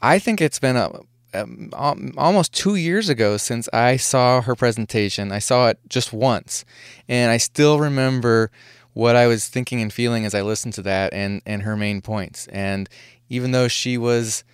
I 0.00 0.18
think 0.18 0.40
it's 0.40 0.58
been 0.58 0.76
a, 0.76 0.90
um, 1.34 1.70
almost 2.16 2.52
two 2.52 2.76
years 2.76 3.08
ago 3.08 3.36
since 3.36 3.68
I 3.72 3.96
saw 3.96 4.40
her 4.42 4.54
presentation. 4.54 5.32
I 5.32 5.38
saw 5.38 5.68
it 5.68 5.78
just 5.88 6.12
once, 6.12 6.64
and 7.08 7.30
I 7.30 7.36
still 7.36 7.78
remember 7.78 8.50
what 8.92 9.16
I 9.16 9.26
was 9.26 9.48
thinking 9.48 9.82
and 9.82 9.92
feeling 9.92 10.24
as 10.24 10.34
I 10.34 10.42
listened 10.42 10.74
to 10.74 10.82
that 10.82 11.12
and, 11.12 11.42
and 11.44 11.62
her 11.62 11.76
main 11.76 12.00
points. 12.00 12.46
And 12.48 12.88
even 13.28 13.50
though 13.50 13.68
she 13.68 13.98
was 13.98 14.44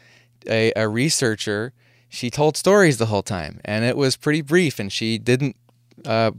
a, 0.48 0.72
a 0.74 0.88
researcher, 0.88 1.72
she 2.08 2.30
told 2.30 2.56
stories 2.56 2.96
the 2.98 3.06
whole 3.06 3.22
time, 3.22 3.60
and 3.64 3.84
it 3.84 3.96
was 3.96 4.16
pretty 4.16 4.40
brief, 4.40 4.78
and 4.78 4.92
she 4.92 5.18
didn't 5.18 5.56
uh, 6.04 6.32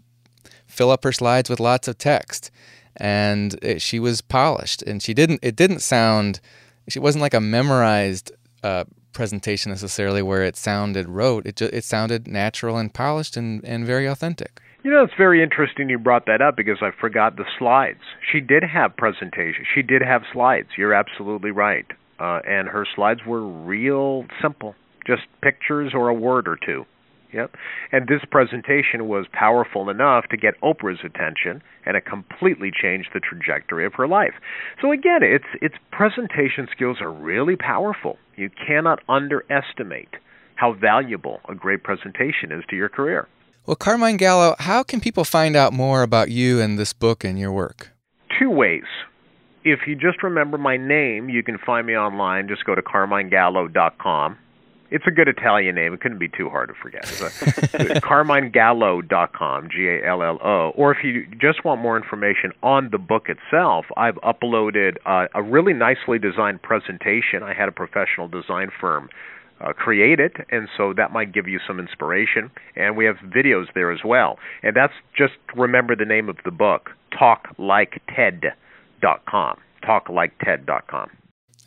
fill 0.65 0.91
up 0.91 1.03
her 1.03 1.11
slides 1.11 1.49
with 1.49 1.59
lots 1.59 1.87
of 1.87 1.97
text, 1.97 2.51
and 2.97 3.57
it, 3.61 3.81
she 3.81 3.99
was 3.99 4.21
polished, 4.21 4.81
and 4.81 5.01
she 5.01 5.13
didn't. 5.13 5.39
It 5.41 5.55
didn't 5.55 5.79
sound. 5.79 6.41
She 6.89 6.99
wasn't 6.99 7.21
like 7.21 7.33
a 7.33 7.39
memorized 7.39 8.31
uh, 8.63 8.83
presentation 9.13 9.71
necessarily 9.71 10.21
where 10.21 10.43
it 10.43 10.55
sounded 10.55 11.07
rote. 11.07 11.45
It 11.45 11.55
just, 11.57 11.73
it 11.73 11.83
sounded 11.83 12.27
natural 12.27 12.77
and 12.77 12.93
polished 12.93 13.37
and, 13.37 13.63
and 13.63 13.85
very 13.85 14.05
authentic. 14.05 14.61
You 14.83 14.89
know, 14.89 15.03
it's 15.03 15.13
very 15.15 15.43
interesting 15.43 15.89
you 15.89 15.99
brought 15.99 16.25
that 16.25 16.41
up 16.41 16.55
because 16.57 16.79
I 16.81 16.89
forgot 16.99 17.35
the 17.35 17.45
slides. 17.59 17.99
She 18.31 18.39
did 18.39 18.63
have 18.63 18.97
presentation. 18.97 19.63
She 19.75 19.83
did 19.83 20.01
have 20.01 20.23
slides. 20.33 20.69
You're 20.77 20.93
absolutely 20.93 21.51
right. 21.51 21.85
Uh, 22.19 22.39
and 22.47 22.67
her 22.67 22.87
slides 22.95 23.21
were 23.25 23.45
real 23.45 24.25
simple, 24.41 24.75
just 25.05 25.23
pictures 25.41 25.93
or 25.93 26.09
a 26.09 26.13
word 26.13 26.47
or 26.47 26.57
two. 26.65 26.85
Yep. 27.33 27.55
And 27.91 28.07
this 28.07 28.21
presentation 28.29 29.07
was 29.07 29.25
powerful 29.31 29.89
enough 29.89 30.25
to 30.29 30.37
get 30.37 30.59
Oprah's 30.61 30.99
attention 31.03 31.61
and 31.85 31.95
it 31.95 32.05
completely 32.05 32.71
changed 32.71 33.09
the 33.13 33.19
trajectory 33.19 33.85
of 33.85 33.93
her 33.93 34.07
life. 34.07 34.33
So 34.81 34.91
again, 34.91 35.21
it's 35.23 35.45
its 35.61 35.75
presentation 35.91 36.67
skills 36.71 36.97
are 37.01 37.11
really 37.11 37.55
powerful. 37.55 38.17
You 38.35 38.49
cannot 38.49 38.99
underestimate 39.07 40.09
how 40.55 40.73
valuable 40.73 41.39
a 41.49 41.55
great 41.55 41.83
presentation 41.83 42.51
is 42.51 42.63
to 42.69 42.75
your 42.75 42.89
career. 42.89 43.27
Well, 43.65 43.75
Carmine 43.75 44.17
Gallo, 44.17 44.55
how 44.59 44.83
can 44.83 44.99
people 44.99 45.23
find 45.23 45.55
out 45.55 45.71
more 45.71 46.03
about 46.03 46.29
you 46.29 46.59
and 46.59 46.77
this 46.77 46.93
book 46.93 47.23
and 47.23 47.39
your 47.39 47.51
work? 47.51 47.91
Two 48.39 48.49
ways. 48.49 48.83
If 49.63 49.81
you 49.87 49.95
just 49.95 50.23
remember 50.23 50.57
my 50.57 50.77
name, 50.77 51.29
you 51.29 51.43
can 51.43 51.59
find 51.63 51.85
me 51.85 51.95
online. 51.95 52.47
Just 52.47 52.65
go 52.65 52.73
to 52.73 52.81
carminegallo.com 52.81 54.37
it's 54.91 55.07
a 55.07 55.11
good 55.11 55.27
Italian 55.29 55.75
name. 55.75 55.93
It 55.93 56.01
couldn't 56.01 56.17
be 56.19 56.27
too 56.27 56.49
hard 56.49 56.67
to 56.67 56.75
forget. 56.75 57.03
CarmineGallo.com, 57.05 59.69
G 59.71 59.87
A 59.87 60.05
L 60.05 60.21
L 60.21 60.37
O. 60.43 60.73
Or 60.75 60.91
if 60.91 61.01
you 61.03 61.25
just 61.39 61.63
want 61.63 61.79
more 61.81 61.95
information 61.95 62.51
on 62.61 62.89
the 62.91 62.97
book 62.97 63.29
itself, 63.29 63.85
I've 63.95 64.15
uploaded 64.15 64.97
uh, 65.05 65.27
a 65.33 65.41
really 65.41 65.71
nicely 65.73 66.19
designed 66.19 66.61
presentation. 66.61 67.41
I 67.41 67.53
had 67.53 67.69
a 67.69 67.71
professional 67.71 68.27
design 68.27 68.69
firm 68.79 69.07
uh, 69.61 69.71
create 69.73 70.19
it, 70.19 70.33
and 70.49 70.67
so 70.75 70.91
that 70.93 71.13
might 71.13 71.31
give 71.31 71.47
you 71.47 71.59
some 71.65 71.79
inspiration. 71.79 72.51
And 72.75 72.97
we 72.97 73.05
have 73.05 73.15
videos 73.17 73.67
there 73.73 73.91
as 73.91 74.03
well. 74.03 74.39
And 74.61 74.75
that's 74.75 74.91
just 75.17 75.35
remember 75.55 75.95
the 75.95 76.03
name 76.05 76.27
of 76.27 76.35
the 76.43 76.51
book, 76.51 76.89
TalkLikeTed.com. 77.13 79.57
TalkLikeTed.com. 79.83 81.09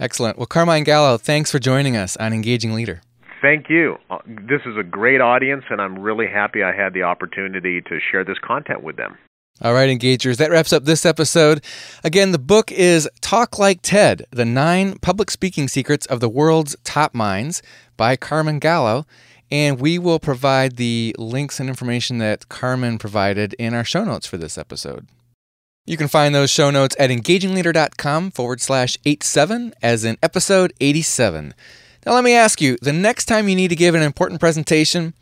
Excellent. 0.01 0.39
Well, 0.39 0.47
Carmine 0.47 0.83
Gallo, 0.85 1.17
thanks 1.17 1.53
for 1.53 1.59
joining 1.59 1.97
us 1.97 2.19
on 2.19 2.33
Engaging 2.33 2.75
Leader 2.75 3.01
thank 3.45 3.69
you. 3.69 3.99
Uh, 4.11 4.19
this 4.27 4.63
is 4.65 4.77
a 4.79 4.83
great 4.83 5.21
audience, 5.21 5.65
and 5.69 5.81
I'm 5.81 5.99
really 5.99 6.27
happy 6.27 6.63
I 6.63 6.75
had 6.75 6.95
the 6.95 7.03
opportunity 7.03 7.83
to 7.83 7.99
share 8.11 8.25
this 8.25 8.39
content 8.39 8.83
with 8.83 8.97
them. 8.97 9.19
All 9.61 9.75
right, 9.75 9.89
engagers, 9.89 10.39
that 10.39 10.51
wraps 10.51 10.73
up 10.73 10.85
this 10.85 11.07
episode. 11.07 11.63
Again, 12.03 12.33
the 12.33 12.39
book 12.39 12.73
is 12.73 13.09
Talk 13.21 13.59
Like 13.59 13.83
TED 13.83 14.27
The 14.33 14.45
Nine 14.45 14.99
Public 14.99 15.31
Speaking 15.31 15.69
Secrets 15.69 16.07
of 16.07 16.21
the 16.21 16.29
World's 16.29 16.75
Top 16.83 17.15
Minds 17.15 17.63
by 17.97 18.17
Carmen 18.17 18.59
Gallo. 18.59 19.07
And 19.51 19.79
we 19.79 19.99
will 19.99 20.19
provide 20.19 20.77
the 20.77 21.15
links 21.19 21.61
and 21.61 21.69
information 21.69 22.19
that 22.19 22.49
Carmen 22.49 22.99
provided 22.99 23.55
in 23.55 23.75
our 23.75 23.85
show 23.85 24.03
notes 24.03 24.27
for 24.27 24.39
this 24.39 24.59
episode. 24.59 25.07
You 25.87 25.97
can 25.99 26.09
find 26.09 26.35
those 26.35 26.51
show 26.51 26.71
notes 26.71 26.97
at 26.99 27.11
engagingleader.com 27.11 28.31
forward 28.33 28.61
slash 28.63 28.99
87 29.05 29.75
as 29.83 30.05
in 30.05 30.17
episode 30.23 30.73
87. 30.81 31.55
Now, 32.07 32.13
let 32.13 32.25
me 32.25 32.35
ask 32.35 32.61
you 32.61 32.77
the 32.83 32.93
next 32.93 33.25
time 33.25 33.49
you 33.49 33.57
need 33.57 33.69
to 33.69 33.77
give 33.77 33.95
an 33.95 34.03
important 34.03 34.39
presentation, 34.39 35.15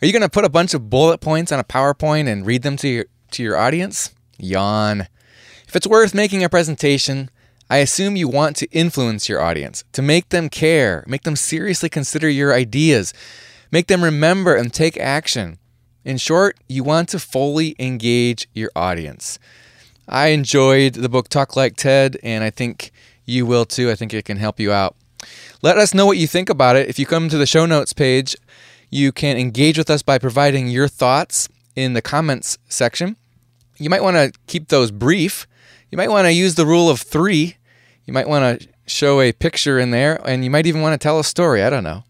are 0.00 0.06
you 0.06 0.12
going 0.12 0.22
to 0.22 0.30
put 0.30 0.46
a 0.46 0.50
bunch 0.50 0.72
of 0.72 0.88
bullet 0.88 1.18
points 1.18 1.52
on 1.52 1.60
a 1.60 1.64
PowerPoint 1.64 2.26
and 2.26 2.46
read 2.46 2.62
them 2.62 2.76
to 2.78 2.88
your, 2.88 3.04
to 3.32 3.42
your 3.42 3.58
audience? 3.58 4.14
Yawn. 4.38 5.08
If 5.68 5.76
it's 5.76 5.86
worth 5.86 6.14
making 6.14 6.42
a 6.42 6.48
presentation, 6.48 7.30
I 7.68 7.78
assume 7.78 8.16
you 8.16 8.28
want 8.28 8.56
to 8.56 8.70
influence 8.70 9.28
your 9.28 9.42
audience, 9.42 9.84
to 9.92 10.00
make 10.00 10.30
them 10.30 10.48
care, 10.48 11.04
make 11.06 11.22
them 11.22 11.36
seriously 11.36 11.90
consider 11.90 12.30
your 12.30 12.54
ideas, 12.54 13.12
make 13.70 13.88
them 13.88 14.02
remember 14.02 14.54
and 14.54 14.72
take 14.72 14.96
action. 14.96 15.58
In 16.02 16.16
short, 16.16 16.56
you 16.66 16.82
want 16.82 17.10
to 17.10 17.18
fully 17.18 17.76
engage 17.78 18.48
your 18.54 18.70
audience. 18.74 19.38
I 20.08 20.28
enjoyed 20.28 20.94
the 20.94 21.08
book 21.10 21.28
Talk 21.28 21.56
Like 21.56 21.76
TED, 21.76 22.18
and 22.22 22.42
I 22.42 22.50
think 22.50 22.90
you 23.24 23.44
will 23.44 23.66
too. 23.66 23.90
I 23.90 23.94
think 23.94 24.14
it 24.14 24.24
can 24.24 24.38
help 24.38 24.58
you 24.58 24.72
out. 24.72 24.96
Let 25.62 25.78
us 25.78 25.94
know 25.94 26.06
what 26.06 26.18
you 26.18 26.26
think 26.26 26.48
about 26.48 26.76
it. 26.76 26.88
If 26.88 26.98
you 26.98 27.06
come 27.06 27.28
to 27.28 27.38
the 27.38 27.46
show 27.46 27.66
notes 27.66 27.92
page, 27.92 28.36
you 28.90 29.12
can 29.12 29.36
engage 29.36 29.78
with 29.78 29.90
us 29.90 30.02
by 30.02 30.18
providing 30.18 30.68
your 30.68 30.88
thoughts 30.88 31.48
in 31.74 31.94
the 31.94 32.02
comments 32.02 32.58
section. 32.68 33.16
You 33.78 33.88
might 33.90 34.02
want 34.02 34.16
to 34.16 34.32
keep 34.46 34.68
those 34.68 34.90
brief. 34.90 35.46
You 35.90 35.96
might 35.96 36.10
want 36.10 36.26
to 36.26 36.32
use 36.32 36.54
the 36.54 36.66
rule 36.66 36.90
of 36.90 37.00
three. 37.00 37.56
You 38.04 38.12
might 38.12 38.28
want 38.28 38.60
to 38.60 38.68
show 38.86 39.20
a 39.20 39.32
picture 39.32 39.78
in 39.78 39.90
there, 39.90 40.20
and 40.26 40.44
you 40.44 40.50
might 40.50 40.66
even 40.66 40.82
want 40.82 41.00
to 41.00 41.02
tell 41.02 41.18
a 41.18 41.24
story. 41.24 41.62
I 41.62 41.70
don't 41.70 41.84
know. 41.84 42.04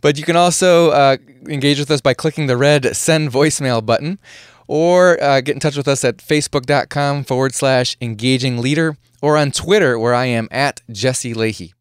But 0.00 0.18
you 0.18 0.24
can 0.24 0.36
also 0.36 0.90
uh, 0.90 1.16
engage 1.48 1.78
with 1.78 1.90
us 1.90 2.00
by 2.00 2.14
clicking 2.14 2.46
the 2.46 2.56
red 2.56 2.94
send 2.94 3.30
voicemail 3.30 3.84
button 3.84 4.18
or 4.66 5.22
uh, 5.22 5.40
get 5.40 5.54
in 5.54 5.60
touch 5.60 5.76
with 5.76 5.88
us 5.88 6.04
at 6.04 6.18
facebook.com 6.18 7.24
forward 7.24 7.54
slash 7.54 7.96
engaging 8.00 8.58
leader 8.58 8.96
or 9.22 9.36
on 9.36 9.50
Twitter 9.50 9.98
where 9.98 10.14
I 10.14 10.26
am 10.26 10.48
at 10.50 10.82
Jesse 10.90 11.34
Lahey. 11.34 11.72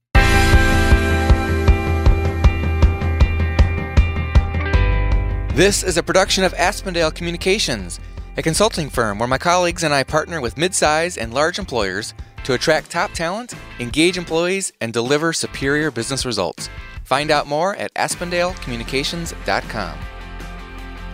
This 5.56 5.84
is 5.84 5.97
a 5.97 6.04
production 6.04 6.43
of 6.43 6.56
Aspendale 6.56 7.14
Communications, 7.14 7.99
a 8.38 8.41
consulting 8.41 8.89
firm 8.89 9.20
where 9.20 9.28
my 9.28 9.38
colleagues 9.38 9.84
and 9.84 9.93
I 9.93 10.01
partner 10.01 10.41
with 10.41 10.56
midsize 10.56 11.16
and 11.16 11.32
large 11.32 11.60
employers 11.60 12.16
to 12.45 12.54
attract 12.54 12.89
top 12.89 13.12
talent, 13.12 13.54
engage 13.78 14.18
employees, 14.18 14.74
and 14.82 14.91
deliver 14.91 15.32
superior 15.32 15.91
business 15.91 16.26
results. 16.26 16.72
Find 17.04 17.30
out 17.30 17.45
more 17.45 17.76
at 17.76 17.93
aspendalecommunications.com. 17.93 19.99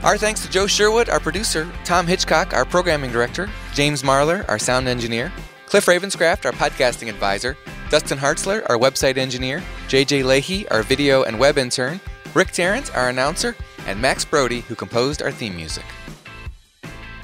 Our 0.04 0.18
thanks 0.18 0.46
to 0.46 0.50
Joe 0.50 0.68
Sherwood, 0.68 1.10
our 1.10 1.20
producer, 1.20 1.70
Tom 1.84 2.08
Hitchcock, 2.08 2.54
our 2.54 2.64
programming 2.64 3.12
director, 3.12 3.50
James 3.74 4.04
Marlar, 4.04 4.48
our 4.48 4.58
sound 4.58 4.88
engineer, 4.88 5.34
Cliff 5.66 5.86
Ravenscraft, 5.86 6.46
our 6.46 6.54
podcasting 6.54 7.10
advisor, 7.10 7.58
Dustin 7.90 8.18
Hartzler, 8.18 8.66
our 8.70 8.78
website 8.78 9.18
engineer, 9.18 9.62
JJ 9.90 10.24
Lahey, 10.24 10.66
our 10.72 10.82
video 10.82 11.24
and 11.24 11.38
web 11.38 11.58
intern, 11.58 12.00
Rick 12.34 12.52
Tarrant, 12.52 12.96
our 12.96 13.10
announcer, 13.10 13.54
and 13.86 14.02
Max 14.02 14.26
Brody, 14.26 14.62
who 14.62 14.76
composed 14.76 15.22
our 15.22 15.32
theme 15.32 15.56
music. 15.56 15.86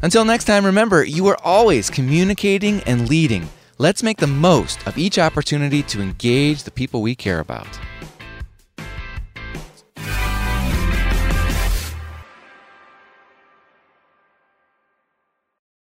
Until 0.03 0.25
next 0.25 0.45
time, 0.45 0.65
remember, 0.65 1.03
you 1.03 1.25
are 1.27 1.37
always 1.43 1.89
communicating 1.89 2.81
and 2.81 3.09
leading. 3.09 3.49
Let's 3.77 4.03
make 4.03 4.17
the 4.17 4.27
most 4.27 4.85
of 4.87 4.97
each 4.97 5.17
opportunity 5.19 5.83
to 5.83 6.01
engage 6.01 6.63
the 6.63 6.71
people 6.71 7.01
we 7.01 7.15
care 7.15 7.39
about. 7.39 7.67